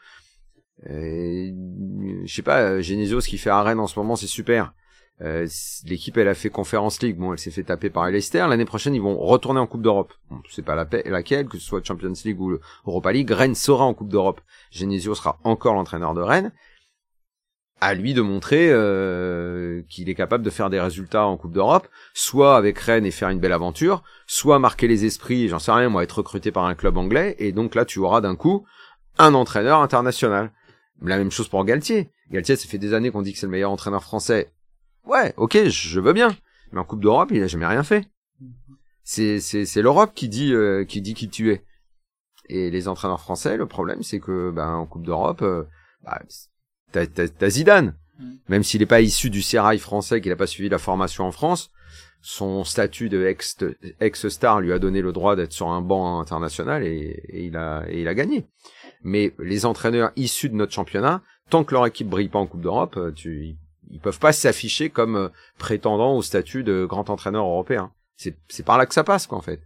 Et, 0.89 1.55
je 2.25 2.33
sais 2.33 2.43
pas, 2.43 2.81
Genesio, 2.81 3.21
ce 3.21 3.29
qu'il 3.29 3.39
fait 3.39 3.51
à 3.51 3.63
en 3.63 3.87
ce 3.87 3.99
moment, 3.99 4.17
c'est 4.17 4.27
super. 4.27 4.73
Euh, 5.23 5.47
L'équipe, 5.85 6.17
elle 6.17 6.29
a 6.29 6.35
fait 6.35 6.51
Conference 6.51 7.03
League. 7.03 7.17
Bon, 7.17 7.33
elle 7.33 7.39
s'est 7.39 7.51
fait 7.51 7.65
taper 7.65 7.91
par 7.91 8.09
Leicester. 8.11 8.47
L'année 8.49 8.65
prochaine, 8.65 8.95
ils 8.95 9.03
vont 9.03 9.19
retourner 9.19 9.61
en 9.61 9.67
Coupe 9.67 9.83
d'Europe. 9.83 10.13
Bon, 10.31 10.41
c'est 10.51 10.65
pas 10.65 10.75
la 10.75 10.87
laquelle, 11.07 11.47
que 11.47 11.59
ce 11.59 11.65
soit 11.65 11.85
Champions 11.85 12.13
League 12.25 12.41
ou 12.41 12.59
Europa 12.87 13.13
League. 13.13 13.31
Rennes 13.31 13.55
sera 13.55 13.85
en 13.85 13.95
Coupe 13.95 14.09
d'Europe. 14.09 14.41
Genesio 14.71 15.15
sera 15.15 15.39
encore 15.45 15.75
l'entraîneur 15.75 16.15
de 16.15 16.21
Rennes. 16.21 16.53
À 17.83 17.95
lui 17.95 18.13
de 18.13 18.21
montrer 18.21 18.69
euh, 18.71 19.83
qu'il 19.89 20.11
est 20.11 20.15
capable 20.15 20.45
de 20.45 20.51
faire 20.51 20.69
des 20.69 20.81
résultats 20.81 21.25
en 21.25 21.39
Coupe 21.39 21.53
d'Europe, 21.53 21.89
soit 22.13 22.57
avec 22.57 22.79
Rennes 22.79 23.07
et 23.07 23.11
faire 23.11 23.31
une 23.31 23.41
belle 23.41 23.55
aventure, 23.55 24.03
soit 24.27 24.59
marquer 24.59 24.87
les 24.87 25.07
esprits, 25.07 25.49
j'en 25.49 25.59
sais 25.59 25.73
rien, 25.73 25.89
moi, 25.89 26.03
être 26.03 26.19
recruté 26.19 26.53
par 26.53 26.67
un 26.67 26.75
club 26.75 26.99
anglais, 26.99 27.37
et 27.39 27.53
donc 27.53 27.75
là, 27.75 27.87
tu 27.87 27.99
auras 28.01 28.21
d'un 28.21 28.37
coup 28.37 28.67
un 29.17 29.33
entraîneur 29.33 29.81
international. 29.81 30.53
La 31.01 31.17
même 31.17 31.31
chose 31.31 31.49
pour 31.49 31.65
Galtier. 31.65 32.11
Galtier, 32.31 32.57
ça 32.57 32.69
fait 32.69 32.77
des 32.77 32.93
années 32.93 33.11
qu'on 33.11 33.23
dit 33.23 33.33
que 33.33 33.39
c'est 33.39 33.47
le 33.47 33.53
meilleur 33.53 33.71
entraîneur 33.71 34.03
français. 34.03 34.53
Ouais, 35.05 35.35
ok, 35.37 35.69
je 35.69 36.01
veux 36.01 36.13
bien. 36.13 36.37
Mais 36.73 36.81
en 36.81 36.85
Coupe 36.85 37.01
d'Europe, 37.01 37.31
il 37.33 37.43
a 37.43 37.47
jamais 37.47 37.67
rien 37.67 37.83
fait. 37.83 38.09
C'est, 39.03 39.41
c'est, 39.41 39.65
c'est 39.65 39.83
l'Europe 39.83 40.13
qui 40.15 40.29
dit, 40.29 40.53
euh, 40.53 40.85
qui 40.85 41.01
dit 41.01 41.15
qui 41.15 41.29
tu 41.29 41.51
es. 41.51 41.65
Et 42.49 42.71
les 42.71 42.89
entraîneurs 42.89 43.21
français, 43.21 43.57
le 43.57 43.67
problème, 43.67 44.03
c'est 44.03 44.21
que, 44.21 44.51
ben, 44.51 44.75
en 44.75 44.87
Coupe 44.87 45.05
d'Europe, 45.05 45.43
euh, 45.43 45.65
bah, 46.05 46.21
t'as, 46.93 47.07
t'as, 47.07 47.29
t'as 47.29 47.51
Zidane. 47.51 47.97
Mm. 48.19 48.33
Même 48.49 48.63
s'il 48.63 48.81
n'est 48.81 48.87
pas 48.87 49.01
issu 49.01 49.31
du 49.31 49.43
sérail 49.43 49.79
français, 49.79 50.21
qu'il 50.21 50.31
n'a 50.31 50.37
pas 50.37 50.47
suivi 50.47 50.69
la 50.69 50.79
formation 50.79 51.25
en 51.25 51.33
France, 51.33 51.71
son 52.23 52.65
statut 52.65 53.09
de 53.09 53.27
ex, 53.27 53.57
ex-star 54.01 54.61
lui 54.61 54.73
a 54.73 54.79
donné 54.79 55.01
le 55.01 55.13
droit 55.13 55.37
d'être 55.37 55.53
sur 55.53 55.69
un 55.69 55.81
banc 55.81 56.21
international 56.21 56.85
et, 56.85 57.23
et 57.29 57.45
il 57.47 57.57
a, 57.57 57.85
et 57.89 58.03
il 58.03 58.09
a 58.09 58.15
gagné. 58.15 58.47
Mais 59.03 59.35
les 59.39 59.65
entraîneurs 59.65 60.13
issus 60.17 60.51
de 60.51 60.55
notre 60.55 60.73
championnat, 60.73 61.23
tant 61.49 61.65
que 61.65 61.75
leur 61.75 61.87
équipe 61.87 62.09
brille 62.09 62.29
pas 62.29 62.39
en 62.39 62.47
Coupe 62.47 62.61
d'Europe, 62.61 62.97
euh, 62.97 63.13
tu, 63.13 63.57
ils 63.91 64.01
peuvent 64.01 64.19
pas 64.19 64.33
s'afficher 64.33 64.91
comme 64.91 65.17
euh, 65.17 65.29
prétendant 65.59 66.15
au 66.15 66.23
statut 66.23 66.63
de 66.63 66.85
grand 66.85 67.11
entraîneur 67.11 67.45
européen. 67.45 67.93
C'est, 68.17 68.37
c'est 68.49 68.65
par 68.65 68.79
là 68.79 68.87
que 68.87 68.95
ça 68.95 69.05
passe, 69.05 69.27
quoi, 69.27 69.39
en 69.39 69.43
fait. 69.43 69.63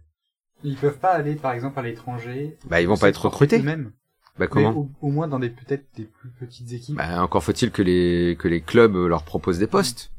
Ils 0.63 0.77
peuvent 0.77 0.97
pas 0.97 1.11
aller 1.11 1.35
par 1.35 1.51
exemple 1.51 1.77
à 1.79 1.83
l'étranger. 1.83 2.57
Bah, 2.65 2.81
ils 2.81 2.87
vont 2.87 2.97
pas 2.97 3.09
être 3.09 3.25
recrutés. 3.25 3.59
Même. 3.59 3.91
Bah, 4.39 4.47
comment? 4.47 4.71
au, 4.71 4.89
au 5.01 5.09
moins 5.09 5.27
dans 5.27 5.39
des 5.39 5.49
peut-être 5.49 5.85
des 5.95 6.05
plus 6.05 6.29
petites 6.29 6.71
équipes. 6.71 6.97
Bah, 6.97 7.21
encore 7.21 7.43
faut-il 7.43 7.71
que 7.71 7.81
les, 7.81 8.35
que 8.39 8.47
les 8.47 8.61
clubs 8.61 8.95
leur 8.95 9.23
proposent 9.23 9.59
des 9.59 9.67
postes. 9.67 10.11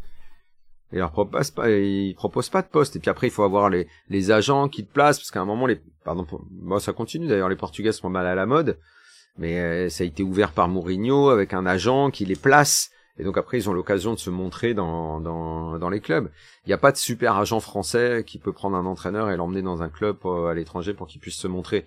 Ils 0.92 0.98
leur 0.98 1.10
proposent 1.10 1.50
pas, 1.50 1.68
ils 1.70 2.14
proposent 2.14 2.48
pas 2.48 2.62
de 2.62 2.68
postes. 2.68 2.96
Et 2.96 3.00
puis 3.00 3.10
après, 3.10 3.26
il 3.26 3.30
faut 3.30 3.42
avoir 3.42 3.70
les, 3.70 3.88
les 4.08 4.30
agents 4.30 4.68
qui 4.68 4.86
te 4.86 4.92
placent, 4.92 5.18
parce 5.18 5.30
qu'à 5.30 5.40
un 5.40 5.44
moment, 5.44 5.66
les, 5.66 5.80
pardon, 6.04 6.26
moi, 6.50 6.78
ça 6.78 6.92
continue 6.92 7.26
d'ailleurs, 7.26 7.48
les 7.48 7.56
Portugais 7.56 7.92
sont 7.92 8.08
mal 8.08 8.26
à 8.26 8.34
la 8.34 8.46
mode. 8.46 8.78
Mais 9.38 9.58
euh, 9.58 9.88
ça 9.88 10.04
a 10.04 10.06
été 10.06 10.22
ouvert 10.22 10.52
par 10.52 10.68
Mourinho 10.68 11.28
avec 11.28 11.52
un 11.52 11.66
agent 11.66 12.10
qui 12.10 12.24
les 12.24 12.36
place. 12.36 12.90
Et 13.18 13.24
donc 13.24 13.38
après, 13.38 13.58
ils 13.58 13.70
ont 13.70 13.72
l'occasion 13.72 14.12
de 14.12 14.18
se 14.18 14.30
montrer 14.30 14.74
dans, 14.74 15.20
dans, 15.20 15.78
dans 15.78 15.88
les 15.88 16.00
clubs. 16.00 16.30
Il 16.64 16.68
n'y 16.68 16.74
a 16.74 16.78
pas 16.78 16.92
de 16.92 16.96
super 16.96 17.36
agent 17.36 17.60
français 17.60 18.24
qui 18.26 18.38
peut 18.38 18.52
prendre 18.52 18.76
un 18.76 18.86
entraîneur 18.86 19.30
et 19.30 19.36
l'emmener 19.36 19.62
dans 19.62 19.82
un 19.82 19.88
club 19.88 20.18
euh, 20.24 20.48
à 20.48 20.54
l'étranger 20.54 20.92
pour 20.92 21.06
qu'il 21.06 21.20
puisse 21.20 21.36
se 21.36 21.48
montrer. 21.48 21.86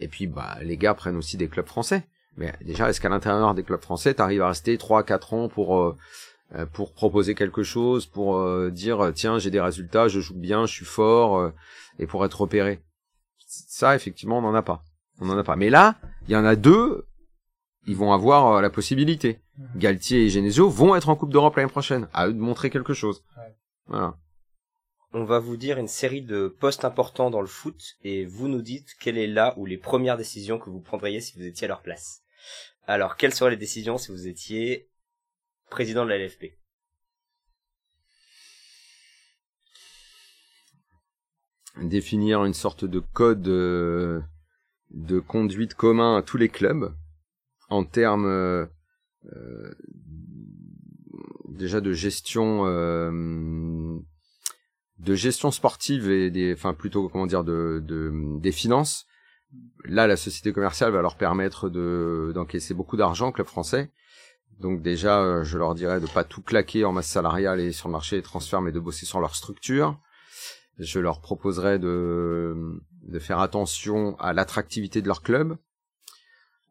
Et 0.00 0.08
puis, 0.08 0.26
bah, 0.26 0.56
les 0.62 0.76
gars 0.76 0.94
prennent 0.94 1.16
aussi 1.16 1.36
des 1.36 1.48
clubs 1.48 1.66
français. 1.66 2.04
Mais 2.36 2.54
déjà, 2.62 2.88
est-ce 2.88 3.00
qu'à 3.00 3.08
l'intérieur 3.08 3.54
des 3.54 3.62
clubs 3.62 3.82
français, 3.82 4.14
t'arrives 4.14 4.42
à 4.42 4.48
rester 4.48 4.78
3 4.78 5.02
quatre 5.02 5.34
ans 5.34 5.48
pour 5.48 5.78
euh, 5.78 5.96
euh, 6.56 6.66
pour 6.66 6.92
proposer 6.92 7.36
quelque 7.36 7.62
chose, 7.62 8.06
pour 8.06 8.38
euh, 8.38 8.70
dire 8.70 9.00
euh, 9.00 9.12
tiens 9.12 9.38
j'ai 9.38 9.50
des 9.50 9.60
résultats, 9.60 10.08
je 10.08 10.18
joue 10.18 10.34
bien, 10.34 10.66
je 10.66 10.72
suis 10.72 10.84
fort, 10.84 11.38
euh, 11.38 11.50
et 12.00 12.08
pour 12.08 12.24
être 12.24 12.40
repéré? 12.40 12.80
Ça, 13.46 13.94
effectivement, 13.94 14.38
on 14.38 14.42
n'en 14.42 14.54
a 14.54 14.62
pas. 14.62 14.82
On 15.20 15.26
n'en 15.26 15.38
a 15.38 15.44
pas. 15.44 15.54
Mais 15.54 15.70
là, 15.70 15.94
il 16.26 16.32
y 16.32 16.36
en 16.36 16.44
a 16.44 16.56
deux, 16.56 17.06
ils 17.86 17.96
vont 17.96 18.12
avoir 18.12 18.56
euh, 18.56 18.60
la 18.60 18.70
possibilité. 18.70 19.40
Galtier 19.76 20.24
et 20.24 20.30
Genesio 20.30 20.68
vont 20.68 20.94
être 20.94 21.08
en 21.08 21.16
Coupe 21.16 21.32
d'Europe 21.32 21.56
l'année 21.56 21.70
prochaine. 21.70 22.08
À 22.12 22.28
eux 22.28 22.32
de 22.32 22.38
montrer 22.38 22.70
quelque 22.70 22.94
chose. 22.94 23.24
Ouais. 23.36 23.56
Voilà. 23.86 24.16
On 25.12 25.24
va 25.24 25.38
vous 25.38 25.56
dire 25.56 25.78
une 25.78 25.88
série 25.88 26.22
de 26.22 26.48
postes 26.48 26.84
importants 26.84 27.30
dans 27.30 27.40
le 27.40 27.48
foot 27.48 27.96
et 28.02 28.24
vous 28.26 28.48
nous 28.48 28.62
dites 28.62 28.94
quelle 29.00 29.18
est 29.18 29.26
là 29.26 29.54
ou 29.56 29.66
les 29.66 29.76
premières 29.76 30.16
décisions 30.16 30.58
que 30.58 30.70
vous 30.70 30.80
prendriez 30.80 31.20
si 31.20 31.36
vous 31.36 31.44
étiez 31.44 31.64
à 31.64 31.68
leur 31.68 31.82
place. 31.82 32.22
Alors, 32.86 33.16
quelles 33.16 33.34
seraient 33.34 33.50
les 33.50 33.56
décisions 33.56 33.98
si 33.98 34.12
vous 34.12 34.28
étiez 34.28 34.88
président 35.68 36.04
de 36.04 36.10
la 36.10 36.18
LFP 36.18 36.60
définir 41.80 42.44
une 42.44 42.54
sorte 42.54 42.84
de 42.84 42.98
code 42.98 43.46
euh, 43.48 44.20
de 44.90 45.20
conduite 45.20 45.74
commun 45.74 46.16
à 46.16 46.22
tous 46.22 46.36
les 46.36 46.48
clubs 46.48 46.94
en 47.70 47.84
termes 47.84 48.26
euh, 48.26 48.66
euh, 49.32 49.74
déjà 51.48 51.80
de 51.80 51.92
gestion 51.92 52.66
euh, 52.66 53.98
de 54.98 55.14
gestion 55.14 55.50
sportive 55.50 56.10
et 56.10 56.30
des 56.30 56.52
enfin 56.52 56.74
plutôt 56.74 57.08
comment 57.08 57.26
dire 57.26 57.44
de, 57.44 57.82
de 57.84 58.12
des 58.40 58.52
finances 58.52 59.06
là 59.84 60.06
la 60.06 60.16
société 60.16 60.52
commerciale 60.52 60.92
va 60.92 61.02
leur 61.02 61.16
permettre 61.16 61.68
de 61.68 62.32
d'encaisser 62.34 62.74
beaucoup 62.74 62.96
d'argent 62.96 63.32
club 63.32 63.46
français. 63.46 63.90
Donc 64.58 64.82
déjà 64.82 65.22
euh, 65.22 65.42
je 65.42 65.56
leur 65.56 65.74
dirais 65.74 66.00
de 66.00 66.06
pas 66.06 66.24
tout 66.24 66.42
claquer 66.42 66.84
en 66.84 66.92
masse 66.92 67.08
salariale 67.08 67.60
et 67.60 67.72
sur 67.72 67.88
le 67.88 67.92
marché 67.92 68.16
des 68.16 68.22
transferts 68.22 68.60
mais 68.60 68.72
de 68.72 68.80
bosser 68.80 69.06
sur 69.06 69.20
leur 69.20 69.34
structure. 69.34 69.98
Je 70.78 70.98
leur 70.98 71.20
proposerais 71.20 71.78
de, 71.78 72.80
de 73.02 73.18
faire 73.18 73.40
attention 73.40 74.16
à 74.18 74.32
l'attractivité 74.32 75.02
de 75.02 75.08
leur 75.08 75.22
club, 75.22 75.56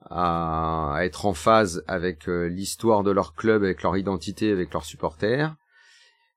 à, 0.02 0.98
être 1.02 1.26
en 1.26 1.34
phase 1.34 1.84
avec 1.88 2.28
euh, 2.30 2.48
l'histoire 2.48 3.04
de 3.04 3.12
leur 3.12 3.36
club, 3.36 3.64
avec 3.64 3.84
leur 3.84 3.98
identité, 3.98 4.52
avec 4.52 4.74
leurs 4.74 4.86
supporters, 4.86 5.56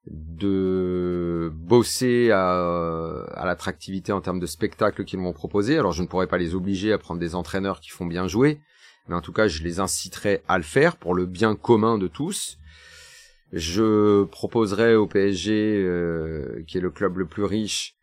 de 0.07 1.53
bosser 1.55 2.31
à, 2.33 3.25
à 3.35 3.47
l'attractivité 3.47 4.13
en 4.13 4.21
termes 4.21 4.41
de 4.41 4.47
spectacle 4.47 5.05
qu'ils 5.05 5.21
vont 5.21 5.33
proposer. 5.33 5.79
Alors 5.79 5.93
je 5.93 6.03
ne 6.03 6.09
pourrais 6.09 6.27
pas 6.27 6.39
les 6.39 6.55
obliger 6.55 6.93
à 6.93 6.99
prendre 6.99 7.21
des 7.21 7.35
entraîneurs 7.35 7.81
qui 7.81 7.91
font 7.91 8.07
bien 8.07 8.27
jouer, 8.27 8.61
mais 9.09 9.15
en 9.15 9.21
tout 9.21 9.33
cas 9.33 9.47
je 9.47 9.63
les 9.63 9.79
inciterai 9.79 10.43
à 10.49 10.59
le 10.59 10.65
faire 10.65 10.97
pour 10.97 11.15
le 11.15 11.27
bien 11.27 11.55
commun 11.55 11.99
de 11.99 12.09
tous. 12.09 12.59
Je 13.53 14.25
proposerais 14.25 14.95
au 14.95 15.07
PSG, 15.07 15.83
euh, 15.85 16.65
qui 16.67 16.79
est 16.79 16.81
le 16.81 16.91
club 16.91 17.19
le 17.19 17.27
plus 17.27 17.45
riche, 17.45 17.97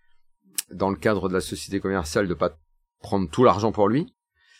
dans 0.71 0.91
le 0.91 0.95
cadre 0.95 1.27
de 1.27 1.33
la 1.33 1.41
société 1.41 1.79
commerciale, 1.79 2.27
de 2.27 2.33
pas 2.35 2.55
prendre 3.01 3.27
tout 3.29 3.43
l'argent 3.43 3.71
pour 3.71 3.89
lui, 3.89 4.13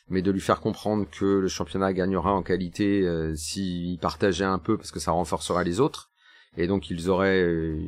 mais 0.10 0.22
de 0.22 0.32
lui 0.32 0.42
faire 0.42 0.60
comprendre 0.60 1.08
que 1.10 1.26
le 1.26 1.48
championnat 1.48 1.94
gagnera 1.94 2.34
en 2.34 2.42
qualité 2.42 3.08
euh, 3.08 3.36
s'il 3.36 4.00
partageait 4.00 4.44
un 4.46 4.60
peu, 4.60 4.76
parce 4.78 4.92
que 4.92 5.00
ça 5.00 5.12
renforcerait 5.12 5.64
les 5.64 5.80
autres, 5.80 6.10
et 6.58 6.68
donc 6.68 6.90
ils 6.90 7.10
auraient, 7.10 7.44
euh, 7.44 7.80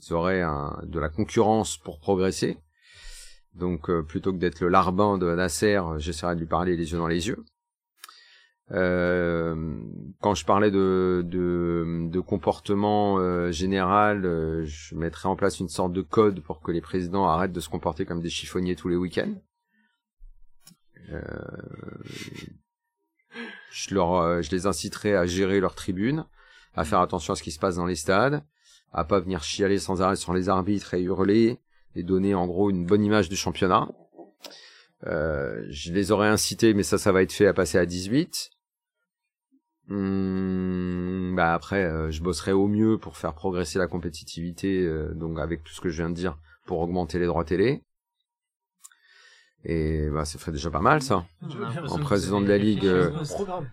ils 0.00 0.12
auraient 0.12 0.44
de 0.84 0.98
la 0.98 1.08
concurrence 1.08 1.76
pour 1.76 1.98
progresser. 1.98 2.58
Donc 3.54 3.90
euh, 3.90 4.02
plutôt 4.02 4.32
que 4.32 4.38
d'être 4.38 4.60
le 4.60 4.68
larbin 4.68 5.18
de 5.18 5.34
Nasser, 5.34 5.80
j'essaierai 5.98 6.36
de 6.36 6.40
lui 6.40 6.46
parler 6.46 6.76
les 6.76 6.92
yeux 6.92 6.98
dans 6.98 7.08
les 7.08 7.26
yeux. 7.26 7.44
Euh, 8.70 9.80
quand 10.20 10.34
je 10.34 10.44
parlais 10.44 10.70
de, 10.70 11.24
de, 11.26 12.06
de 12.10 12.20
comportement 12.20 13.50
général, 13.50 14.22
je 14.64 14.94
mettrais 14.94 15.28
en 15.28 15.36
place 15.36 15.58
une 15.58 15.70
sorte 15.70 15.92
de 15.92 16.02
code 16.02 16.40
pour 16.42 16.60
que 16.60 16.70
les 16.70 16.82
présidents 16.82 17.26
arrêtent 17.26 17.52
de 17.52 17.60
se 17.60 17.70
comporter 17.70 18.04
comme 18.04 18.20
des 18.20 18.30
chiffonniers 18.30 18.76
tous 18.76 18.88
les 18.88 18.96
week-ends. 18.96 19.34
Euh, 21.12 21.20
euh, 23.92 24.42
je 24.42 24.50
les 24.50 24.66
inciterais 24.66 25.14
à 25.14 25.26
gérer 25.26 25.60
leur 25.60 25.74
tribune, 25.74 26.26
à 26.74 26.84
faire 26.84 27.00
attention 27.00 27.32
à 27.32 27.36
ce 27.36 27.42
qui 27.42 27.52
se 27.52 27.58
passe 27.58 27.76
dans 27.76 27.86
les 27.86 27.94
stades, 27.94 28.42
à 28.92 29.04
pas 29.04 29.20
venir 29.20 29.42
chialer 29.42 29.78
sans 29.78 30.02
arrêt 30.02 30.16
sur 30.16 30.34
les 30.34 30.48
arbitres 30.48 30.94
et 30.94 31.02
hurler, 31.02 31.58
et 31.94 32.02
donner 32.02 32.34
en 32.34 32.46
gros 32.46 32.70
une 32.70 32.86
bonne 32.86 33.04
image 33.04 33.28
du 33.28 33.36
championnat. 33.36 33.88
Euh, 35.06 35.64
je 35.70 35.92
les 35.92 36.10
aurais 36.10 36.28
incités, 36.28 36.74
mais 36.74 36.82
ça, 36.82 36.98
ça 36.98 37.12
va 37.12 37.22
être 37.22 37.32
fait 37.32 37.46
à 37.46 37.54
passer 37.54 37.78
à 37.78 37.86
18. 37.86 38.50
Hum, 39.90 41.34
bah 41.36 41.54
après, 41.54 42.12
je 42.12 42.22
bosserai 42.22 42.52
au 42.52 42.66
mieux 42.68 42.98
pour 42.98 43.16
faire 43.16 43.34
progresser 43.34 43.78
la 43.78 43.86
compétitivité, 43.86 44.86
donc 45.14 45.38
avec 45.38 45.62
tout 45.64 45.72
ce 45.72 45.80
que 45.80 45.88
je 45.88 45.96
viens 45.98 46.10
de 46.10 46.14
dire, 46.14 46.36
pour 46.66 46.80
augmenter 46.80 47.18
les 47.18 47.26
droits 47.26 47.44
télé. 47.44 47.82
Et 49.64 50.08
bah, 50.10 50.24
ça 50.24 50.38
ferait 50.38 50.52
déjà 50.52 50.70
pas 50.70 50.80
mal, 50.80 51.02
ça. 51.02 51.26
En 51.88 51.98
président 51.98 52.40
de 52.40 52.46
la 52.46 52.58
Ligue, 52.58 52.86
euh. 52.86 53.10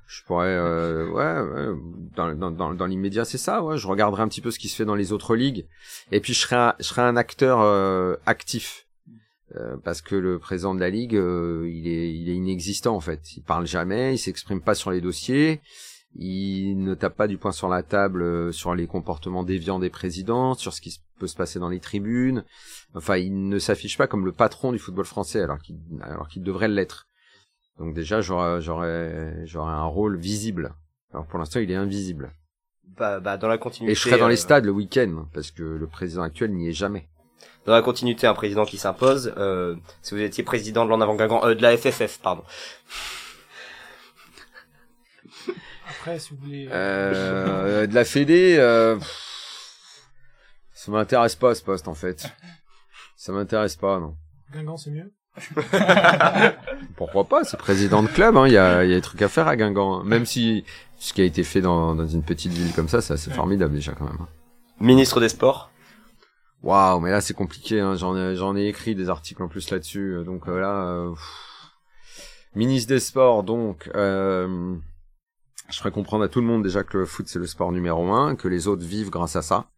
Je 0.07 0.23
pourrais, 0.23 0.47
euh, 0.47 1.07
ouais, 1.09 1.71
ouais, 1.71 1.79
dans, 2.15 2.33
dans, 2.35 2.51
dans, 2.51 2.73
dans 2.73 2.85
l'immédiat, 2.85 3.23
c'est 3.23 3.37
ça, 3.37 3.63
ouais. 3.63 3.77
Je 3.77 3.87
regarderai 3.87 4.23
un 4.23 4.27
petit 4.27 4.41
peu 4.41 4.51
ce 4.51 4.59
qui 4.59 4.67
se 4.67 4.75
fait 4.75 4.85
dans 4.85 4.95
les 4.95 5.13
autres 5.13 5.35
ligues. 5.35 5.67
Et 6.11 6.19
puis, 6.19 6.33
je 6.33 6.39
serai 6.39 6.55
un, 6.55 6.75
je 6.79 6.85
serai 6.85 7.03
un 7.03 7.15
acteur 7.15 7.61
euh, 7.61 8.15
actif. 8.25 8.87
Euh, 9.55 9.77
parce 9.83 10.01
que 10.01 10.15
le 10.15 10.39
président 10.39 10.73
de 10.73 10.79
la 10.79 10.89
Ligue, 10.89 11.15
euh, 11.15 11.69
il, 11.71 11.87
est, 11.87 12.13
il 12.13 12.29
est 12.29 12.35
inexistant, 12.35 12.95
en 12.95 12.99
fait. 12.99 13.37
Il 13.37 13.43
parle 13.43 13.67
jamais, 13.67 14.15
il 14.15 14.17
s'exprime 14.17 14.59
pas 14.59 14.73
sur 14.75 14.89
les 14.91 15.01
dossiers. 15.01 15.61
Il 16.17 16.77
ne 16.83 16.95
tape 16.95 17.17
pas 17.17 17.27
du 17.27 17.37
poing 17.37 17.51
sur 17.51 17.67
la 17.67 17.83
table 17.83 18.21
euh, 18.21 18.51
sur 18.51 18.73
les 18.73 18.87
comportements 18.87 19.43
déviants 19.43 19.79
des 19.79 19.89
présidents, 19.89 20.53
sur 20.53 20.73
ce 20.73 20.79
qui 20.79 20.97
peut 21.19 21.27
se 21.27 21.35
passer 21.35 21.59
dans 21.59 21.69
les 21.69 21.79
tribunes. 21.79 22.45
Enfin, 22.93 23.17
il 23.17 23.49
ne 23.49 23.59
s'affiche 23.59 23.97
pas 23.97 24.07
comme 24.07 24.25
le 24.25 24.31
patron 24.31 24.71
du 24.71 24.79
football 24.79 25.05
français, 25.05 25.41
alors 25.41 25.59
qu'il 25.59 25.77
alors 26.01 26.27
qu'il 26.27 26.43
devrait 26.43 26.69
l'être. 26.69 27.07
Donc 27.79 27.93
déjà, 27.93 28.21
j'aurais 28.21 28.61
j'aurais 28.61 29.45
j'aurais 29.45 29.73
un 29.73 29.85
rôle 29.85 30.17
visible. 30.17 30.73
Alors 31.13 31.25
pour 31.25 31.37
l'instant, 31.37 31.59
il 31.59 31.69
est 31.69 31.75
invisible. 31.75 32.31
Bah, 32.97 33.19
bah, 33.19 33.37
dans 33.37 33.47
la 33.47 33.57
continuité. 33.57 33.91
Et 33.91 33.95
je 33.95 34.01
serai 34.01 34.17
dans 34.17 34.27
les 34.27 34.35
euh, 34.35 34.37
stades 34.37 34.65
le 34.65 34.71
week-end 34.71 35.25
parce 35.33 35.51
que 35.51 35.63
le 35.63 35.87
président 35.87 36.21
actuel 36.21 36.53
n'y 36.53 36.69
est 36.69 36.73
jamais. 36.73 37.09
Dans 37.65 37.73
la 37.73 37.81
continuité, 37.81 38.27
un 38.27 38.33
président 38.33 38.63
qui 38.63 38.77
s'impose. 38.77 39.33
Euh, 39.37 39.75
si 40.01 40.13
vous 40.13 40.21
étiez 40.21 40.43
président 40.43 40.85
de 40.85 40.89
l'en 40.89 41.01
avant 41.01 41.15
Guingamp, 41.15 41.43
euh, 41.45 41.55
de 41.55 41.61
la 41.61 41.75
FFF, 41.75 42.19
pardon. 42.19 42.43
Après, 46.05 46.19
si 46.19 46.35
vous 46.35 46.39
voulez. 46.39 46.67
Euh, 46.69 47.87
de 47.87 47.95
la 47.95 48.05
Fédé, 48.05 48.57
euh, 48.59 48.95
pff, 48.95 50.03
ça 50.71 50.91
m'intéresse 50.91 51.35
pas 51.35 51.55
ce 51.55 51.63
poste 51.63 51.87
en 51.87 51.95
fait. 51.95 52.27
Ça 53.17 53.31
m'intéresse 53.31 53.75
pas, 53.75 53.99
non. 53.99 54.15
Guingamp, 54.53 54.77
c'est 54.77 54.91
mieux. 54.91 55.11
Pourquoi 56.95 57.23
pas 57.23 57.43
C'est 57.43 57.57
président 57.57 58.03
de 58.03 58.07
club, 58.07 58.37
hein. 58.37 58.45
Il 58.45 58.53
y 58.53 58.57
a, 58.59 58.83
il 58.83 58.91
y 58.91 58.93
a 58.93 58.97
des 58.97 59.01
trucs 59.01 59.23
à 59.23 59.27
faire 59.29 59.47
à 59.47 59.55
Guingamp. 59.55 59.95
hein. 59.95 60.03
Même 60.05 60.27
si 60.27 60.63
ce 60.99 61.11
qui 61.11 61.21
a 61.21 61.23
été 61.23 61.43
fait 61.43 61.61
dans, 61.61 61.95
dans 61.95 62.05
une 62.05 62.21
petite 62.21 62.51
ville 62.51 62.71
comme 62.73 62.87
ça, 62.87 63.01
c'est 63.01 63.13
assez 63.13 63.31
formidable 63.31 63.73
déjà 63.73 63.93
quand 63.93 64.05
même. 64.05 64.27
Ministre 64.79 65.19
des 65.19 65.29
Sports. 65.29 65.71
Waouh, 66.61 66.99
mais 66.99 67.09
là 67.09 67.19
c'est 67.19 67.33
compliqué. 67.33 67.79
Hein. 67.79 67.95
J'en 67.95 68.15
ai, 68.15 68.35
j'en 68.35 68.55
ai 68.55 68.67
écrit 68.67 68.93
des 68.93 69.09
articles 69.09 69.41
en 69.41 69.47
plus 69.47 69.71
là-dessus. 69.71 70.21
Donc 70.23 70.47
euh, 70.47 70.59
là, 70.59 70.83
euh, 70.83 71.15
ministre 72.53 72.89
des 72.89 72.99
Sports. 72.99 73.41
Donc, 73.41 73.89
euh, 73.95 74.75
je 75.69 75.77
ferai 75.79 75.91
comprendre 75.91 76.23
à 76.23 76.27
tout 76.29 76.41
le 76.41 76.47
monde 76.47 76.63
déjà 76.63 76.83
que 76.83 76.97
le 76.97 77.05
foot 77.05 77.27
c'est 77.27 77.39
le 77.39 77.47
sport 77.47 77.71
numéro 77.71 78.11
un, 78.11 78.35
que 78.35 78.47
les 78.47 78.67
autres 78.67 78.83
vivent 78.85 79.09
grâce 79.09 79.35
à 79.35 79.41
ça. 79.41 79.69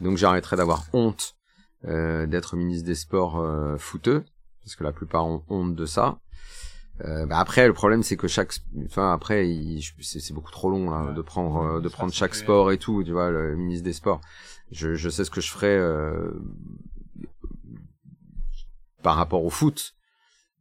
Donc 0.00 0.16
j'arrêterai 0.16 0.56
d'avoir 0.56 0.84
honte 0.92 1.34
euh, 1.84 2.26
d'être 2.26 2.56
ministre 2.56 2.86
des 2.86 2.94
Sports 2.94 3.38
euh, 3.38 3.76
footeux, 3.76 4.24
parce 4.62 4.74
que 4.76 4.84
la 4.84 4.92
plupart 4.92 5.26
ont 5.26 5.42
honte 5.48 5.74
de 5.74 5.86
ça. 5.86 6.18
Euh, 7.04 7.26
bah 7.26 7.38
après, 7.38 7.66
le 7.66 7.74
problème 7.74 8.02
c'est 8.02 8.16
que 8.16 8.26
chaque, 8.26 8.54
enfin 8.86 9.12
après, 9.12 9.46
il- 9.50 9.82
c'est 10.00 10.32
beaucoup 10.32 10.50
trop 10.50 10.70
long 10.70 10.90
là, 10.90 11.04
Ouais. 11.04 11.14
de 11.14 11.20
prendre, 11.20 11.56
euh, 11.76 11.80
de 11.80 11.88
prendre 11.90 12.12
chaque 12.12 12.34
sport 12.34 12.72
et 12.72 12.78
tout. 12.78 13.04
Tu 13.04 13.12
vois, 13.12 13.30
le 13.30 13.54
ministre 13.56 13.84
des 13.84 13.92
Sports 13.92 14.20
je, 14.72 14.94
je 14.94 15.08
sais 15.10 15.24
ce 15.24 15.30
que 15.30 15.40
je 15.42 15.50
ferai 15.52 15.76
euh, 15.76 16.30
par 19.02 19.16
rapport 19.16 19.44
au 19.44 19.50
foot 19.50 19.94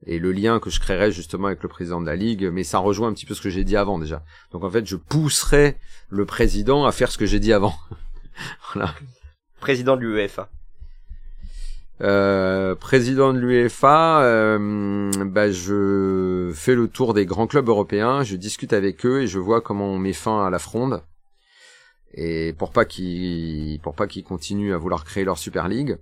et 0.05 0.19
le 0.19 0.31
lien 0.31 0.59
que 0.59 0.69
je 0.69 0.79
créerai 0.79 1.11
justement 1.11 1.47
avec 1.47 1.63
le 1.63 1.69
président 1.69 1.99
de 1.99 2.05
la 2.05 2.15
ligue, 2.15 2.49
mais 2.51 2.63
ça 2.63 2.79
rejoint 2.79 3.07
un 3.07 3.13
petit 3.13 3.25
peu 3.25 3.33
ce 3.33 3.41
que 3.41 3.49
j'ai 3.49 3.63
dit 3.63 3.75
avant 3.75 3.97
déjà. 3.99 4.23
Donc 4.51 4.63
en 4.63 4.69
fait, 4.69 4.85
je 4.85 4.95
pousserai 4.95 5.77
le 6.09 6.25
président 6.25 6.85
à 6.85 6.91
faire 6.91 7.11
ce 7.11 7.17
que 7.17 7.25
j'ai 7.25 7.39
dit 7.39 7.53
avant. 7.53 7.73
voilà. 8.73 8.93
Président 9.59 9.95
de 9.95 10.01
l'UEFA. 10.01 10.49
Euh, 12.01 12.75
président 12.75 13.33
de 13.33 13.39
l'UEFA, 13.39 14.21
euh, 14.21 15.11
bah, 15.25 15.49
je 15.49 16.51
fais 16.53 16.75
le 16.75 16.89
tour 16.89 17.13
des 17.13 17.25
grands 17.25 17.47
clubs 17.47 17.69
européens, 17.69 18.23
je 18.23 18.35
discute 18.35 18.73
avec 18.73 19.05
eux 19.05 19.21
et 19.21 19.27
je 19.27 19.39
vois 19.39 19.61
comment 19.61 19.87
on 19.87 19.97
met 19.97 20.13
fin 20.13 20.45
à 20.45 20.49
la 20.49 20.59
fronde. 20.59 21.01
Et 22.13 22.53
pour 22.57 22.71
pas 22.71 22.85
qu'ils 22.85 23.79
pour 23.81 23.95
pas 23.95 24.07
qu'ils 24.07 24.23
continuent 24.23 24.73
à 24.73 24.77
vouloir 24.77 25.03
créer 25.03 25.23
leur 25.23 25.37
Super 25.37 25.67
League, 25.67 25.97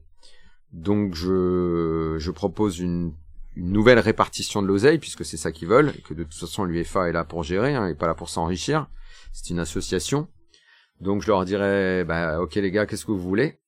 donc 0.71 1.15
je 1.15 2.17
je 2.19 2.31
propose 2.31 2.79
une, 2.79 3.13
une 3.55 3.71
nouvelle 3.71 3.99
répartition 3.99 4.61
de 4.61 4.67
l'oseille 4.67 4.99
puisque 4.99 5.25
c'est 5.25 5.37
ça 5.37 5.51
qu'ils 5.51 5.67
veulent 5.67 5.93
et 5.97 6.01
que 6.01 6.13
de 6.13 6.23
toute 6.23 6.33
façon 6.33 6.63
l'UEFA 6.63 7.09
est 7.09 7.13
là 7.13 7.23
pour 7.23 7.43
gérer, 7.43 7.75
hein, 7.75 7.87
et 7.87 7.95
pas 7.95 8.07
là 8.07 8.15
pour 8.15 8.29
s'enrichir. 8.29 8.87
C'est 9.31 9.49
une 9.49 9.59
association. 9.59 10.27
Donc 10.99 11.21
je 11.21 11.27
leur 11.27 11.45
dirais, 11.45 12.03
bah 12.03 12.39
ok 12.39 12.55
les 12.55 12.71
gars, 12.71 12.85
qu'est-ce 12.85 13.05
que 13.05 13.11
vous 13.11 13.19
voulez? 13.19 13.59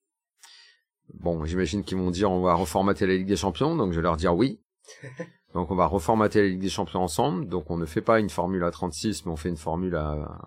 Bon, 1.13 1.45
j'imagine 1.45 1.83
qu'ils 1.83 1.97
vont 1.97 2.11
dire 2.11 2.31
on 2.31 2.41
va 2.41 2.55
reformater 2.55 3.05
la 3.05 3.13
Ligue 3.13 3.27
des 3.27 3.36
Champions, 3.36 3.75
donc 3.75 3.91
je 3.91 3.97
vais 3.97 4.03
leur 4.03 4.17
dire 4.17 4.36
oui. 4.36 4.61
Donc 5.53 5.71
on 5.71 5.75
va 5.75 5.86
reformater 5.86 6.41
la 6.41 6.47
Ligue 6.49 6.59
des 6.59 6.69
Champions 6.69 7.01
ensemble, 7.01 7.47
donc 7.47 7.71
on 7.71 7.77
ne 7.77 7.86
fait 7.86 8.01
pas 8.01 8.19
une 8.19 8.29
formule 8.29 8.61
à 8.65 8.71
36, 8.71 9.25
mais 9.25 9.31
on 9.31 9.38
fait 9.38 9.47
une 9.47 9.55
formule 9.55 9.95
à 9.95 10.41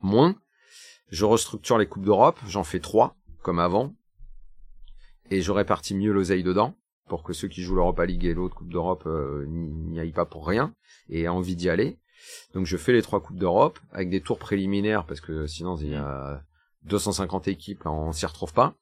moins. 0.00 0.36
Je 1.10 1.24
restructure 1.24 1.76
les 1.76 1.86
Coupes 1.86 2.04
d'Europe, 2.04 2.38
j'en 2.46 2.62
fais 2.62 2.78
trois, 2.78 3.16
comme 3.42 3.58
avant. 3.58 3.96
Et 5.28 5.42
je 5.42 5.50
répartis 5.50 5.96
mieux 5.96 6.12
l'oseille 6.12 6.44
dedans, 6.44 6.76
pour 7.08 7.22
que 7.22 7.32
ceux 7.32 7.48
qui 7.48 7.62
jouent 7.62 7.74
l'Europa 7.76 8.06
League 8.06 8.24
et 8.24 8.34
l'autre 8.34 8.54
Coupe 8.54 8.70
d'Europe 8.72 9.04
euh, 9.06 9.44
n'y 9.48 10.00
aillent 10.00 10.12
pas 10.12 10.24
pour 10.24 10.46
rien, 10.46 10.74
et 11.08 11.22
aient 11.22 11.28
envie 11.28 11.56
d'y 11.56 11.68
aller. 11.68 11.98
Donc 12.54 12.64
je 12.66 12.76
fais 12.76 12.92
les 12.92 13.02
trois 13.02 13.20
Coupes 13.20 13.38
d'Europe, 13.38 13.78
avec 13.92 14.08
des 14.10 14.20
tours 14.20 14.38
préliminaires, 14.38 15.04
parce 15.04 15.20
que 15.20 15.46
sinon 15.46 15.76
il 15.76 15.90
y 15.90 15.94
a 15.94 16.42
250 16.84 17.48
équipes, 17.48 17.84
là, 17.84 17.90
on 17.92 18.12
s'y 18.12 18.24
retrouve 18.26 18.52
pas. 18.52 18.74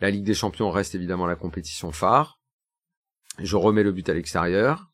La 0.00 0.10
Ligue 0.10 0.24
des 0.24 0.34
Champions 0.34 0.70
reste 0.70 0.94
évidemment 0.94 1.26
la 1.26 1.36
compétition 1.36 1.92
phare. 1.92 2.38
Je 3.38 3.56
remets 3.56 3.82
le 3.82 3.92
but 3.92 4.08
à 4.08 4.14
l'extérieur. 4.14 4.90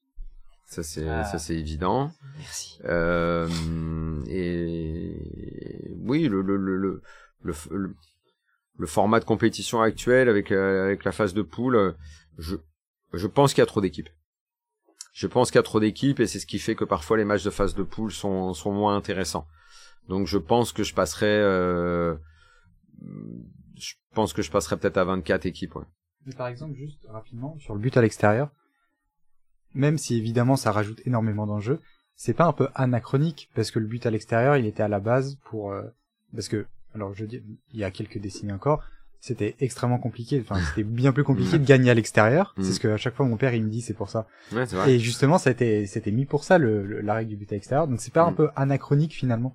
Ça 0.67 0.83
c'est 0.85 1.09
Ah. 1.09 1.25
ça 1.25 1.39
c'est 1.39 1.57
évident. 1.57 2.13
Merci. 2.39 2.79
Euh, 2.85 3.49
et 4.29 5.17
oui, 6.01 6.29
le 6.29 6.43
le 6.43 6.57
le 6.57 6.77
le, 6.77 7.03
le, 7.43 7.55
le- 7.71 7.95
le 8.79 8.87
format 8.87 9.21
de 9.21 9.25
compétition 9.27 9.83
actuel 9.83 10.29
avec 10.29 10.53
euh, 10.53 10.85
avec 10.85 11.05
la 11.05 11.13
phase 11.13 11.35
de 11.35 11.43
poule, 11.43 11.95
je 12.41 13.27
pense 13.27 13.55
qu'il 13.55 13.61
y 13.61 13.63
a 13.63 13.67
trop 13.67 13.81
d'équipes. 13.81 14.09
Je 15.13 15.27
pense 15.27 15.51
qu'il 15.51 15.59
y 15.59 15.61
a 15.61 15.65
trop 15.65 15.81
d'équipes 15.81 16.21
et 16.21 16.27
c'est 16.27 16.39
ce 16.39 16.47
qui 16.47 16.59
fait 16.59 16.75
que 16.75 16.85
parfois 16.85 17.17
les 17.17 17.25
matchs 17.25 17.45
de 17.45 17.51
phase 17.51 17.75
de 17.75 17.83
poule 17.83 18.13
sont 18.13 18.55
moins 18.67 18.97
intéressants. 18.97 19.47
Donc 20.09 20.27
je 20.27 20.39
pense 20.39 20.73
que 20.73 20.83
je 20.83 20.95
passerai 20.95 21.27
euh, 21.27 22.17
je 23.77 23.95
pense 24.15 24.33
que 24.33 24.43
je 24.43 24.51
passerai 24.51 24.77
peut-être 24.77 24.99
à 24.99 25.05
24 25.05 25.47
équipes. 25.47 25.75
Mais 26.27 26.35
par 26.35 26.49
exemple, 26.49 26.75
juste 26.75 27.07
rapidement, 27.09 27.59
sur 27.59 27.75
le 27.75 27.81
but 27.81 27.97
à 27.97 28.03
l'extérieur, 28.03 28.51
même 29.75 29.99
si 29.99 30.17
évidemment 30.17 30.57
ça 30.57 30.73
rajoute 30.73 31.01
énormément 31.07 31.47
d'enjeux, 31.47 31.81
c'est 32.15 32.35
pas 32.35 32.45
un 32.45 32.53
peu 32.53 32.69
anachronique 32.75 33.51
parce 33.55 33.71
que 33.71 33.79
le 33.79 33.87
but 33.87 34.05
à 34.07 34.11
l'extérieur, 34.11 34.57
il 34.57 34.67
était 34.67 34.83
à 34.83 34.89
la 34.89 35.01
base 35.01 35.37
pour 35.45 35.73
euh, 35.73 35.83
parce 36.35 36.49
que 36.49 36.67
alors 36.95 37.15
je 37.15 37.25
dis 37.25 37.43
il 37.73 37.79
y 37.79 37.85
a 37.85 37.91
quelques 37.91 38.19
décennies 38.19 38.53
encore, 38.53 38.83
c'était 39.21 39.55
extrêmement 39.61 39.99
compliqué, 39.99 40.43
enfin 40.43 40.61
c'était 40.69 40.83
bien 40.83 41.13
plus 41.13 41.25
compliqué 41.25 41.59
de 41.59 41.65
gagner 41.65 41.91
à 41.91 41.95
l'extérieur, 41.95 42.55
Mm. 42.57 42.63
c'est 42.63 42.73
ce 42.73 42.81
que 42.81 42.89
à 42.89 42.97
chaque 42.97 43.15
fois 43.15 43.27
mon 43.27 43.37
père 43.37 43.55
il 43.55 43.63
me 43.65 43.69
dit 43.71 43.83
c'est 43.83 43.95
pour 43.95 44.09
ça. 44.11 44.27
Ouais, 44.53 44.65
vrai. 44.77 44.93
Et 44.93 44.99
justement, 44.99 45.39
été 45.39 45.87
c'était 45.87 46.11
mis 46.11 46.25
pour 46.27 46.43
ça 46.45 46.59
le, 46.59 46.85
le- 46.87 47.01
la 47.01 47.15
règle 47.15 47.31
du 47.31 47.37
but 47.37 47.53
à 47.53 47.55
l'extérieur, 47.55 47.87
donc 47.87 48.01
c'est 48.01 48.13
pas 48.13 48.23
un 48.25 48.33
Mm. 48.33 48.37
peu 48.37 48.49
anachronique 48.57 49.13
finalement? 49.15 49.55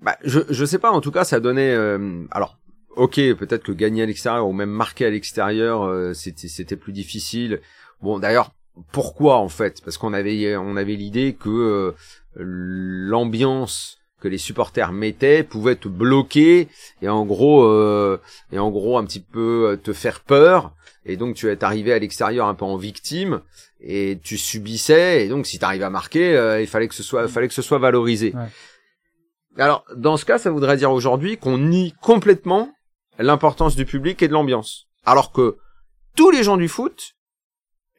Bah, 0.00 0.16
je 0.24 0.40
je 0.50 0.64
sais 0.64 0.78
pas. 0.78 0.90
En 0.90 1.00
tout 1.00 1.12
cas, 1.12 1.24
ça 1.24 1.38
donnait. 1.38 1.70
euh, 1.72 2.24
alors, 2.32 2.58
ok, 2.96 3.14
peut-être 3.38 3.62
que 3.62 3.72
gagner 3.72 4.02
à 4.02 4.06
l'extérieur 4.06 4.48
ou 4.48 4.52
même 4.52 4.70
marquer 4.70 5.06
à 5.06 5.10
l'extérieur, 5.10 5.84
euh, 5.84 6.12
c'était 6.12 6.48
c'était 6.48 6.76
plus 6.76 6.92
difficile. 6.92 7.60
Bon, 8.00 8.18
d'ailleurs, 8.18 8.50
pourquoi 8.90 9.36
en 9.36 9.48
fait? 9.48 9.80
Parce 9.84 9.98
qu'on 9.98 10.12
avait 10.12 10.56
on 10.56 10.76
avait 10.76 10.96
l'idée 10.96 11.34
que 11.38 11.48
euh, 11.50 11.92
l'ambiance 12.36 13.98
que 14.22 14.28
les 14.28 14.38
supporters 14.38 14.92
mettaient 14.92 15.42
pouvait 15.42 15.74
te 15.74 15.88
bloquer 15.88 16.68
et 17.02 17.08
en 17.08 17.26
gros 17.26 17.64
euh, 17.64 18.20
et 18.52 18.58
en 18.60 18.70
gros 18.70 18.96
un 18.96 19.04
petit 19.04 19.18
peu 19.18 19.70
euh, 19.72 19.76
te 19.76 19.92
faire 19.92 20.20
peur 20.20 20.72
et 21.04 21.16
donc 21.16 21.34
tu 21.34 21.50
es 21.50 21.64
arrivé 21.64 21.92
à 21.92 21.98
l'extérieur 21.98 22.46
un 22.46 22.54
peu 22.54 22.64
en 22.64 22.76
victime 22.76 23.40
et 23.80 24.20
tu 24.22 24.38
subissais 24.38 25.24
et 25.24 25.28
donc 25.28 25.46
si 25.46 25.58
tu 25.58 25.64
arrives 25.64 25.82
à 25.82 25.90
marquer 25.90 26.36
euh, 26.36 26.60
il 26.60 26.68
fallait 26.68 26.86
que 26.86 26.94
ce 26.94 27.02
soit 27.02 27.26
fallait 27.26 27.48
que 27.48 27.54
ce 27.54 27.62
soit 27.62 27.78
valorisé. 27.78 28.32
Ouais. 28.32 28.46
Alors, 29.58 29.84
dans 29.94 30.16
ce 30.16 30.24
cas, 30.24 30.38
ça 30.38 30.50
voudrait 30.50 30.78
dire 30.78 30.90
aujourd'hui 30.90 31.36
qu'on 31.36 31.58
nie 31.58 31.92
complètement 32.00 32.72
l'importance 33.18 33.76
du 33.76 33.84
public 33.84 34.22
et 34.22 34.28
de 34.28 34.32
l'ambiance. 34.32 34.88
Alors 35.04 35.30
que 35.30 35.58
tous 36.16 36.30
les 36.30 36.42
gens 36.42 36.56
du 36.56 36.68
foot, 36.68 37.16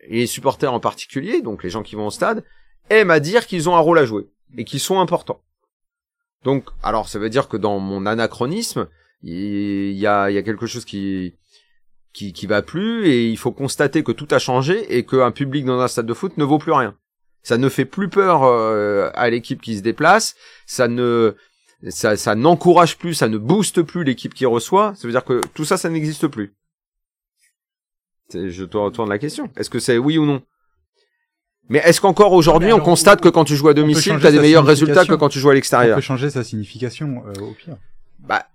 et 0.07 0.21
les 0.21 0.27
supporters 0.27 0.73
en 0.73 0.79
particulier, 0.79 1.43
donc 1.43 1.63
les 1.63 1.69
gens 1.69 1.83
qui 1.83 1.95
vont 1.95 2.07
au 2.07 2.11
stade, 2.11 2.43
aiment 2.89 3.11
à 3.11 3.19
dire 3.19 3.45
qu'ils 3.45 3.69
ont 3.69 3.75
un 3.75 3.79
rôle 3.79 3.99
à 3.99 4.05
jouer 4.05 4.29
et 4.57 4.63
qu'ils 4.63 4.79
sont 4.79 4.99
importants. 4.99 5.41
Donc, 6.43 6.65
alors 6.81 7.07
ça 7.07 7.19
veut 7.19 7.29
dire 7.29 7.47
que 7.47 7.57
dans 7.57 7.79
mon 7.79 8.05
anachronisme, 8.05 8.87
il 9.21 9.93
y 9.93 10.07
a, 10.07 10.43
quelque 10.43 10.65
chose 10.65 10.85
qui, 10.85 11.35
qui, 12.13 12.45
va 12.45 12.61
plus 12.61 13.07
et 13.07 13.29
il 13.29 13.37
faut 13.37 13.51
constater 13.51 14.03
que 14.03 14.11
tout 14.11 14.27
a 14.31 14.39
changé 14.39 14.97
et 14.97 15.05
qu'un 15.05 15.31
public 15.31 15.65
dans 15.65 15.79
un 15.79 15.87
stade 15.87 16.05
de 16.05 16.13
foot 16.13 16.37
ne 16.37 16.43
vaut 16.43 16.57
plus 16.57 16.73
rien. 16.73 16.95
Ça 17.41 17.57
ne 17.57 17.69
fait 17.69 17.85
plus 17.85 18.09
peur 18.09 18.43
euh, 18.43 19.09
à 19.13 19.29
l'équipe 19.29 19.61
qui 19.61 19.77
se 19.77 19.81
déplace, 19.81 20.35
ça 20.65 20.87
ne 20.87 21.35
ça 21.89 22.35
n'encourage 22.35 22.97
plus, 22.97 23.13
ça 23.13 23.27
ne 23.27 23.37
booste 23.37 23.81
plus 23.81 24.05
l'équipe 24.05 24.33
qui 24.33 24.45
reçoit. 24.45 24.93
Ça 24.95 25.05
veut 25.05 25.11
dire 25.11 25.25
que 25.25 25.41
tout 25.53 25.65
ça, 25.65 25.75
ça 25.75 25.89
n'existe 25.89 26.27
plus. 26.27 26.53
Je 28.33 28.63
te 28.63 28.77
retourne 28.77 29.09
la 29.09 29.19
question. 29.19 29.51
Est-ce 29.57 29.69
que 29.69 29.79
c'est 29.79 29.97
oui 29.97 30.17
ou 30.17 30.25
non? 30.25 30.41
Mais 31.69 31.79
est-ce 31.85 32.01
qu'encore 32.01 32.33
aujourd'hui, 32.33 32.67
Mais 32.67 32.73
on 32.73 32.79
constate 32.79 33.19
on- 33.19 33.23
que 33.23 33.29
quand 33.29 33.45
tu 33.45 33.55
joues 33.55 33.69
à 33.69 33.73
domicile, 33.73 34.13
changer 34.13 34.23
t'as 34.23 34.31
des 34.31 34.39
meilleurs 34.39 34.65
résultats 34.65 35.05
que 35.05 35.15
quand 35.15 35.29
tu 35.29 35.39
joues 35.39 35.49
à 35.49 35.51
On 35.51 35.55
l'extérieur 35.55 35.95
peut 35.95 36.01
changer 36.01 36.29
sa 36.29 36.43
signification 36.43 37.23
euh, 37.27 37.41
au 37.41 37.51
pire. 37.53 37.75
Bah 38.19 38.45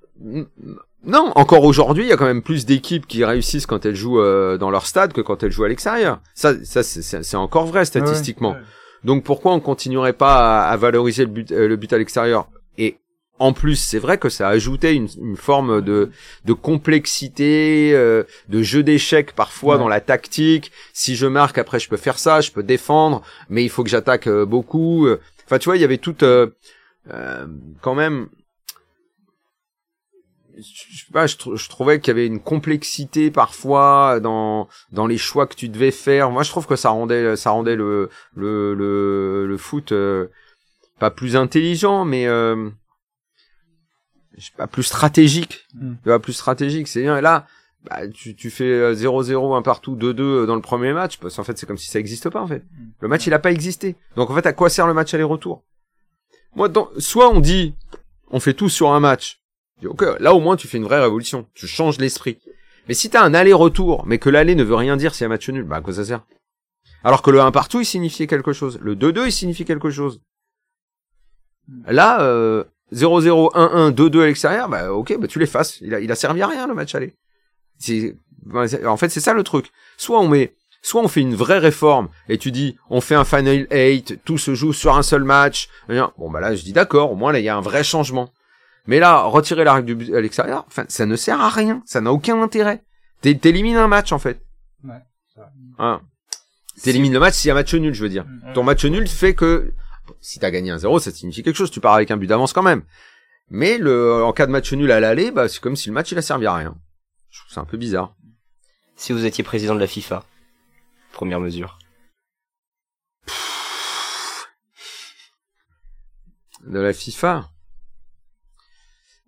non, 1.05 1.33
encore 1.37 1.65
aujourd'hui, 1.65 2.05
il 2.05 2.09
y 2.09 2.13
a 2.13 2.17
quand 2.17 2.27
même 2.27 2.43
plus 2.43 2.67
d'équipes 2.67 3.07
qui 3.07 3.25
réussissent 3.25 3.67
quand 3.67 3.87
elles 3.87 3.95
jouent 3.95 4.21
euh, 4.21 4.59
dans 4.59 4.71
leur 4.71 4.85
stade 4.87 5.13
que 5.13 5.21
quand 5.21 5.43
elles 5.43 5.53
jouent 5.53 5.65
à 5.65 5.69
l'extérieur. 5.69 6.21
Ça, 6.35 6.53
ça 6.65 6.83
c'est- 6.83 7.35
encore 7.37 7.67
vrai 7.67 7.85
statistiquement. 7.85 8.51
Ouais. 8.53 8.59
Donc 9.05 9.23
pourquoi 9.25 9.53
on 9.53 9.61
continuerait 9.61 10.13
pas 10.13 10.65
à, 10.67 10.71
à 10.71 10.77
valoriser 10.77 11.25
le 11.25 11.31
but, 11.31 11.53
euh, 11.53 11.69
le 11.69 11.77
but 11.77 11.93
à 11.93 11.99
l'extérieur? 11.99 12.49
En 13.39 13.53
plus, 13.53 13.77
c'est 13.77 13.99
vrai 13.99 14.19
que 14.19 14.29
ça 14.29 14.49
ajoutait 14.49 14.95
une, 14.95 15.09
une 15.23 15.37
forme 15.37 15.81
de, 15.83 16.11
de 16.45 16.53
complexité, 16.53 17.93
euh, 17.95 18.25
de 18.49 18.63
jeu 18.63 18.83
d'échecs 18.83 19.33
parfois 19.35 19.75
Ouais. 19.75 19.81
dans 19.81 19.89
la 19.89 20.01
tactique. 20.01 20.73
Si 20.93 21.17
je 21.17 21.27
marque, 21.27 21.59
après 21.59 21.79
je 21.79 21.89
peux 21.89 21.97
faire 21.97 22.19
ça, 22.19 22.41
je 22.41 22.51
peux 22.51 22.63
défendre, 22.63 23.23
mais 23.49 23.65
il 23.65 23.71
faut 23.71 23.85
que 23.85 23.91
j'attaque 23.91 24.27
euh, 24.27 24.45
beaucoup. 24.45 25.09
Enfin, 25.47 25.59
tu 25.59 25.67
vois, 25.67 25.77
il 25.77 25.81
y 25.81 25.85
avait 25.85 25.99
tout 25.99 26.17
euh, 26.23 26.47
quand 27.81 27.95
même. 27.95 28.29
Je 30.57 30.63
sais 30.99 31.13
pas, 31.13 31.27
je, 31.29 31.37
trou- 31.37 31.57
je 31.57 31.69
trouvais 31.69 32.01
qu'il 32.01 32.09
y 32.09 32.11
avait 32.17 32.27
une 32.27 32.41
complexité 32.41 33.31
parfois 33.31 34.19
dans 34.21 34.69
dans 34.91 35.07
les 35.07 35.17
choix 35.19 35.47
que 35.47 35.55
tu 35.55 35.69
devais 35.69 35.93
faire. 35.93 36.31
Moi, 36.33 36.43
je 36.43 36.51
trouve 36.51 36.67
que 36.67 36.75
ça 36.75 36.91
rendait 36.91 37.37
ça 37.37 37.51
rendait 37.51 37.77
le 37.77 38.09
le 38.35 38.75
le, 38.75 39.47
le 39.47 39.57
foot 39.57 39.93
pas 40.99 41.11
plus 41.13 41.37
intelligent, 41.37 42.05
mais 42.05 42.27
euh, 42.27 42.71
je 44.39 44.47
sais 44.47 44.53
pas 44.57 44.67
plus 44.67 44.83
stratégique. 44.83 45.67
Mm. 45.75 45.95
Tu 46.03 46.09
vois, 46.09 46.21
plus 46.21 46.33
stratégique. 46.33 46.89
C'est 46.89 47.03
bien. 47.03 47.19
Et 47.19 47.21
là, 47.21 47.47
bah, 47.85 48.09
tu 48.09 48.35
tu 48.35 48.51
fais 48.51 48.65
euh, 48.65 48.95
0-0 48.95 49.57
un 49.57 49.63
partout 49.63 49.97
2-2 49.97 50.47
dans 50.47 50.57
le 50.57 50.61
premier 50.61 50.93
match 50.93 51.19
parce 51.19 51.37
qu'en 51.37 51.45
fait 51.45 51.57
c'est 51.57 51.67
comme 51.67 51.79
si 51.79 51.89
ça 51.89 51.99
existe 51.99 52.29
pas 52.29 52.41
en 52.41 52.47
fait. 52.47 52.65
Le 53.01 53.09
match 53.09 53.27
il 53.27 53.35
a 53.35 53.39
pas 53.39 53.53
existé. 53.53 53.97
Donc 54.17 54.31
en 54.31 54.35
fait 54.35 54.47
à 54.47 54.53
quoi 54.53 54.69
sert 54.69 54.87
le 54.87 54.95
match 54.95 55.15
aller-retour? 55.15 55.63
Moi, 56.57 56.69
dans, 56.69 56.89
soit 56.99 57.31
on 57.31 57.41
dit 57.41 57.75
on 58.31 58.41
fait 58.41 58.55
tout 58.55 58.69
sur 58.69 58.91
un 58.91 59.01
match. 59.01 59.41
Ok, 59.85 60.05
là 60.19 60.35
au 60.35 60.41
moins 60.41 60.57
tu 60.57 60.67
fais 60.67 60.79
une 60.79 60.85
vraie 60.85 61.01
révolution. 61.01 61.47
Tu 61.55 61.67
changes 61.67 61.99
l'esprit. 61.99 62.39
Mais 62.89 62.95
si 62.95 63.11
t'as 63.11 63.23
un 63.23 63.35
aller-retour, 63.35 64.07
mais 64.07 64.19
que 64.19 64.31
l'aller 64.31 64.55
ne 64.55 64.65
veut 64.65 64.75
rien 64.75 64.97
dire 64.97 65.15
s'il 65.15 65.23
y 65.23 65.27
a 65.27 65.29
match 65.29 65.49
nul, 65.49 65.63
bah 65.63 65.77
à 65.77 65.81
quoi 65.81 65.93
ça 65.93 66.05
sert 66.05 66.25
Alors 67.05 67.23
que 67.23 67.31
le 67.31 67.41
1 67.41 67.51
partout, 67.53 67.81
il 67.81 67.85
signifiait 67.85 68.27
quelque 68.27 68.55
chose. 68.55 68.79
Le 68.81 68.97
2-2, 68.97 69.27
il 69.27 69.33
signifie 69.33 69.67
quelque 69.67 69.91
chose. 69.91 70.23
Là, 71.87 72.23
euh, 72.23 72.65
0-0, 72.93 73.53
1-1, 73.55 73.91
2-2 73.95 74.23
à 74.23 74.27
l'extérieur, 74.27 74.69
bah 74.69 74.93
ok, 74.93 75.19
bah 75.19 75.27
tu 75.29 75.39
l'effaces. 75.39 75.81
Il 75.81 75.95
a, 75.95 76.01
il 76.01 76.11
a 76.11 76.15
servi 76.15 76.43
à 76.43 76.47
rien 76.47 76.67
le 76.67 76.75
match 76.75 76.95
aller. 76.95 77.15
Bah, 78.45 78.65
en 78.87 78.97
fait, 78.97 79.09
c'est 79.11 79.21
ça 79.21 79.35
le 79.35 79.43
truc. 79.43 79.71
Soit 79.97 80.21
on 80.21 80.29
met, 80.29 80.55
soit 80.83 81.03
on 81.03 81.09
fait 81.09 81.21
une 81.21 81.35
vraie 81.35 81.59
réforme 81.59 82.09
et 82.29 82.39
tu 82.39 82.51
dis, 82.51 82.77
on 82.89 83.01
fait 83.01 83.15
un 83.15 83.25
final 83.25 83.67
8, 83.71 84.21
tout 84.25 84.39
se 84.39 84.55
joue 84.55 84.73
sur 84.73 84.97
un 84.97 85.03
seul 85.03 85.25
match. 85.25 85.69
Bon 85.89 86.31
bah 86.31 86.41
là, 86.41 86.55
je 86.55 86.63
dis 86.63 86.73
d'accord. 86.73 87.13
Au 87.13 87.17
moins 87.17 87.33
là, 87.33 87.39
il 87.41 87.45
y 87.45 87.49
a 87.49 87.57
un 87.57 87.61
vrai 87.61 87.85
changement. 87.85 88.31
Mais 88.87 89.01
là, 89.01 89.21
retirer 89.25 89.65
la 89.65 89.75
règle 89.75 89.87
du 89.87 89.95
but 89.95 90.15
à 90.15 90.21
l'extérieur, 90.21 90.65
enfin, 90.67 90.85
ça 90.89 91.05
ne 91.05 91.15
sert 91.15 91.41
à 91.41 91.51
rien. 91.51 91.83
Ça 91.85 92.01
n'a 92.01 92.11
aucun 92.11 92.41
intérêt. 92.41 92.83
T'é- 93.21 93.37
T'élimines 93.37 93.77
un 93.77 93.89
match, 93.89 94.13
en 94.13 94.19
fait. 94.19 94.41
Ouais. 94.83 94.95
Hein. 95.79 96.01
T'élimines 96.83 97.13
le 97.13 97.21
match 97.21 97.35
s'il 97.35 97.49
y 97.49 97.51
a 97.51 97.55
match 97.55 97.75
nul, 97.75 97.93
je 97.93 98.03
veux 98.03 98.09
dire. 98.09 98.25
Ton 98.55 98.63
match 98.63 98.85
nul 98.87 99.07
fait 99.09 99.35
que, 99.35 99.73
si 100.21 100.39
t'as 100.39 100.51
gagné 100.51 100.71
un 100.71 100.79
0, 100.79 100.99
ça 101.01 101.11
signifie 101.11 101.43
quelque 101.43 101.57
chose. 101.57 101.71
Tu 101.71 101.81
pars 101.81 101.95
avec 101.95 102.11
un 102.11 102.17
but 102.17 102.27
d'avance 102.27 102.53
quand 102.53 102.63
même. 102.63 102.83
Mais 103.51 103.79
le, 103.79 104.23
en 104.25 104.33
cas 104.33 104.47
de 104.47 104.53
match 104.53 104.73
nul 104.73 104.91
à 104.91 105.01
l'aller, 105.01 105.31
bah, 105.31 105.49
c'est 105.49 105.61
comme 105.61 105.77
si 105.77 105.89
le 105.89 105.95
match, 105.95 106.13
il 106.13 106.19
a 106.19 106.23
servi 106.23 106.47
à 106.47 106.55
rien. 106.55 106.77
Je 107.31 107.41
trouve 107.41 107.53
ça 107.53 107.61
un 107.61 107.65
peu 107.65 107.77
bizarre. 107.77 108.15
Si 108.97 109.13
vous 109.13 109.25
étiez 109.25 109.45
président 109.45 109.75
de 109.75 109.81
la 109.81 109.87
FIFA, 109.87 110.25
première 111.13 111.41
mesure. 111.41 111.79
De 116.67 116.81
la 116.81 116.93
FIFA? 116.93 117.49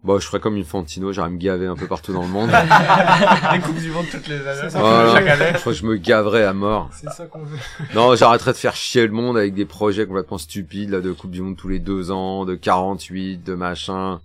Bon, 0.03 0.18
je 0.18 0.26
ferais 0.26 0.40
comme 0.40 0.57
une 0.57 0.64
Fantino, 0.64 1.12
j'irais 1.12 1.28
me 1.28 1.36
gaver 1.36 1.66
un 1.66 1.76
peu 1.76 1.86
partout 1.86 2.14
dans 2.14 2.22
le 2.22 2.28
monde. 2.28 2.51
Les 3.53 3.61
coupes 3.61 3.78
du 3.78 3.90
monde 3.90 4.07
toutes 4.11 4.28
les 4.28 4.46
années. 4.46 4.70
Ça. 4.70 4.80
Voilà. 4.80 5.12
Chaque 5.12 5.28
année. 5.28 5.51
Je 5.55 5.59
crois 5.59 5.72
que 5.72 5.78
je 5.78 5.84
me 5.84 5.96
gaverais 5.96 6.44
à 6.44 6.55
mort. 6.55 6.88
C'est 6.92 7.11
ça 7.11 7.26
qu'on 7.26 7.42
veut. 7.42 7.59
Non, 7.94 8.14
j'arrêterai 8.14 8.53
de 8.53 8.57
faire 8.57 8.74
chier 8.74 9.07
le 9.07 9.12
monde 9.12 9.36
avec 9.36 9.53
des 9.53 9.66
projets 9.66 10.07
complètement 10.07 10.38
stupides, 10.38 10.88
là, 10.88 11.01
de 11.03 11.12
Coupe 11.12 11.32
du 11.32 11.42
Monde 11.42 11.59
tous 11.59 11.68
les 11.68 11.80
deux 11.80 12.11
ans, 12.11 12.46
de 12.46 12.55
48, 12.55 13.44
de 13.44 13.55
machin. 13.55 14.20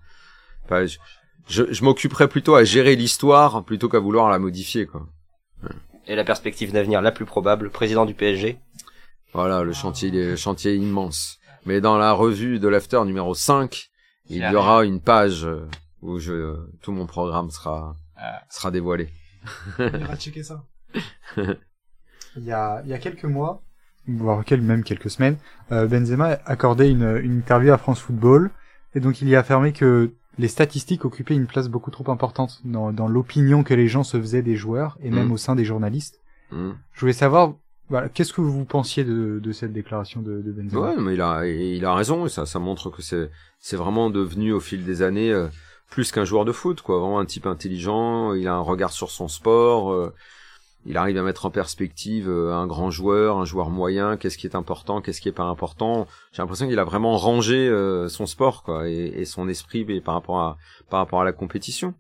Enfin, 0.63 0.85
je, 0.85 0.97
je, 1.49 1.63
je 1.69 1.83
m'occuperais 1.83 2.29
plutôt 2.29 2.55
à 2.55 2.63
gérer 2.63 2.95
l'histoire 2.95 3.65
plutôt 3.65 3.89
qu'à 3.89 3.99
vouloir 3.99 4.29
la 4.29 4.39
modifier, 4.39 4.85
quoi. 4.85 5.05
Et 6.07 6.15
la 6.15 6.23
perspective 6.23 6.71
d'avenir 6.71 7.01
la 7.01 7.11
plus 7.11 7.25
probable, 7.25 7.69
président 7.69 8.05
du 8.05 8.13
PSG. 8.13 8.59
Voilà, 9.33 9.63
le 9.63 9.73
chantier, 9.73 10.09
le 10.11 10.37
chantier 10.37 10.73
est 10.73 10.77
immense. 10.77 11.39
Mais 11.65 11.81
dans 11.81 11.97
la 11.97 12.13
revue 12.13 12.59
de 12.59 12.67
l'after 12.69 13.03
numéro 13.05 13.33
5, 13.33 13.89
il 14.29 14.37
y 14.51 14.55
aura 14.55 14.83
une 14.85 14.99
page 15.01 15.45
euh, 15.45 15.67
où 16.01 16.19
je, 16.19 16.55
tout 16.81 16.91
mon 16.91 17.05
programme 17.05 17.49
sera, 17.51 17.95
Ah. 18.15 18.41
sera 18.49 18.71
dévoilé. 18.71 19.09
On 19.79 19.99
ira 19.99 20.15
checker 20.15 20.43
ça. 20.43 20.63
Il 22.37 22.43
y 22.43 22.51
a, 22.51 22.81
il 22.83 22.89
y 22.89 22.93
a 22.93 22.97
quelques 22.97 23.23
mois, 23.25 23.61
voire 24.07 24.43
même 24.61 24.83
quelques 24.83 25.09
semaines, 25.09 25.37
euh, 25.71 25.87
Benzema 25.87 26.37
accordait 26.45 26.91
une, 26.91 27.17
une 27.23 27.37
interview 27.37 27.71
à 27.71 27.77
France 27.77 28.01
Football, 28.01 28.51
et 28.93 28.99
donc 28.99 29.21
il 29.21 29.29
y 29.29 29.35
a 29.35 29.39
affirmé 29.39 29.71
que 29.71 30.13
les 30.37 30.49
statistiques 30.49 31.05
occupaient 31.05 31.33
une 31.35 31.47
place 31.47 31.69
beaucoup 31.69 31.91
trop 31.91 32.11
importante 32.11 32.59
dans, 32.65 32.91
dans 32.91 33.07
l'opinion 33.07 33.63
que 33.63 33.73
les 33.73 33.87
gens 33.87 34.03
se 34.03 34.19
faisaient 34.19 34.41
des 34.41 34.57
joueurs, 34.57 34.97
et 35.01 35.09
même 35.11 35.29
Mm. 35.29 35.31
au 35.31 35.37
sein 35.37 35.55
des 35.55 35.63
journalistes. 35.63 36.19
Hmm. 36.51 36.73
Je 36.93 36.99
voulais 36.99 37.13
savoir, 37.13 37.53
voilà, 37.89 38.09
qu'est-ce 38.09 38.33
que 38.33 38.41
vous 38.41 38.65
pensiez 38.65 39.03
de, 39.03 39.39
de 39.39 39.51
cette 39.51 39.73
déclaration 39.73 40.21
de, 40.21 40.41
de 40.41 40.51
Benzema? 40.51 40.81
Ouais, 40.81 40.95
mais 40.97 41.13
il 41.13 41.21
a, 41.21 41.45
il 41.45 41.85
a 41.85 41.93
raison, 41.93 42.25
et 42.25 42.29
ça, 42.29 42.45
ça 42.45 42.59
montre 42.59 42.89
que 42.89 43.01
c'est, 43.01 43.29
c'est 43.59 43.75
vraiment 43.77 44.09
devenu 44.09 44.53
au 44.53 44.59
fil 44.59 44.83
des 44.83 45.01
années 45.01 45.31
euh, 45.31 45.47
plus 45.89 46.11
qu'un 46.11 46.25
joueur 46.25 46.45
de 46.45 46.51
foot, 46.51 46.81
quoi. 46.81 46.99
Vraiment 46.99 47.19
un 47.19 47.25
type 47.25 47.45
intelligent, 47.45 48.33
il 48.33 48.47
a 48.47 48.55
un 48.55 48.59
regard 48.61 48.91
sur 48.91 49.11
son 49.11 49.27
sport, 49.27 49.91
euh, 49.91 50.13
il 50.87 50.97
arrive 50.97 51.17
à 51.17 51.23
mettre 51.23 51.45
en 51.45 51.51
perspective 51.51 52.29
euh, 52.29 52.53
un 52.53 52.67
grand 52.67 52.91
joueur, 52.91 53.37
un 53.37 53.45
joueur 53.45 53.69
moyen, 53.69 54.17
qu'est-ce 54.17 54.37
qui 54.37 54.47
est 54.47 54.55
important, 54.55 55.01
qu'est-ce 55.01 55.21
qui 55.21 55.29
est 55.29 55.31
pas 55.31 55.43
important. 55.43 56.07
J'ai 56.31 56.41
l'impression 56.41 56.67
qu'il 56.67 56.79
a 56.79 56.83
vraiment 56.83 57.17
rangé 57.17 57.67
euh, 57.67 58.07
son 58.09 58.25
sport, 58.25 58.63
quoi, 58.63 58.87
et, 58.89 59.13
et 59.15 59.25
son 59.25 59.47
esprit 59.47 59.85
mais 59.87 60.01
par 60.01 60.15
rapport 60.15 60.39
à, 60.39 60.57
par 60.89 60.99
rapport 60.99 61.21
à 61.21 61.25
la 61.25 61.33
compétition. 61.33 61.93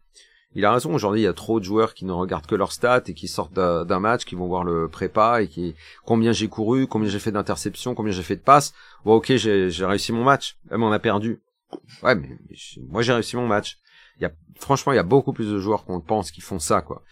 Il 0.55 0.63
a 0.63 0.71
raison, 0.71 0.93
aujourd'hui 0.95 1.21
il 1.21 1.23
y 1.25 1.27
a 1.27 1.33
trop 1.33 1.59
de 1.59 1.65
joueurs 1.65 1.93
qui 1.93 2.05
ne 2.05 2.13
regardent 2.13 2.45
que 2.45 2.55
leurs 2.55 2.71
stats 2.71 3.03
et 3.07 3.13
qui 3.13 3.27
sortent 3.27 3.53
d'un 3.53 3.99
match, 3.99 4.23
qui 4.23 4.35
vont 4.35 4.47
voir 4.47 4.63
le 4.63 4.87
prépa 4.87 5.41
et 5.41 5.47
qui 5.47 5.75
combien 6.05 6.31
j'ai 6.31 6.47
couru, 6.47 6.87
combien 6.87 7.09
j'ai 7.09 7.19
fait 7.19 7.31
d'interceptions, 7.31 7.93
combien 7.93 8.13
j'ai 8.13 8.23
fait 8.23 8.37
de 8.37 8.41
passes. 8.41 8.73
Bon, 9.03 9.15
ok, 9.15 9.35
j'ai 9.35 9.85
réussi 9.85 10.13
mon 10.13 10.23
match. 10.23 10.57
Ah, 10.71 10.77
mais 10.77 10.85
on 10.85 10.91
a 10.93 10.99
perdu. 10.99 11.41
Ouais, 12.01 12.15
mais 12.15 12.37
moi 12.87 13.01
j'ai 13.01 13.11
réussi 13.11 13.35
mon 13.35 13.47
match. 13.47 13.79
Il 14.17 14.23
y 14.23 14.25
a, 14.25 14.31
franchement, 14.57 14.93
il 14.93 14.95
y 14.95 14.99
a 14.99 15.03
beaucoup 15.03 15.33
plus 15.33 15.51
de 15.51 15.59
joueurs 15.59 15.83
qu'on 15.83 15.97
le 15.97 16.01
pense 16.01 16.31
qui 16.31 16.39
font 16.39 16.59
ça, 16.59 16.81
quoi. 16.81 17.03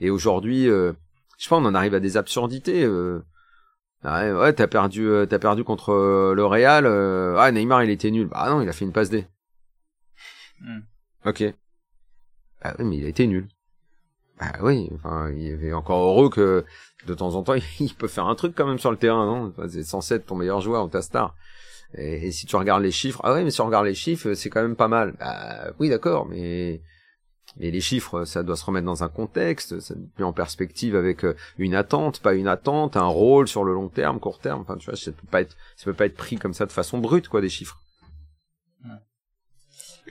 Et 0.00 0.10
aujourd'hui, 0.10 0.68
euh, 0.68 0.92
je 1.38 1.48
pas, 1.48 1.56
on 1.56 1.64
en 1.64 1.74
arrive 1.74 1.94
à 1.94 2.00
des 2.00 2.16
absurdités. 2.16 2.82
Euh, 2.82 3.24
ouais, 4.04 4.32
ouais, 4.32 4.52
t'as 4.52 4.66
perdu, 4.66 5.06
euh, 5.06 5.24
t'as 5.24 5.38
perdu 5.38 5.62
contre 5.62 5.92
euh, 5.92 6.34
le 6.34 6.44
Real. 6.44 6.84
Euh, 6.84 7.36
ah, 7.38 7.52
Neymar, 7.52 7.84
il 7.84 7.90
était 7.90 8.10
nul. 8.10 8.26
Bah 8.26 8.50
non, 8.50 8.60
il 8.60 8.68
a 8.68 8.72
fait 8.72 8.84
une 8.84 8.92
passe 8.92 9.10
D. 9.10 9.24
Hmm. 10.60 10.80
Ok. 11.24 11.44
Ah 12.62 12.74
oui, 12.78 12.84
mais 12.84 12.96
il 12.98 13.04
a 13.04 13.08
été 13.08 13.26
nul. 13.26 13.48
Bah 14.38 14.52
oui, 14.62 14.88
enfin, 14.94 15.30
il 15.30 15.64
est 15.64 15.72
encore 15.72 16.00
heureux 16.00 16.30
que 16.30 16.64
de 17.06 17.14
temps 17.14 17.34
en 17.34 17.42
temps, 17.42 17.54
il 17.80 17.94
peut 17.94 18.08
faire 18.08 18.26
un 18.26 18.34
truc 18.34 18.54
quand 18.56 18.66
même 18.66 18.78
sur 18.78 18.90
le 18.90 18.96
terrain, 18.96 19.26
non? 19.26 19.52
C'est 19.68 19.82
censé 19.82 20.14
être 20.14 20.26
ton 20.26 20.36
meilleur 20.36 20.60
joueur 20.60 20.84
ou 20.84 20.88
ta 20.88 21.02
star. 21.02 21.34
Et, 21.94 22.30
si 22.32 22.46
tu 22.46 22.56
regardes 22.56 22.82
les 22.82 22.90
chiffres, 22.90 23.20
ah 23.24 23.32
ouais, 23.32 23.44
mais 23.44 23.50
si 23.50 23.60
on 23.60 23.66
regarde 23.66 23.86
les 23.86 23.94
chiffres, 23.94 24.34
c'est 24.34 24.50
quand 24.50 24.62
même 24.62 24.76
pas 24.76 24.88
mal. 24.88 25.14
Bah 25.18 25.72
oui, 25.78 25.88
d'accord, 25.88 26.26
mais 26.26 26.82
mais 27.58 27.70
les 27.70 27.80
chiffres, 27.80 28.24
ça 28.24 28.42
doit 28.42 28.56
se 28.56 28.64
remettre 28.64 28.86
dans 28.86 29.02
un 29.02 29.08
contexte, 29.08 29.80
ça 29.80 29.94
met 30.18 30.24
en 30.24 30.32
perspective 30.32 30.94
avec 30.94 31.24
euh, 31.24 31.34
une 31.56 31.74
attente, 31.74 32.20
pas 32.20 32.34
une 32.34 32.46
attente, 32.46 32.96
un 32.96 33.06
rôle 33.06 33.48
sur 33.48 33.64
le 33.64 33.72
long 33.72 33.88
terme, 33.88 34.20
court 34.20 34.38
terme. 34.38 34.60
Enfin, 34.60 34.76
tu 34.76 34.86
vois, 34.86 34.96
ça 34.96 35.10
peut 35.10 35.26
pas 35.30 35.40
être, 35.40 35.56
ça 35.76 35.84
peut 35.86 35.94
pas 35.94 36.06
être 36.06 36.16
pris 36.16 36.36
comme 36.36 36.54
ça 36.54 36.66
de 36.66 36.72
façon 36.72 36.98
brute, 36.98 37.28
quoi, 37.28 37.40
des 37.40 37.48
chiffres. 37.48 37.80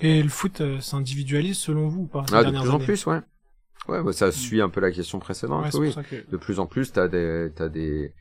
Et 0.02 0.22
le 0.22 0.30
foot 0.30 0.62
euh, 0.62 0.80
s'individualise 0.80 1.58
selon 1.58 1.88
vous 1.88 2.02
ou 2.02 2.08
pas 2.08 2.26
ces 2.30 2.36
Ah, 2.36 2.44
de 2.44 2.52
plus 2.58 2.70
en 2.70 2.80
plus, 2.80 3.06
ouais. 3.06 3.20
Ouais, 3.88 4.04
bah, 4.04 4.12
ça 4.12 4.32
suit 4.32 4.62
un 4.62 4.70
peu 4.70 4.82
la 4.82 4.92
question 4.92 5.20
précédente, 5.20 5.74
Ouais, 5.74 5.94
oui. 5.96 5.96
que... 6.10 6.30
de 6.30 6.38
plus 6.38 6.60
en 6.60 6.66
plus, 6.66 6.92
t'as 6.92 7.08
des, 7.08 7.52
t'as 7.56 7.70
des, 7.70 8.14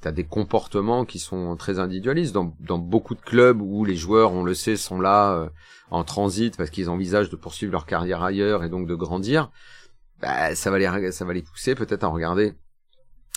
t'as 0.00 0.12
des 0.12 0.24
comportements 0.24 1.04
qui 1.04 1.18
sont 1.18 1.56
très 1.56 1.78
individualistes 1.78 2.34
dans, 2.34 2.54
dans 2.60 2.78
beaucoup 2.78 3.14
de 3.14 3.20
clubs 3.20 3.60
où 3.60 3.84
les 3.84 3.96
joueurs, 3.96 4.32
on 4.32 4.44
le 4.44 4.54
sait, 4.54 4.76
sont 4.76 5.00
là 5.00 5.32
euh, 5.32 5.48
en 5.90 6.04
transit 6.04 6.56
parce 6.56 6.70
qu'ils 6.70 6.90
envisagent 6.90 7.30
de 7.30 7.36
poursuivre 7.36 7.72
leur 7.72 7.86
carrière 7.86 8.22
ailleurs 8.22 8.64
et 8.64 8.68
donc 8.68 8.86
de 8.86 8.94
grandir. 8.94 9.50
Bah, 10.20 10.54
ça 10.54 10.70
va 10.70 10.78
les, 10.78 11.12
ça 11.12 11.24
va 11.24 11.32
les 11.32 11.42
pousser 11.42 11.74
peut-être 11.74 12.04
à 12.04 12.08
regarder 12.08 12.54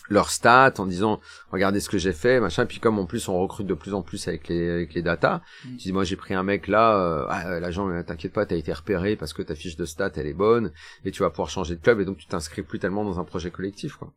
leurs 0.10 0.30
stats 0.30 0.74
en 0.80 0.86
disant 0.86 1.20
regardez 1.52 1.80
ce 1.80 1.89
que 1.89 1.97
j'ai 1.97 2.14
fait 2.14 2.39
machin 2.39 2.66
puis 2.66 2.80
comme 2.80 2.99
en 2.99 3.06
plus 3.06 3.28
on 3.30 3.39
recrute 3.39 3.68
de 3.68 3.74
plus 3.74 3.93
en 3.93 4.02
plus 4.02 4.28
avec 4.28 4.47
les 4.47 4.70
avec 4.70 4.93
les 4.93 5.02
datas 5.02 5.41
Mm. 5.66 5.70
tu 5.78 5.84
dis 5.84 5.93
moi 5.93 6.04
j'ai 6.04 6.16
pris 6.16 6.34
un 6.34 6.43
mec 6.43 6.68
là 6.68 6.95
euh, 6.95 7.26
ah, 7.30 7.60
l'agent 7.60 7.88
euh, 7.89 8.04
t'inquiète 8.04 8.34
pas 8.34 8.45
t'as 8.45 8.56
été 8.56 8.74
repéré 8.74 9.16
parce 9.16 9.34
que 9.34 9.41
ta 9.41 9.56
fiche 9.56 9.76
de 9.76 9.86
stats 9.86 10.12
elle 10.16 10.28
est 10.28 10.34
bonne 10.34 10.72
et 11.06 11.12
tu 11.12 11.24
vas 11.24 11.30
pouvoir 11.30 11.49
changer 11.49 11.76
de 11.76 11.82
club 11.82 11.99
et 12.02 12.06
donc 12.06 12.18
tu 12.18 12.26
t'inscris 12.28 12.62
plus 12.64 12.80
tellement 12.80 13.04
dans 13.06 13.20
un 13.20 13.24
projet 13.24 13.52
collectif 13.52 13.95
quoi 13.95 14.12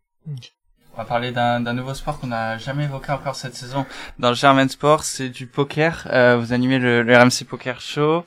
On 0.95 0.97
va 0.97 1.05
parler 1.05 1.32
d'un 1.32 1.61
d'un 1.61 1.74
nouveau 1.74 1.93
sport 1.95 2.18
qu'on 2.20 2.28
n'a 2.28 2.57
jamais 2.57 2.85
évoqué 2.85 3.12
encore 3.12 3.35
cette 3.37 3.55
saison 3.55 3.85
dans 4.18 4.30
le 4.30 4.37
Germain 4.37 4.68
Sport, 4.68 5.03
c'est 5.05 5.28
du 5.28 5.47
poker. 5.47 6.07
Euh, 6.11 6.37
vous 6.39 6.53
animez 6.53 6.78
le, 6.78 7.03
le 7.03 7.16
RMC 7.16 7.45
Poker 7.49 7.80
Show. 7.80 8.24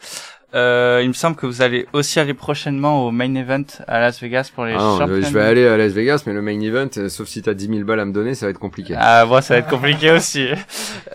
Euh, 0.57 1.01
il 1.03 1.07
me 1.09 1.13
semble 1.13 1.35
que 1.35 1.45
vous 1.45 1.61
allez 1.61 1.87
aussi 1.93 2.19
aller 2.19 2.33
prochainement 2.33 3.05
au 3.05 3.11
main 3.11 3.33
event 3.35 3.63
à 3.87 3.99
Las 3.99 4.19
Vegas 4.19 4.49
pour 4.53 4.65
les 4.65 4.73
Ah 4.73 4.77
non, 4.79 4.97
je, 4.99 5.31
vais 5.33 5.41
aller 5.41 5.67
à 5.67 5.77
Las 5.77 5.91
Vegas 5.93 6.23
mais 6.25 6.33
le 6.33 6.41
main 6.41 6.59
event 6.59 6.89
euh, 6.97 7.09
sauf 7.09 7.27
si 7.27 7.43
t'as 7.43 7.53
10 7.53 7.67
000 7.67 7.79
balles 7.83 7.99
à 7.99 8.05
me 8.05 8.11
donner 8.11 8.33
ça 8.33 8.47
va 8.47 8.49
être 8.49 8.57
compliqué. 8.59 8.95
Ah 8.97 9.25
bon, 9.27 9.39
ça 9.41 9.53
va 9.53 9.59
être 9.59 9.69
compliqué 9.69 10.11
aussi. 10.11 10.47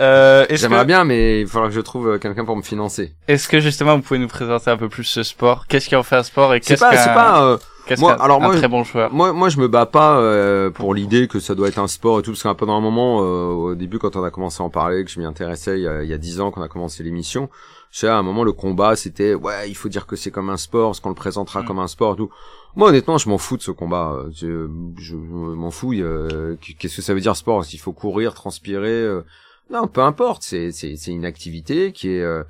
Euh, 0.00 0.46
j'aimerais 0.48 0.82
que, 0.82 0.86
bien 0.86 1.04
mais 1.04 1.42
il 1.42 1.46
faudra 1.46 1.68
que 1.68 1.74
je 1.74 1.80
trouve 1.80 2.08
euh, 2.08 2.18
quelqu'un 2.18 2.46
pour 2.46 2.56
me 2.56 2.62
financer. 2.62 3.12
Est-ce 3.28 3.46
que 3.46 3.60
justement 3.60 3.96
vous 3.96 4.02
pouvez 4.02 4.18
nous 4.18 4.28
présenter 4.28 4.70
un 4.70 4.78
peu 4.78 4.88
plus 4.88 5.04
ce 5.04 5.22
sport? 5.22 5.66
Qu'est-ce 5.66 5.88
qui 5.88 5.96
en 5.96 6.02
fait 6.02 6.16
un 6.16 6.22
sport 6.22 6.54
et 6.54 6.60
qu'est-ce 6.60 6.80
pas 6.80 6.94
qu'un 6.94 7.12
pas 7.12 7.44
euh, 7.44 7.56
moi- 7.98 8.16
alors 8.22 8.40
moi, 8.40 8.56
très 8.56 8.68
bon 8.68 8.84
joueur? 8.84 9.12
Moi, 9.12 9.32
moi, 9.32 9.48
je 9.48 9.58
me 9.58 9.68
bats 9.68 9.86
pas 9.86 10.16
euh, 10.18 10.70
pour 10.70 10.94
l'idée 10.94 11.28
que 11.28 11.40
ça 11.40 11.54
doit 11.54 11.68
être 11.68 11.78
un 11.78 11.88
sport 11.88 12.20
et 12.20 12.22
tout, 12.22 12.30
parce 12.32 12.42
qu'un 12.42 12.54
peu 12.54 12.64
dans 12.66 12.76
un 12.76 12.80
moment, 12.80 13.20
euh, 13.22 13.46
au 13.52 13.74
début, 13.74 13.98
quand 13.98 14.16
on 14.16 14.24
a 14.24 14.30
commencé 14.30 14.62
à 14.62 14.64
en 14.64 14.70
parler, 14.70 15.04
que 15.04 15.10
je 15.10 15.18
m'y 15.20 15.26
intéressais 15.26 15.78
il 15.78 15.82
y 15.82 15.88
a- 15.88 16.02
il 16.02 16.08
y 16.08 16.14
a 16.14 16.18
dix 16.18 16.40
ans, 16.40 16.50
qu'on 16.50 16.62
a 16.62 16.68
commencé 16.68 17.02
l'émission, 17.02 17.50
sais, 17.98 18.08
à 18.08 18.16
un 18.16 18.22
moment, 18.22 18.44
le 18.44 18.52
combat, 18.52 18.96
c'était, 18.96 19.34
ouais, 19.34 19.68
il 19.70 19.74
faut 19.74 19.88
dire 19.88 20.06
que 20.06 20.16
c'est 20.16 20.30
comme 20.30 20.50
un 20.50 20.56
sport, 20.56 20.90
parce 20.90 21.00
qu'on 21.00 21.10
le 21.10 21.14
présentera 21.14 21.62
Mm. 21.62 21.66
comme 21.66 21.78
un 21.78 21.86
sport, 21.88 22.16
tout. 22.16 22.30
Moi, 22.74 22.88
honnêtement, 22.88 23.18
je 23.18 23.28
m'en 23.28 23.38
fous 23.38 23.56
de 23.58 23.62
ce 23.62 23.70
combat. 23.70 24.16
Je, 24.34 24.68
je 24.98 25.14
m'en 25.14 25.70
fous. 25.70 25.92
euh, 25.92 26.56
Qu'est-ce 26.78 26.96
que 26.96 27.02
ça 27.02 27.12
veut 27.14 27.20
dire 27.20 27.36
sport? 27.36 27.64
S'il 27.64 27.78
faut 27.80 27.92
courir, 27.92 28.32
transpirer, 28.34 28.88
euh, 28.90 29.22
non, 29.70 29.86
peu 29.88 30.00
importe. 30.02 30.42
C'est 30.42 30.72
c'est 30.72 30.96
c'est 30.96 31.10
une 31.12 31.24
activité 31.26 31.92
qui 31.92 32.08
est 32.08 32.22
euh, 32.22 32.44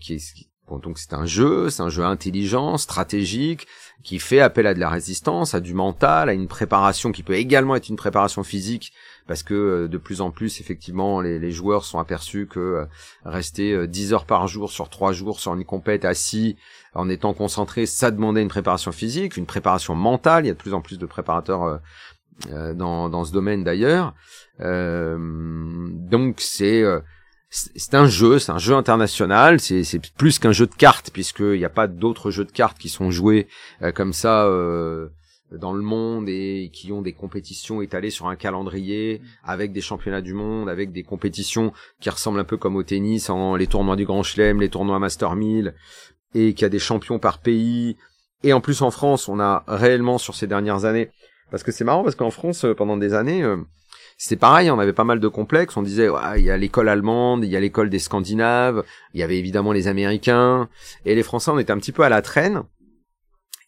qui 0.00 0.14
est 0.14 0.46
donc 0.78 0.98
c'est 0.98 1.14
un 1.14 1.26
jeu, 1.26 1.70
c'est 1.70 1.82
un 1.82 1.88
jeu 1.88 2.04
intelligent, 2.04 2.76
stratégique, 2.76 3.66
qui 4.02 4.18
fait 4.18 4.40
appel 4.40 4.66
à 4.66 4.74
de 4.74 4.80
la 4.80 4.88
résistance, 4.88 5.54
à 5.54 5.60
du 5.60 5.74
mental, 5.74 6.28
à 6.28 6.32
une 6.32 6.48
préparation 6.48 7.12
qui 7.12 7.22
peut 7.22 7.34
également 7.34 7.76
être 7.76 7.88
une 7.88 7.96
préparation 7.96 8.42
physique, 8.42 8.92
parce 9.26 9.42
que 9.42 9.54
euh, 9.54 9.88
de 9.88 9.98
plus 9.98 10.20
en 10.20 10.30
plus, 10.30 10.60
effectivement, 10.60 11.20
les, 11.20 11.38
les 11.38 11.52
joueurs 11.52 11.84
sont 11.84 11.98
aperçus 11.98 12.46
que 12.46 12.60
euh, 12.60 12.84
rester 13.24 13.72
euh, 13.72 13.86
10 13.86 14.12
heures 14.12 14.26
par 14.26 14.48
jour 14.48 14.70
sur 14.70 14.88
3 14.88 15.12
jours 15.12 15.40
sur 15.40 15.54
une 15.54 15.64
compète 15.64 16.04
assis, 16.04 16.56
en 16.94 17.08
étant 17.08 17.32
concentré, 17.34 17.86
ça 17.86 18.10
demandait 18.10 18.42
une 18.42 18.48
préparation 18.48 18.92
physique, 18.92 19.36
une 19.36 19.46
préparation 19.46 19.94
mentale. 19.94 20.44
Il 20.44 20.48
y 20.48 20.50
a 20.50 20.54
de 20.54 20.58
plus 20.58 20.74
en 20.74 20.80
plus 20.80 20.98
de 20.98 21.06
préparateurs 21.06 21.62
euh, 21.62 21.78
euh, 22.50 22.74
dans, 22.74 23.08
dans 23.08 23.24
ce 23.24 23.32
domaine 23.32 23.62
d'ailleurs. 23.62 24.14
Euh, 24.60 25.16
donc 25.92 26.40
c'est 26.40 26.82
euh, 26.82 27.00
c'est 27.54 27.94
un 27.94 28.06
jeu, 28.06 28.38
c'est 28.38 28.50
un 28.50 28.58
jeu 28.58 28.74
international, 28.74 29.60
c'est 29.60 29.84
plus 30.16 30.38
qu'un 30.38 30.52
jeu 30.52 30.66
de 30.66 30.74
cartes 30.74 31.10
puisqu'il 31.12 31.58
n'y 31.58 31.66
a 31.66 31.70
pas 31.70 31.86
d'autres 31.86 32.30
jeux 32.30 32.46
de 32.46 32.50
cartes 32.50 32.78
qui 32.78 32.88
sont 32.88 33.10
joués 33.10 33.46
euh, 33.82 33.92
comme 33.92 34.14
ça 34.14 34.46
euh, 34.46 35.08
dans 35.50 35.74
le 35.74 35.82
monde 35.82 36.30
et 36.30 36.70
qui 36.72 36.92
ont 36.92 37.02
des 37.02 37.12
compétitions 37.12 37.82
étalées 37.82 38.08
sur 38.08 38.26
un 38.28 38.36
calendrier 38.36 39.20
avec 39.44 39.72
des 39.72 39.82
championnats 39.82 40.22
du 40.22 40.32
monde, 40.32 40.70
avec 40.70 40.92
des 40.92 41.02
compétitions 41.02 41.74
qui 42.00 42.08
ressemblent 42.08 42.40
un 42.40 42.44
peu 42.44 42.56
comme 42.56 42.74
au 42.74 42.82
tennis, 42.84 43.28
en 43.28 43.54
les 43.54 43.66
tournois 43.66 43.96
du 43.96 44.06
Grand 44.06 44.22
Chelem, 44.22 44.58
les 44.58 44.70
tournois 44.70 44.98
Master 44.98 45.36
1000 45.36 45.74
et 46.34 46.54
qui 46.54 46.64
a 46.64 46.70
des 46.70 46.78
champions 46.78 47.18
par 47.18 47.38
pays. 47.38 47.98
Et 48.44 48.54
en 48.54 48.62
plus 48.62 48.80
en 48.80 48.90
France, 48.90 49.28
on 49.28 49.40
a 49.40 49.62
réellement 49.68 50.16
sur 50.16 50.34
ces 50.34 50.46
dernières 50.46 50.86
années, 50.86 51.10
parce 51.50 51.62
que 51.62 51.70
c'est 51.70 51.84
marrant 51.84 52.02
parce 52.02 52.16
qu'en 52.16 52.30
France 52.30 52.64
euh, 52.64 52.74
pendant 52.74 52.96
des 52.96 53.12
années 53.12 53.44
c'était 54.22 54.36
pareil, 54.36 54.70
on 54.70 54.78
avait 54.78 54.92
pas 54.92 55.02
mal 55.02 55.18
de 55.18 55.26
complexes. 55.26 55.76
On 55.76 55.82
disait, 55.82 56.08
ouais, 56.08 56.20
il 56.38 56.44
y 56.44 56.50
a 56.52 56.56
l'école 56.56 56.88
allemande, 56.88 57.44
il 57.44 57.50
y 57.50 57.56
a 57.56 57.60
l'école 57.60 57.90
des 57.90 57.98
Scandinaves, 57.98 58.84
il 59.14 59.20
y 59.20 59.24
avait 59.24 59.36
évidemment 59.36 59.72
les 59.72 59.88
Américains, 59.88 60.68
et 61.04 61.16
les 61.16 61.24
Français, 61.24 61.50
on 61.50 61.58
était 61.58 61.72
un 61.72 61.78
petit 61.78 61.90
peu 61.90 62.04
à 62.04 62.08
la 62.08 62.22
traîne. 62.22 62.62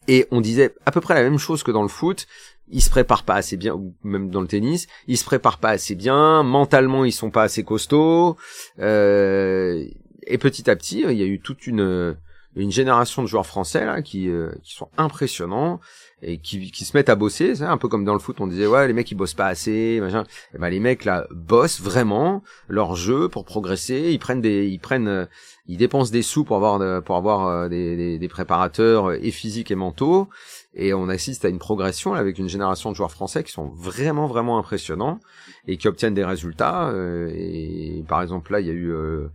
Et 0.07 0.27
on 0.31 0.39
disait 0.39 0.73
à 0.85 0.93
peu 0.93 1.01
près 1.01 1.13
la 1.13 1.23
même 1.23 1.39
chose 1.39 1.61
que 1.61 1.71
dans 1.71 1.81
le 1.81 1.89
foot. 1.89 2.25
Ils 2.69 2.81
se 2.81 2.89
préparent 2.89 3.23
pas 3.23 3.35
assez 3.35 3.57
bien, 3.57 3.73
ou 3.73 3.95
même 4.03 4.29
dans 4.29 4.39
le 4.39 4.47
tennis, 4.47 4.87
ils 5.07 5.17
se 5.17 5.25
préparent 5.25 5.57
pas 5.57 5.71
assez 5.71 5.93
bien. 5.93 6.41
Mentalement, 6.43 7.03
ils 7.03 7.11
sont 7.11 7.31
pas 7.31 7.43
assez 7.43 7.65
costauds. 7.65 8.37
Euh, 8.79 9.83
et 10.25 10.37
petit 10.37 10.69
à 10.69 10.77
petit, 10.77 11.01
il 11.01 11.17
y 11.17 11.23
a 11.23 11.25
eu 11.25 11.41
toute 11.41 11.67
une 11.67 12.15
génération 12.55 13.21
de 13.23 13.27
joueurs 13.27 13.45
français 13.45 13.83
là 13.83 14.01
qui 14.01 14.29
euh, 14.29 14.53
qui 14.63 14.73
sont 14.73 14.87
impressionnants 14.97 15.81
et 16.21 16.37
qui 16.39 16.71
qui 16.71 16.85
se 16.85 16.95
mettent 16.95 17.09
à 17.09 17.15
bosser. 17.15 17.55
C'est 17.55 17.63
un 17.65 17.77
peu 17.77 17.87
comme 17.87 18.05
dans 18.05 18.13
le 18.13 18.19
foot, 18.19 18.37
on 18.39 18.47
disait 18.47 18.67
ouais 18.67 18.87
les 18.87 18.93
mecs 18.93 19.09
ils 19.11 19.15
bossent 19.15 19.33
pas 19.33 19.47
assez, 19.47 19.99
machin. 20.01 20.23
Et 20.53 20.57
ben 20.57 20.69
les 20.69 20.79
mecs 20.79 21.05
là 21.05 21.27
bossent 21.31 21.81
vraiment 21.81 22.43
leur 22.67 22.95
jeu 22.95 23.29
pour 23.29 23.45
progresser. 23.45 24.09
Ils 24.11 24.19
prennent 24.19 24.41
des 24.41 24.67
ils 24.67 24.79
prennent 24.79 25.07
euh, 25.07 25.25
ils 25.67 25.77
dépensent 25.77 26.11
des 26.11 26.21
sous 26.21 26.43
pour 26.43 26.55
avoir 26.57 26.79
de- 26.79 26.99
pour 26.99 27.15
avoir 27.15 27.47
euh, 27.47 27.69
des, 27.69 27.95
des, 27.95 28.19
des 28.19 28.27
préparateurs 28.27 29.09
euh, 29.11 29.17
et 29.21 29.31
physiques 29.31 29.71
et 29.71 29.75
mentaux. 29.75 30.29
Et 30.73 30.93
on 30.93 31.07
assiste 31.09 31.45
à 31.45 31.49
une 31.49 31.59
progression 31.59 32.13
avec 32.13 32.37
une 32.37 32.49
génération 32.49 32.91
de 32.91 32.95
joueurs 32.95 33.11
français 33.11 33.43
qui 33.43 33.51
sont 33.51 33.67
vraiment 33.69 34.27
vraiment 34.27 34.57
impressionnants 34.59 35.19
et 35.67 35.77
qui 35.77 35.87
obtiennent 35.87 36.13
des 36.13 36.25
résultats. 36.25 36.89
euh, 36.89 37.29
et 37.33 38.03
par 38.07 38.21
exemple 38.21 38.51
là 38.51 38.59
il 38.59 38.67
y 38.67 38.69
a 38.69 38.73
eu 38.73 38.91
euh, 38.91 39.27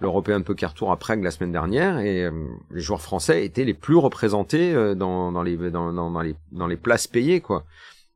l'European 0.00 0.42
Poker 0.42 0.74
Tour 0.74 0.90
à 0.90 0.96
Prague 0.96 1.22
la 1.22 1.30
semaine 1.30 1.52
dernière 1.52 1.98
et 1.98 2.24
euh, 2.24 2.30
les 2.70 2.80
joueurs 2.80 3.00
français 3.00 3.44
étaient 3.44 3.64
les 3.64 3.74
plus 3.74 3.96
représentés 3.96 4.74
euh, 4.74 4.94
dans, 4.94 5.32
dans 5.32 5.42
les 5.42 5.56
dans, 5.70 5.92
dans, 5.92 6.20
les 6.20 6.34
dans 6.52 6.66
les 6.66 6.76
places 6.76 7.06
payées 7.06 7.40
quoi. 7.40 7.64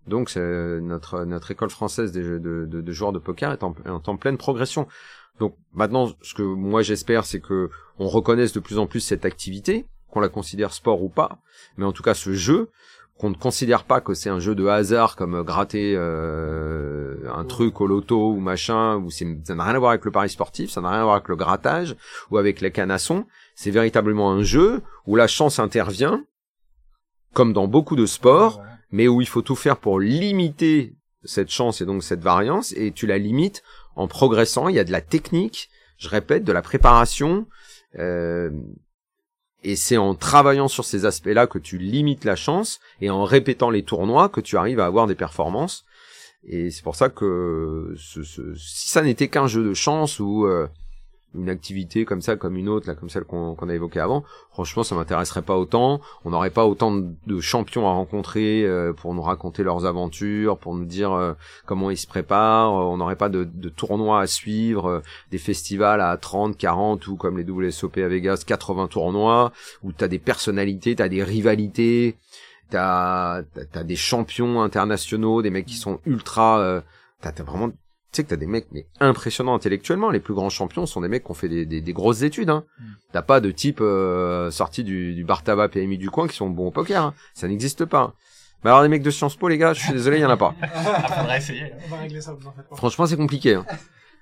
Donc 0.06 0.30
c'est 0.30 0.80
notre 0.80 1.24
notre 1.24 1.50
école 1.50 1.70
française 1.70 2.12
de, 2.12 2.38
de, 2.38 2.66
de 2.66 2.92
joueurs 2.92 3.12
de 3.12 3.18
poker 3.18 3.52
est 3.52 3.62
en, 3.62 3.74
est 3.84 4.08
en 4.08 4.16
pleine 4.16 4.38
progression. 4.38 4.88
Donc 5.38 5.54
maintenant 5.72 6.10
ce 6.22 6.34
que 6.34 6.42
moi 6.42 6.82
j'espère 6.82 7.24
c'est 7.24 7.40
que 7.40 7.70
on 7.98 8.08
reconnaisse 8.08 8.52
de 8.52 8.60
plus 8.60 8.78
en 8.78 8.86
plus 8.86 9.00
cette 9.00 9.24
activité, 9.24 9.86
qu'on 10.10 10.20
la 10.20 10.28
considère 10.28 10.72
sport 10.72 11.02
ou 11.02 11.08
pas, 11.08 11.38
mais 11.76 11.84
en 11.84 11.92
tout 11.92 12.02
cas 12.02 12.14
ce 12.14 12.32
jeu 12.32 12.70
qu'on 13.18 13.30
ne 13.30 13.34
considère 13.34 13.84
pas 13.84 14.00
que 14.00 14.14
c'est 14.14 14.30
un 14.30 14.38
jeu 14.38 14.54
de 14.54 14.66
hasard 14.66 15.16
comme 15.16 15.42
gratter 15.42 15.94
euh, 15.96 17.16
un 17.34 17.44
truc 17.44 17.80
au 17.80 17.86
loto 17.86 18.32
ou 18.32 18.38
machin, 18.38 18.96
ou 18.96 19.10
c'est 19.10 19.26
ça 19.44 19.56
n'a 19.56 19.64
rien 19.64 19.74
à 19.74 19.78
voir 19.78 19.90
avec 19.90 20.04
le 20.04 20.12
pari 20.12 20.30
sportif, 20.30 20.70
ça 20.70 20.80
n'a 20.80 20.90
rien 20.90 21.00
à 21.00 21.04
voir 21.04 21.16
avec 21.16 21.28
le 21.28 21.36
grattage 21.36 21.96
ou 22.30 22.38
avec 22.38 22.60
les 22.60 22.70
canassons. 22.70 23.26
C'est 23.56 23.72
véritablement 23.72 24.30
un 24.30 24.42
jeu 24.42 24.82
où 25.06 25.16
la 25.16 25.26
chance 25.26 25.58
intervient, 25.58 26.24
comme 27.34 27.52
dans 27.52 27.66
beaucoup 27.66 27.96
de 27.96 28.06
sports, 28.06 28.62
mais 28.92 29.08
où 29.08 29.20
il 29.20 29.28
faut 29.28 29.42
tout 29.42 29.56
faire 29.56 29.78
pour 29.78 29.98
limiter 29.98 30.94
cette 31.24 31.50
chance 31.50 31.80
et 31.80 31.86
donc 31.86 32.04
cette 32.04 32.22
variance, 32.22 32.72
et 32.76 32.92
tu 32.92 33.06
la 33.06 33.18
limites 33.18 33.64
en 33.96 34.06
progressant. 34.06 34.68
Il 34.68 34.76
y 34.76 34.78
a 34.78 34.84
de 34.84 34.92
la 34.92 35.00
technique, 35.00 35.70
je 35.96 36.08
répète, 36.08 36.44
de 36.44 36.52
la 36.52 36.62
préparation. 36.62 37.46
Euh, 37.98 38.50
et 39.64 39.76
c'est 39.76 39.96
en 39.96 40.14
travaillant 40.14 40.68
sur 40.68 40.84
ces 40.84 41.04
aspects-là 41.04 41.46
que 41.46 41.58
tu 41.58 41.78
limites 41.78 42.24
la 42.24 42.36
chance 42.36 42.80
et 43.00 43.10
en 43.10 43.24
répétant 43.24 43.70
les 43.70 43.82
tournois 43.82 44.28
que 44.28 44.40
tu 44.40 44.56
arrives 44.56 44.80
à 44.80 44.86
avoir 44.86 45.06
des 45.06 45.14
performances. 45.14 45.84
Et 46.46 46.70
c'est 46.70 46.84
pour 46.84 46.94
ça 46.94 47.08
que 47.08 47.94
ce, 47.96 48.22
si 48.22 48.88
ça 48.88 49.02
n'était 49.02 49.28
qu'un 49.28 49.48
jeu 49.48 49.64
de 49.64 49.74
chance 49.74 50.20
ou 50.20 50.46
euh, 50.46 50.68
une 51.34 51.50
activité 51.50 52.04
comme 52.04 52.22
ça, 52.22 52.36
comme 52.36 52.56
une 52.56 52.68
autre, 52.68 52.88
là, 52.88 52.94
comme 52.94 53.10
celle 53.10 53.24
qu'on 53.24 53.54
a 53.54 53.74
évoquée 53.74 54.00
avant, 54.00 54.24
franchement, 54.50 54.82
ça 54.82 54.94
m'intéresserait 54.94 55.42
pas 55.42 55.56
autant. 55.56 56.00
On 56.24 56.30
n'aurait 56.30 56.50
pas 56.50 56.66
autant 56.66 56.90
de, 56.90 57.40
champions 57.40 57.86
à 57.86 57.92
rencontrer 57.92 58.64
euh, 58.64 58.92
pour 58.92 59.14
nous 59.14 59.22
raconter 59.22 59.62
leurs 59.62 59.84
aventures, 59.84 60.58
pour 60.58 60.74
nous 60.74 60.86
dire 60.86 61.12
euh, 61.12 61.34
comment 61.66 61.90
ils 61.90 61.96
se 61.98 62.06
préparent. 62.06 62.74
Euh, 62.74 62.84
On 62.84 62.96
n'aurait 62.96 63.16
pas 63.16 63.28
de, 63.28 63.44
tournois 63.68 64.20
à 64.20 64.26
suivre, 64.26 64.86
euh, 64.88 65.00
des 65.30 65.38
festivals 65.38 66.00
à 66.00 66.16
30, 66.16 66.56
40 66.56 67.06
ou 67.08 67.16
comme 67.16 67.38
les 67.38 67.44
WSOP 67.44 67.98
à 67.98 68.08
Vegas, 68.08 68.42
80 68.46 68.88
tournois 68.88 69.52
où 69.82 69.92
t'as 69.92 70.08
des 70.08 70.18
personnalités, 70.18 70.96
t'as 70.96 71.08
des 71.08 71.22
rivalités, 71.22 72.16
t'as 72.70 73.42
t'as 73.72 73.84
des 73.84 73.96
champions 73.96 74.62
internationaux, 74.62 75.42
des 75.42 75.50
mecs 75.50 75.66
qui 75.66 75.76
sont 75.76 76.00
ultra, 76.06 76.82
t'as 77.20 77.32
vraiment, 77.42 77.70
sais 78.18 78.24
que 78.24 78.28
t'as 78.30 78.36
des 78.36 78.46
mecs 78.46 78.66
mais 78.72 78.86
impressionnants 79.00 79.54
intellectuellement. 79.54 80.10
Les 80.10 80.20
plus 80.20 80.34
grands 80.34 80.50
champions 80.50 80.86
sont 80.86 81.00
des 81.00 81.08
mecs 81.08 81.24
qui 81.24 81.30
ont 81.30 81.34
fait 81.34 81.48
des, 81.48 81.64
des, 81.66 81.80
des 81.80 81.92
grosses 81.92 82.22
études. 82.22 82.50
Hein. 82.50 82.64
Mm. 82.78 82.84
T'as 83.12 83.22
pas 83.22 83.40
de 83.40 83.50
type 83.50 83.80
euh, 83.80 84.50
sorti 84.50 84.84
du, 84.84 85.14
du 85.14 85.24
bar 85.24 85.42
tabac 85.42 85.68
PMI 85.68 85.98
du 85.98 86.10
coin 86.10 86.28
qui 86.28 86.36
sont 86.36 86.48
bons 86.50 86.68
au 86.68 86.70
poker. 86.70 87.02
hein. 87.02 87.14
Ça 87.34 87.48
n'existe 87.48 87.84
pas. 87.84 88.14
Mais 88.64 88.70
alors 88.70 88.82
des 88.82 88.88
mecs 88.88 89.02
de 89.02 89.10
Sciences 89.10 89.36
Po, 89.36 89.48
les 89.48 89.56
gars, 89.58 89.72
je 89.72 89.80
suis 89.80 89.92
désolé, 89.92 90.18
il 90.18 90.22
y 90.22 90.24
en 90.24 90.30
a 90.30 90.36
pas. 90.36 90.54
essayer. 91.36 91.72
On 91.86 91.94
va 91.94 92.02
régler 92.02 92.20
ça, 92.20 92.32
vous 92.32 92.46
en 92.46 92.52
faites 92.52 92.68
pas. 92.68 92.76
Franchement, 92.76 93.06
c'est 93.06 93.16
compliqué. 93.16 93.54
hein. 93.54 93.64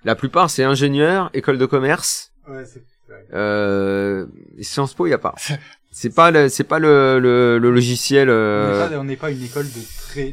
La 0.05 0.15
plupart, 0.15 0.51
c'est 0.51 0.63
ingénieur, 0.63 1.31
école 1.33 1.57
de 1.59 1.65
commerce. 1.67 2.33
Ouais, 2.47 2.65
c'est 2.67 2.85
vrai. 3.09 3.25
Euh, 3.33 4.27
Sciences 4.61 4.93
Po, 4.95 5.07
il 5.07 5.11
y 5.11 5.15
a 5.15 5.19
pas. 5.19 5.35
C'est 5.91 6.15
pas 6.15 6.31
le, 6.31 6.51
c'est 6.51 6.65
pas 6.65 6.79
le, 6.79 7.19
le, 7.19 7.59
le 7.59 7.71
logiciel. 7.71 8.29
On 8.29 8.33
n'est 8.33 8.37
euh, 8.39 8.89
pas- 8.91 8.99
On 8.99 9.05
n'est 9.05 9.17
pas, 9.17 9.31
une 9.31 9.43
école 9.43 9.65
de 9.65 9.81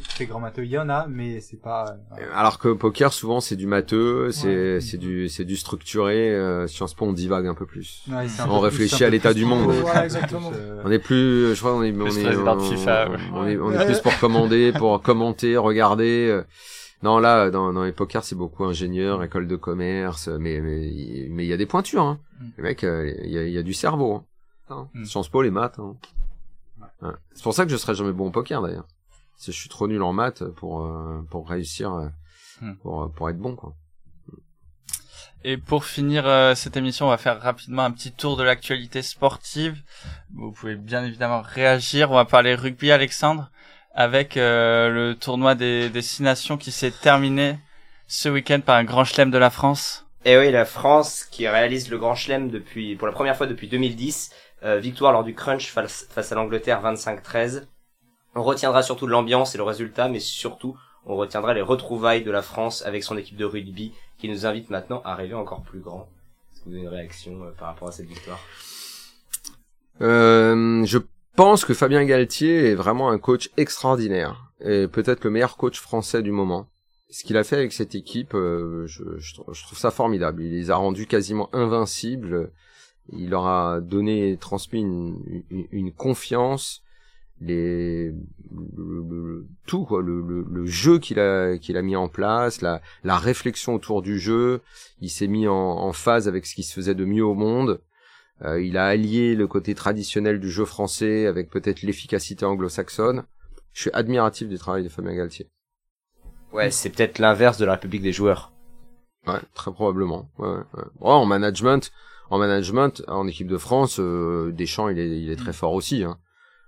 très 0.00 0.26
grand 0.26 0.40
matheux. 0.40 0.64
Il 0.64 0.70
y 0.70 0.78
en 0.78 0.88
a, 0.88 1.06
mais 1.08 1.40
c'est 1.40 1.60
pas. 1.60 1.96
euh, 2.18 2.24
Alors 2.34 2.58
que 2.58 2.72
poker, 2.72 3.12
souvent, 3.12 3.40
c'est 3.40 3.56
du 3.56 3.66
matheux, 3.66 4.30
c'est, 4.32 4.74
Ouais. 4.74 4.80
c'est 4.80 4.96
du, 4.98 5.28
c'est 5.28 5.44
du 5.44 5.56
structuré. 5.56 6.30
Euh, 6.34 6.66
Sciences 6.66 6.94
Po, 6.94 7.06
on 7.06 7.12
divague 7.12 7.46
un 7.46 7.54
peu 7.54 7.66
plus. 7.66 8.02
ouais, 8.08 8.28
c'est 8.28 8.42
un 8.42 8.46
On 8.50 8.58
peu 8.58 8.64
réfléchit 8.64 9.04
à 9.04 9.10
l'état 9.10 9.34
du 9.34 9.44
monde. 9.44 9.70
euh, 9.70 10.82
On 10.84 10.90
est 10.90 10.98
plus, 10.98 11.54
je 11.54 11.58
crois, 11.60 11.74
on 11.76 11.82
est, 11.82 11.92
on 11.92 12.06
est, 12.06 12.36
on, 12.36 12.58
FIFA, 12.60 13.10
ouais. 13.10 13.16
on 13.32 13.46
est, 13.46 13.56
on 13.58 13.72
est 13.72 13.84
plus 13.84 14.00
pour 14.00 14.18
commander, 14.18 14.72
pour 14.72 15.00
commenter, 15.02 15.56
regarder. 15.56 16.28
euh, 16.30 16.42
Non, 17.02 17.18
là, 17.18 17.50
dans, 17.50 17.72
dans 17.72 17.84
les 17.84 17.92
pokers, 17.92 18.24
c'est 18.24 18.34
beaucoup 18.36 18.64
ingénieur, 18.64 19.22
école 19.22 19.46
de 19.46 19.56
commerce, 19.56 20.28
mais 20.28 20.60
mais 20.60 21.28
mais 21.30 21.44
il 21.44 21.48
y 21.48 21.52
a 21.52 21.56
des 21.58 21.66
pointures. 21.66 22.02
Hein. 22.04 22.18
Mm. 22.40 22.44
Les 22.56 22.62
mecs, 22.62 22.84
euh, 22.84 23.12
il 23.24 23.30
y, 23.30 23.38
a, 23.38 23.42
il 23.44 23.52
y 23.52 23.58
a 23.58 23.62
du 23.62 23.74
cerveau. 23.74 24.22
Hein. 24.70 24.88
Mm. 24.94 25.04
Sciences 25.04 25.28
Po, 25.28 25.42
les 25.42 25.50
maths. 25.50 25.78
Hein. 25.78 25.96
Ouais. 27.02 27.10
C'est 27.34 27.42
pour 27.42 27.52
ça 27.52 27.64
que 27.66 27.70
je 27.70 27.76
serai 27.76 27.94
jamais 27.94 28.12
bon 28.12 28.28
au 28.28 28.30
poker 28.30 28.62
d'ailleurs. 28.62 28.86
Je 29.42 29.52
suis 29.52 29.68
trop 29.68 29.88
nul 29.88 30.02
en 30.02 30.12
maths 30.12 30.44
pour 30.56 30.84
euh, 30.84 31.22
pour 31.30 31.48
réussir, 31.48 31.92
euh, 31.94 32.08
Mm. 32.60 32.74
pour 32.76 33.10
pour 33.12 33.28
être 33.30 33.38
bon 33.38 33.56
quoi. 33.56 33.74
Et 35.46 35.58
pour 35.58 35.84
finir 35.84 36.26
euh, 36.26 36.54
cette 36.54 36.76
émission, 36.76 37.06
on 37.06 37.10
va 37.10 37.18
faire 37.18 37.40
rapidement 37.40 37.82
un 37.84 37.90
petit 37.90 38.12
tour 38.12 38.36
de 38.36 38.42
l'actualité 38.42 39.02
sportive. 39.02 39.76
Vous 40.34 40.52
pouvez 40.52 40.74
bien 40.74 41.04
évidemment 41.04 41.42
réagir. 41.42 42.10
On 42.10 42.14
va 42.14 42.24
parler 42.24 42.54
rugby, 42.54 42.90
Alexandre, 42.90 43.50
avec 43.92 44.38
euh, 44.38 44.88
le 44.88 45.14
tournoi 45.16 45.54
des, 45.54 45.90
des 45.90 46.00
Six 46.00 46.22
Nations 46.22 46.56
qui 46.56 46.70
s'est 46.72 46.92
terminé 46.92 47.58
ce 48.06 48.30
week-end 48.30 48.60
par 48.64 48.76
un 48.76 48.84
grand 48.84 49.04
chelem 49.04 49.30
de 49.30 49.36
la 49.38 49.50
France. 49.50 50.06
Et 50.24 50.38
oui, 50.38 50.50
la 50.50 50.64
France 50.64 51.24
qui 51.30 51.46
réalise 51.46 51.90
le 51.90 51.98
Grand 51.98 52.14
Chelem 52.14 52.48
depuis 52.48 52.96
pour 52.96 53.06
la 53.06 53.12
première 53.12 53.36
fois 53.36 53.46
depuis 53.46 53.68
2010, 53.68 54.30
euh, 54.62 54.78
victoire 54.78 55.12
lors 55.12 55.24
du 55.24 55.34
crunch 55.34 55.70
face, 55.70 56.06
face 56.08 56.32
à 56.32 56.36
l'Angleterre 56.36 56.80
25-13. 56.82 57.66
On 58.36 58.42
retiendra 58.42 58.82
surtout 58.82 59.06
l'ambiance 59.06 59.54
et 59.54 59.58
le 59.58 59.64
résultat, 59.64 60.08
mais 60.08 60.20
surtout 60.20 60.76
on 61.06 61.16
retiendra 61.16 61.54
les 61.54 61.62
retrouvailles 61.62 62.24
de 62.24 62.30
la 62.30 62.42
France 62.42 62.82
avec 62.84 63.04
son 63.04 63.16
équipe 63.16 63.36
de 63.36 63.44
rugby 63.44 63.92
qui 64.18 64.28
nous 64.28 64.46
invite 64.46 64.70
maintenant 64.70 65.02
à 65.04 65.14
rêver 65.14 65.34
encore 65.34 65.62
plus 65.62 65.80
grand. 65.80 66.08
Est-ce 66.52 66.60
que 66.62 66.68
vous 66.68 66.74
avez 66.74 66.82
une 66.82 66.88
réaction 66.88 67.44
euh, 67.44 67.50
par 67.58 67.68
rapport 67.68 67.88
à 67.88 67.92
cette 67.92 68.06
victoire? 68.06 68.40
Euh, 70.00 70.84
je 70.84 70.98
pense 71.36 71.64
que 71.64 71.74
Fabien 71.74 72.04
Galtier 72.04 72.70
est 72.70 72.74
vraiment 72.74 73.10
un 73.10 73.18
coach 73.18 73.50
extraordinaire 73.56 74.50
et 74.60 74.88
peut-être 74.88 75.24
le 75.24 75.30
meilleur 75.30 75.56
coach 75.56 75.78
français 75.78 76.22
du 76.22 76.32
moment. 76.32 76.66
Ce 77.10 77.22
qu'il 77.22 77.36
a 77.36 77.44
fait 77.44 77.56
avec 77.56 77.72
cette 77.72 77.94
équipe, 77.94 78.34
euh, 78.34 78.86
je, 78.86 79.34
trouve 79.34 79.78
ça 79.78 79.92
formidable. 79.92 80.42
Il 80.42 80.52
les 80.52 80.70
a 80.72 80.76
rendus 80.76 81.06
quasiment 81.06 81.48
invincibles. 81.52 82.50
Il 83.12 83.30
leur 83.30 83.46
a 83.46 83.80
donné, 83.80 84.36
transmis 84.38 84.80
une 85.50 85.92
confiance, 85.92 86.83
les, 87.40 88.10
le, 88.10 89.02
le- 89.10 89.46
tout 89.66 89.84
quoi, 89.84 90.02
le, 90.02 90.20
le, 90.20 90.46
le 90.48 90.66
jeu 90.66 90.98
qu'il 90.98 91.18
a 91.18 91.58
qu'il 91.58 91.76
a 91.76 91.82
mis 91.82 91.96
en 91.96 92.08
place, 92.08 92.60
la, 92.62 92.80
la 93.02 93.18
réflexion 93.18 93.74
autour 93.74 94.02
du 94.02 94.18
jeu. 94.18 94.60
Il 95.00 95.10
s'est 95.10 95.26
mis 95.26 95.48
en, 95.48 95.54
en 95.54 95.92
phase 95.92 96.28
avec 96.28 96.46
ce 96.46 96.54
qui 96.54 96.62
se 96.62 96.72
faisait 96.74 96.94
de 96.94 97.04
mieux 97.04 97.24
au 97.24 97.34
monde. 97.34 97.80
Euh, 98.42 98.60
il 98.62 98.76
a 98.76 98.86
allié 98.86 99.34
le 99.34 99.46
côté 99.46 99.74
traditionnel 99.74 100.40
du 100.40 100.50
jeu 100.50 100.64
français 100.64 101.26
avec 101.26 101.50
peut-être 101.50 101.82
l'efficacité 101.82 102.44
anglo-saxonne. 102.44 103.24
Je 103.72 103.82
suis 103.82 103.90
admiratif 103.92 104.48
du 104.48 104.58
travail 104.58 104.84
de 104.84 104.88
Fabien 104.88 105.14
Galtier. 105.14 105.50
Ouais, 106.52 106.70
c'est 106.70 106.90
peut-être 106.90 107.18
l'inverse 107.18 107.58
de 107.58 107.64
la 107.64 107.72
République 107.72 108.02
des 108.02 108.12
joueurs. 108.12 108.52
Ouais, 109.26 109.40
très 109.54 109.72
probablement. 109.72 110.28
Ouais, 110.38 110.48
ouais. 110.48 110.84
Ouais, 111.00 111.10
en 111.10 111.26
management, 111.26 111.90
en 112.30 112.38
management, 112.38 113.02
en 113.08 113.26
équipe 113.26 113.48
de 113.48 113.58
France, 113.58 113.98
euh, 113.98 114.52
Deschamps, 114.52 114.88
il 114.88 114.98
est, 114.98 115.20
il 115.20 115.30
est 115.30 115.36
très 115.36 115.52
fort 115.52 115.72
aussi. 115.72 116.04
Hein. 116.04 116.18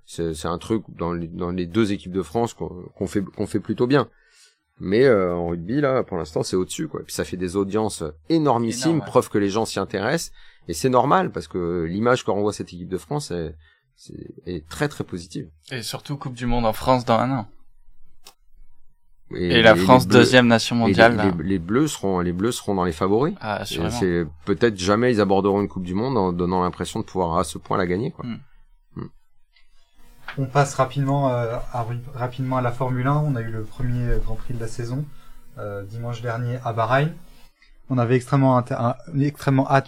C'est, 0.07 0.35
c'est 0.35 0.49
un 0.49 0.59
truc 0.59 0.85
dans 0.89 1.13
les, 1.13 1.27
dans 1.27 1.51
les 1.51 1.67
deux 1.67 1.93
équipes 1.93 2.13
de 2.13 2.23
France 2.23 2.55
qu'on, 2.55 2.69
qu'on 2.97 3.07
fait, 3.07 3.23
qu'on 3.23 3.47
fait 3.47 3.61
plutôt 3.61 3.87
bien. 3.87 4.09
Mais 4.79 5.05
euh, 5.05 5.35
en 5.35 5.49
rugby, 5.49 5.81
là, 5.81 6.03
pour 6.05 6.17
l'instant, 6.17 6.43
c'est 6.43 6.55
au-dessus, 6.57 6.87
quoi. 6.87 7.01
Et 7.01 7.05
puis 7.05 7.15
ça 7.15 7.25
fait 7.25 7.37
des 7.37 7.57
audiences 7.57 8.05
énormissimes, 8.29 8.91
Énorme, 8.91 9.01
ouais. 9.01 9.07
preuve 9.07 9.29
que 9.31 9.39
les 9.39 9.49
gens 9.51 9.65
s'y 9.65 9.79
intéressent. 9.81 10.33
Et 10.69 10.75
c'est 10.75 10.89
normal 10.91 11.31
parce 11.33 11.49
que 11.49 11.85
l'image 11.89 12.23
qu'on 12.25 12.35
renvoie 12.35 12.53
cette 12.53 12.73
équipe 12.73 12.89
de 12.89 12.99
France 12.99 13.31
est, 13.31 13.55
est 14.47 14.69
très 14.69 14.89
très 14.89 15.03
positive. 15.05 15.49
Et 15.73 15.83
surtout 15.83 16.17
Coupe 16.17 16.35
du 16.35 16.47
Monde 16.47 16.67
en 16.67 16.73
France 16.73 17.05
dans 17.05 17.19
un 17.19 17.31
an. 17.39 17.49
Et, 19.35 19.59
Et, 19.59 19.63
la 19.63 19.75
France 19.75 20.07
Bleus- 20.07 20.19
deuxième 20.19 20.47
nation 20.47 20.77
et 20.77 20.79
mondiale. 20.81 21.13
les, 21.13 21.17
là. 21.19 21.33
les- 21.39 21.45
les 21.45 21.59
Bleus 21.59 21.89
seront, 21.89 22.21
les 22.21 22.33
Bleus 22.33 22.53
seront 22.53 22.75
dans 22.77 22.85
les 22.85 22.93
favoris. 22.93 23.35
Ah, 23.41 23.65
c'est 23.65 24.25
peut-être 24.45 24.79
jamais 24.79 25.11
ils 25.13 25.21
aborderont 25.21 25.61
une 25.63 25.69
Coupe 25.69 25.83
du 25.85 25.95
Monde 25.95 26.17
en 26.17 26.33
donnant 26.33 26.63
l'impression 26.63 27.01
de 27.01 27.05
pouvoir 27.05 27.39
à 27.39 27.45
ce 27.45 27.59
point 27.59 27.77
la 27.77 27.87
gagner. 27.87 28.13
Quoi. 28.13 28.25
On 30.39 30.47
passe 30.47 30.75
rapidement, 30.75 31.31
euh, 31.31 31.57
à, 31.73 31.87
rapidement 32.15 32.59
à 32.59 32.63
la 32.63 32.73
Formule 32.73 33.07
1. 33.07 33.17
On 33.17 33.37
a 33.37 33.41
eu 33.41 33.51
le 33.51 33.63
premier 33.63 34.19
Grand 34.25 34.35
Prix 34.35 34.55
de 34.55 34.61
la 34.61 34.69
saison 34.69 35.05
euh, 35.59 35.83
dimanche 35.85 36.21
dernier 36.21 36.59
à 36.65 36.73
Bahreïn. 36.73 37.13
On 37.89 37.99
avait 37.99 38.17
extrêmement, 38.17 38.59
hâte 38.59 38.73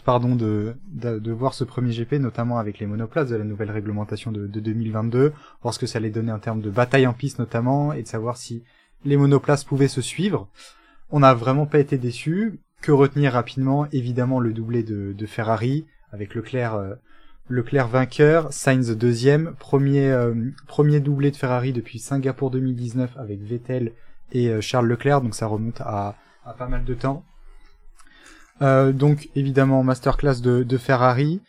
de, 0.06 1.32
voir 1.32 1.52
ce 1.52 1.64
premier 1.64 1.92
GP, 1.92 2.14
notamment 2.14 2.58
avec 2.58 2.78
les 2.78 2.86
monoplaces 2.86 3.28
de 3.28 3.36
la 3.36 3.44
nouvelle 3.44 3.72
réglementation 3.72 4.30
de, 4.30 4.46
de 4.46 4.60
2022, 4.60 5.32
voir 5.62 5.74
ce 5.74 5.80
que 5.80 5.86
ça 5.86 5.98
allait 5.98 6.10
donner 6.10 6.30
en 6.30 6.38
termes 6.38 6.60
de 6.60 6.70
bataille 6.70 7.08
en 7.08 7.12
piste 7.12 7.40
notamment, 7.40 7.92
et 7.92 8.02
de 8.02 8.08
savoir 8.08 8.36
si 8.36 8.62
les 9.04 9.16
monoplaces 9.16 9.64
pouvaient 9.64 9.88
se 9.88 10.00
suivre. 10.00 10.48
On 11.10 11.20
n'a 11.20 11.34
vraiment 11.34 11.66
pas 11.66 11.80
été 11.80 11.98
déçus. 11.98 12.60
Que 12.80 12.92
retenir 12.92 13.32
rapidement? 13.32 13.88
Évidemment 13.90 14.38
le 14.38 14.52
doublé 14.52 14.84
de, 14.84 15.12
de 15.12 15.26
Ferrari, 15.26 15.84
avec 16.12 16.34
Leclerc 16.34 16.74
euh, 16.74 16.94
Leclerc 17.50 17.88
vainqueur, 17.88 18.52
Sainz 18.52 18.90
deuxième, 18.96 19.54
premier 19.58 20.10
euh, 20.10 20.34
premier 20.66 21.00
doublé 21.00 21.30
de 21.30 21.36
Ferrari 21.36 21.72
depuis 21.72 21.98
Singapour 21.98 22.50
2019 22.50 23.16
avec 23.16 23.40
Vettel 23.40 23.92
et 24.32 24.48
euh, 24.48 24.60
Charles 24.60 24.86
Leclerc, 24.86 25.22
donc 25.22 25.34
ça 25.34 25.46
remonte 25.46 25.80
à, 25.80 26.16
pas 26.58 26.68
mal 26.68 26.84
de 26.84 26.92
temps. 26.92 27.24
Euh, 28.60 28.92
donc 28.92 29.30
évidemment 29.34 29.82
masterclass 29.82 30.40
de, 30.42 30.62
de 30.62 30.76
Ferrari. 30.76 31.40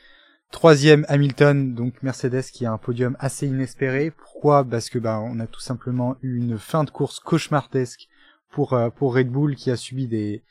Troisième 0.52 1.06
Hamilton, 1.10 1.76
donc 1.76 2.02
Mercedes 2.02 2.44
qui 2.52 2.66
a 2.66 2.72
un 2.72 2.78
podium 2.78 3.18
assez 3.20 3.46
inespéré. 3.48 4.12
Pourquoi? 4.12 4.64
Parce 4.64 4.90
que 4.90 5.00
bah, 5.00 5.20
on 5.20 5.40
a 5.40 5.48
tout 5.48 5.60
simplement 5.60 6.16
eu 6.22 6.38
une 6.38 6.58
fin 6.58 6.86
de 6.86 6.90
course 6.90 7.20
cauchemardesque 7.20 8.08
pour 8.52 8.80
pour 8.96 9.16
Red 9.16 9.30
Bull 9.30 9.56
qui 9.56 9.70
a 9.70 9.76
subi 9.76 10.08
des 10.08 10.42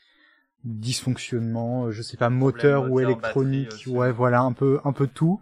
dysfonctionnements, 0.63 1.85
euh, 1.85 1.91
je 1.91 2.01
sais 2.01 2.17
pas 2.17 2.29
moteur 2.29 2.91
ou 2.91 2.99
électronique, 2.99 3.85
ouais 3.87 4.11
voilà 4.11 4.41
un 4.41 4.53
peu 4.53 4.79
un 4.83 4.93
peu 4.93 5.07
tout. 5.07 5.41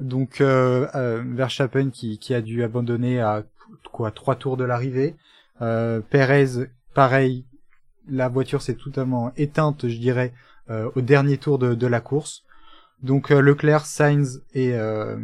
Donc 0.00 0.40
euh, 0.40 0.88
euh, 0.94 1.22
Verstappen 1.24 1.90
qui 1.90 2.18
qui 2.18 2.34
a 2.34 2.40
dû 2.40 2.64
abandonner 2.64 3.20
à 3.20 3.44
quoi 3.92 4.10
trois 4.10 4.36
tours 4.36 4.56
de 4.56 4.64
l'arrivée. 4.64 5.16
Euh, 5.62 6.00
Perez 6.00 6.68
pareil, 6.94 7.44
la 8.08 8.28
voiture 8.28 8.62
s'est 8.62 8.74
totalement 8.74 9.32
éteinte, 9.36 9.88
je 9.88 9.98
dirais, 9.98 10.32
euh, 10.70 10.90
au 10.96 11.00
dernier 11.00 11.38
tour 11.38 11.58
de, 11.58 11.74
de 11.74 11.86
la 11.86 12.00
course. 12.00 12.42
Donc 13.02 13.30
euh, 13.30 13.40
Leclerc, 13.40 13.86
Sainz 13.86 14.42
et 14.54 14.74
euh, 14.74 15.16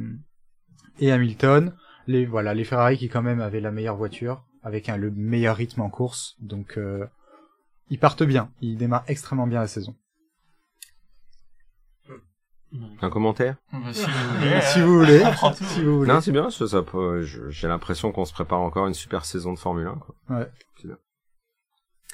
et 0.99 1.11
Hamilton, 1.11 1.72
les 2.07 2.26
voilà 2.26 2.53
les 2.55 2.64
Ferrari 2.64 2.99
qui 2.99 3.09
quand 3.09 3.22
même 3.22 3.41
avaient 3.41 3.61
la 3.61 3.70
meilleure 3.70 3.97
voiture 3.97 4.45
avec 4.62 4.88
un, 4.88 4.99
le 4.99 5.11
meilleur 5.11 5.57
rythme 5.57 5.80
en 5.80 5.88
course. 5.88 6.36
Donc 6.41 6.76
euh, 6.76 7.07
ils 7.91 7.99
partent 7.99 8.22
bien, 8.22 8.51
ils 8.61 8.76
démarrent 8.78 9.05
extrêmement 9.09 9.47
bien 9.47 9.61
la 9.61 9.68
saison. 9.68 9.95
Un 13.03 13.11
commentaire 13.11 13.57
Bah, 13.72 13.93
si 13.93 14.05
vous 14.05 14.11
voulez, 14.38 14.61
si 14.62 14.80
vous 14.80 14.99
voulez, 14.99 15.22
si 15.74 15.82
vous. 15.82 16.07
Non, 16.07 16.20
c'est 16.20 16.30
bien. 16.30 16.51
Ça, 16.51 16.68
ça 16.68 16.82
peut- 16.82 17.22
je- 17.22 17.51
J'ai 17.51 17.66
l'impression 17.66 18.12
qu'on 18.12 18.24
se 18.24 18.32
prépare 18.32 18.61
encore 18.61 18.86
une 18.86 18.95
super 18.95 19.24
saison 19.24 19.53
de 19.53 19.59
Formule 19.59 19.88
1. 19.88 19.97
Quoi. 19.97 20.14
Ouais. 20.28 20.49
C'est 20.80 20.86
bien. 20.86 20.99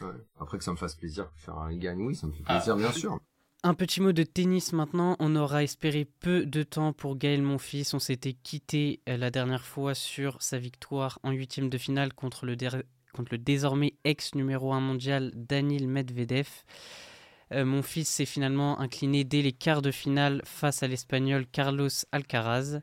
Ouais. 0.00 0.14
Après 0.40 0.56
que 0.56 0.64
ça 0.64 0.70
me 0.72 0.76
fasse 0.78 0.94
plaisir 0.94 1.30
que 1.30 1.38
Ferrari 1.40 1.76
gagne, 1.78 2.00
oui, 2.00 2.14
ça 2.14 2.26
me 2.26 2.32
fait 2.32 2.42
plaisir, 2.42 2.74
bien 2.76 2.90
sûr. 2.92 3.18
Un 3.64 3.74
petit 3.74 4.00
mot 4.00 4.12
de 4.12 4.22
tennis 4.22 4.72
maintenant. 4.72 5.16
On 5.18 5.36
aura 5.36 5.62
espéré 5.62 6.06
peu 6.20 6.46
de 6.46 6.62
temps 6.62 6.94
pour 6.94 7.16
Gaël 7.18 7.42
Monfils. 7.42 7.94
On 7.94 7.98
s'était 7.98 8.32
quitté 8.34 9.00
euh, 9.10 9.18
la 9.18 9.30
dernière 9.30 9.64
fois 9.64 9.92
sur 9.94 10.40
sa 10.40 10.58
victoire 10.58 11.18
en 11.22 11.32
huitième 11.32 11.68
de 11.68 11.76
finale 11.76 12.14
contre 12.14 12.46
le, 12.46 12.56
contre 13.16 13.32
le 13.34 13.38
désormais 13.38 13.94
ex 14.04 14.34
numéro 14.34 14.72
1 14.72 14.80
mondial 14.80 15.32
Danil 15.34 15.88
Medvedev. 15.88 16.48
Euh, 17.52 17.64
Monfils 17.64 18.04
s'est 18.06 18.26
finalement 18.26 18.78
incliné 18.80 19.24
dès 19.24 19.42
les 19.42 19.52
quarts 19.52 19.82
de 19.82 19.90
finale 19.90 20.42
face 20.44 20.82
à 20.82 20.88
l'espagnol 20.88 21.46
Carlos 21.46 21.88
Alcaraz. 22.12 22.80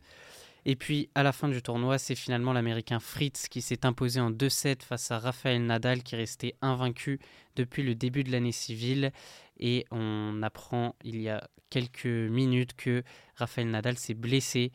Et 0.65 0.77
puis 0.77 1.09
à 1.13 1.23
la 1.23 1.33
fin 1.33 1.49
du 1.49 1.61
tournoi, 1.61 1.97
c'est 1.97 2.15
finalement 2.15 2.53
l'américain 2.53 2.99
Fritz 3.01 3.49
qui 3.49 3.61
s'est 3.61 3.85
imposé 3.85 4.21
en 4.21 4.31
2-7 4.31 4.81
face 4.81 5.11
à 5.11 5.19
Rafael 5.19 5.65
Nadal 5.65 6.03
qui 6.03 6.15
restait 6.15 6.55
invaincu 6.61 7.19
depuis 7.57 7.83
le 7.83 7.95
début 7.95 8.23
de 8.23 8.31
l'année 8.31 8.53
civile. 8.53 9.11
Et 9.59 9.85
on 9.91 10.41
apprend 10.41 10.95
il 11.03 11.21
y 11.21 11.27
a 11.27 11.45
quelques 11.69 12.05
minutes 12.05 12.73
que 12.77 13.03
Rafael 13.35 13.69
Nadal 13.69 13.97
s'est 13.97 14.13
blessé 14.13 14.71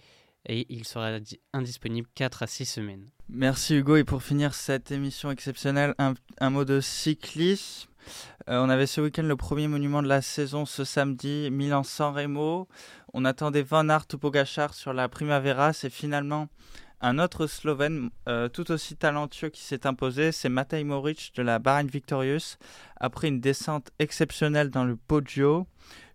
et 0.46 0.66
il 0.68 0.84
sera 0.86 1.18
di- 1.20 1.40
indisponible 1.54 2.08
4 2.14 2.42
à 2.42 2.46
6 2.46 2.66
semaines. 2.66 3.08
Merci 3.30 3.76
Hugo. 3.76 3.96
Et 3.96 4.04
pour 4.04 4.22
finir 4.22 4.54
cette 4.54 4.90
émission 4.90 5.30
exceptionnelle, 5.30 5.94
un, 5.98 6.50
mot 6.50 6.64
de 6.64 6.80
cyclisme. 6.80 7.90
Euh, 8.48 8.58
on 8.64 8.70
avait 8.70 8.86
ce 8.86 9.02
week-end 9.02 9.22
le 9.22 9.36
premier 9.36 9.68
monument 9.68 10.02
de 10.02 10.08
la 10.08 10.22
saison 10.22 10.64
ce 10.64 10.82
samedi, 10.82 11.50
Milan-San 11.50 12.14
Remo. 12.14 12.68
On 13.12 13.26
attendait 13.26 13.60
Van 13.60 13.86
Aert 13.90 14.06
ou 14.14 14.18
Pogacar 14.18 14.72
sur 14.72 14.94
la 14.94 15.10
Primavera. 15.10 15.74
C'est 15.74 15.90
finalement 15.90 16.48
un 17.02 17.18
autre 17.18 17.46
Slovène 17.46 18.08
euh, 18.30 18.48
tout 18.48 18.70
aussi 18.70 18.96
talentueux 18.96 19.50
qui 19.50 19.60
s'est 19.60 19.86
imposé. 19.86 20.32
C'est 20.32 20.48
Matej 20.48 20.84
Moric 20.84 21.32
de 21.36 21.42
la 21.42 21.58
Bahrain 21.58 21.84
Victorious. 21.84 22.56
Après 22.96 23.28
une 23.28 23.40
descente 23.40 23.90
exceptionnelle 23.98 24.70
dans 24.70 24.84
le 24.84 24.96
Poggio, 24.96 25.66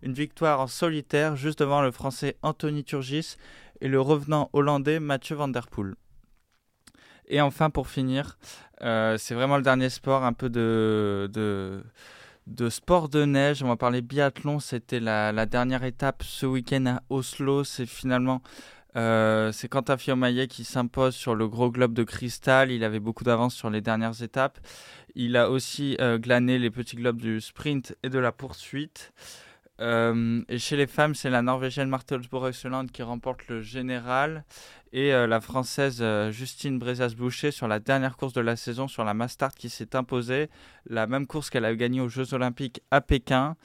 une 0.02 0.14
victoire 0.14 0.60
en 0.60 0.66
solitaire 0.66 1.36
juste 1.36 1.60
devant 1.60 1.80
le 1.80 1.92
Français 1.92 2.36
Anthony 2.42 2.82
Turgis 2.82 3.36
et 3.80 3.86
le 3.86 4.00
revenant 4.00 4.50
hollandais 4.52 4.98
Mathieu 4.98 5.36
Van 5.36 5.46
Der 5.46 5.68
Poel. 5.68 5.94
Et 7.28 7.40
enfin, 7.40 7.70
pour 7.70 7.88
finir, 7.88 8.38
euh, 8.82 9.16
c'est 9.18 9.34
vraiment 9.34 9.56
le 9.56 9.62
dernier 9.62 9.88
sport, 9.88 10.24
un 10.24 10.32
peu 10.32 10.50
de, 10.50 11.30
de, 12.46 12.68
sport 12.68 13.08
de 13.08 13.24
neige. 13.24 13.62
On 13.62 13.68
va 13.68 13.76
parler 13.76 14.02
biathlon. 14.02 14.60
C'était 14.60 15.00
la, 15.00 15.46
dernière 15.46 15.84
étape 15.84 16.22
ce 16.22 16.46
week-end 16.46 16.86
à 16.86 17.02
Oslo. 17.08 17.64
C'est 17.64 17.86
finalement 17.86 18.42
euh, 18.96 19.50
c'est 19.50 19.68
Quentin 19.68 19.96
qui 20.46 20.64
s'impose 20.64 21.16
sur 21.16 21.34
le 21.34 21.48
gros 21.48 21.70
globe 21.70 21.94
de 21.94 22.04
cristal. 22.04 22.70
Il 22.70 22.84
avait 22.84 23.00
beaucoup 23.00 23.24
d'avance 23.24 23.54
sur 23.54 23.70
les 23.70 23.80
dernières 23.80 24.22
étapes. 24.22 24.58
Il 25.14 25.36
a 25.36 25.50
aussi 25.50 25.96
euh, 26.00 26.18
glané 26.18 26.58
les 26.58 26.70
petits 26.70 26.96
globes 26.96 27.20
du 27.20 27.40
sprint 27.40 27.96
et 28.02 28.08
de 28.08 28.18
la 28.18 28.32
poursuite. 28.32 29.12
Euh, 29.80 30.42
et 30.48 30.58
chez 30.58 30.76
les 30.76 30.86
femmes, 30.86 31.14
c'est 31.14 31.30
la 31.30 31.42
Norvégienne 31.42 31.88
Martelsborg 31.88 32.46
Øyseland 32.46 32.86
qui 32.86 33.02
remporte 33.02 33.48
le 33.48 33.60
général 33.60 34.44
et 34.96 35.10
la 35.10 35.40
Française 35.40 36.02
Justine 36.30 36.78
Brezas-Boucher 36.78 37.50
sur 37.50 37.68
la 37.68 37.80
dernière 37.80 38.16
course 38.16 38.32
de 38.32 38.40
la 38.40 38.56
saison 38.56 38.88
sur 38.88 39.04
la 39.04 39.12
Mastart 39.12 39.54
qui 39.54 39.68
s'est 39.68 39.96
imposée, 39.96 40.48
la 40.86 41.06
même 41.06 41.26
course 41.26 41.50
qu'elle 41.50 41.64
a 41.64 41.74
gagnée 41.74 42.00
aux 42.00 42.08
Jeux 42.08 42.32
Olympiques 42.32 42.80
à 42.90 43.00
Pékin. 43.00 43.56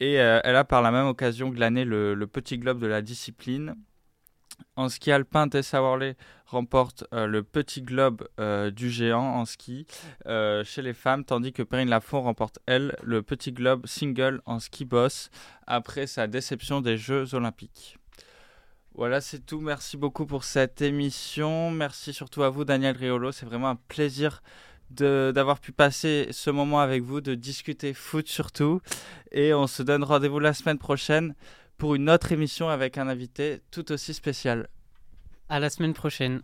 Et 0.00 0.14
elle 0.14 0.56
a 0.56 0.64
par 0.64 0.82
la 0.82 0.90
même 0.90 1.06
occasion 1.06 1.48
glané 1.50 1.84
le 1.84 2.26
petit 2.26 2.58
globe 2.58 2.80
de 2.80 2.88
la 2.88 3.00
discipline. 3.00 3.76
En 4.76 4.88
ski 4.88 5.12
alpin, 5.12 5.48
Tessa 5.48 5.82
Worley 5.82 6.16
remporte 6.46 7.04
euh, 7.12 7.26
le 7.26 7.42
petit 7.42 7.82
globe 7.82 8.26
euh, 8.40 8.70
du 8.70 8.90
géant 8.90 9.34
en 9.34 9.44
ski 9.44 9.86
euh, 10.26 10.64
chez 10.64 10.82
les 10.82 10.94
femmes, 10.94 11.24
tandis 11.24 11.52
que 11.52 11.62
Perrine 11.62 11.88
Lafont 11.90 12.22
remporte, 12.22 12.58
elle, 12.66 12.96
le 13.02 13.22
petit 13.22 13.52
globe 13.52 13.86
single 13.86 14.40
en 14.46 14.60
ski 14.60 14.84
boss 14.84 15.30
après 15.66 16.06
sa 16.06 16.26
déception 16.26 16.80
des 16.80 16.96
Jeux 16.96 17.34
olympiques. 17.34 17.98
Voilà, 18.94 19.22
c'est 19.22 19.46
tout. 19.46 19.60
Merci 19.60 19.96
beaucoup 19.96 20.26
pour 20.26 20.44
cette 20.44 20.82
émission. 20.82 21.70
Merci 21.70 22.12
surtout 22.12 22.42
à 22.42 22.50
vous, 22.50 22.64
Daniel 22.64 22.96
Riolo. 22.96 23.32
C'est 23.32 23.46
vraiment 23.46 23.70
un 23.70 23.78
plaisir 23.88 24.42
d'avoir 24.90 25.58
pu 25.60 25.72
passer 25.72 26.28
ce 26.30 26.50
moment 26.50 26.80
avec 26.80 27.02
vous, 27.02 27.22
de 27.22 27.34
discuter 27.34 27.94
foot 27.94 28.28
surtout. 28.28 28.82
Et 29.30 29.54
on 29.54 29.66
se 29.66 29.82
donne 29.82 30.04
rendez-vous 30.04 30.40
la 30.40 30.52
semaine 30.52 30.78
prochaine 30.78 31.34
pour 31.78 31.94
une 31.94 32.10
autre 32.10 32.32
émission 32.32 32.68
avec 32.68 32.98
un 32.98 33.08
invité 33.08 33.62
tout 33.70 33.90
aussi 33.92 34.12
spécial. 34.12 34.68
À 35.48 35.58
la 35.58 35.70
semaine 35.70 35.94
prochaine. 35.94 36.42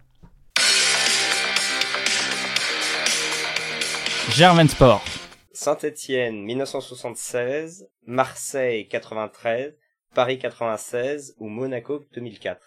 Germain 4.31 4.69
Sport. 4.69 5.05
Saint-Étienne 5.53 6.45
1976, 6.45 7.89
Marseille 8.07 8.89
93, 8.89 9.75
Paris 10.15 10.39
96 10.39 11.35
ou 11.39 11.49
Monaco 11.49 12.05
2004. 12.15 12.61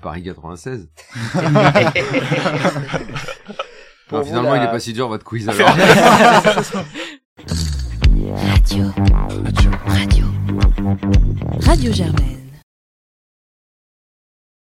Paris 0.00 0.22
96. 0.22 0.88
finalement, 4.24 4.54
il 4.54 4.62
est 4.62 4.70
pas 4.70 4.80
si 4.80 4.92
dur 4.92 5.08
votre 5.08 5.24
quiz 5.24 5.48
alors. 5.48 5.68
Radio. 8.36 8.84
Radio. 9.44 9.70
Radio. 9.86 10.26
Radio 11.60 11.92
Germaine. 11.92 12.37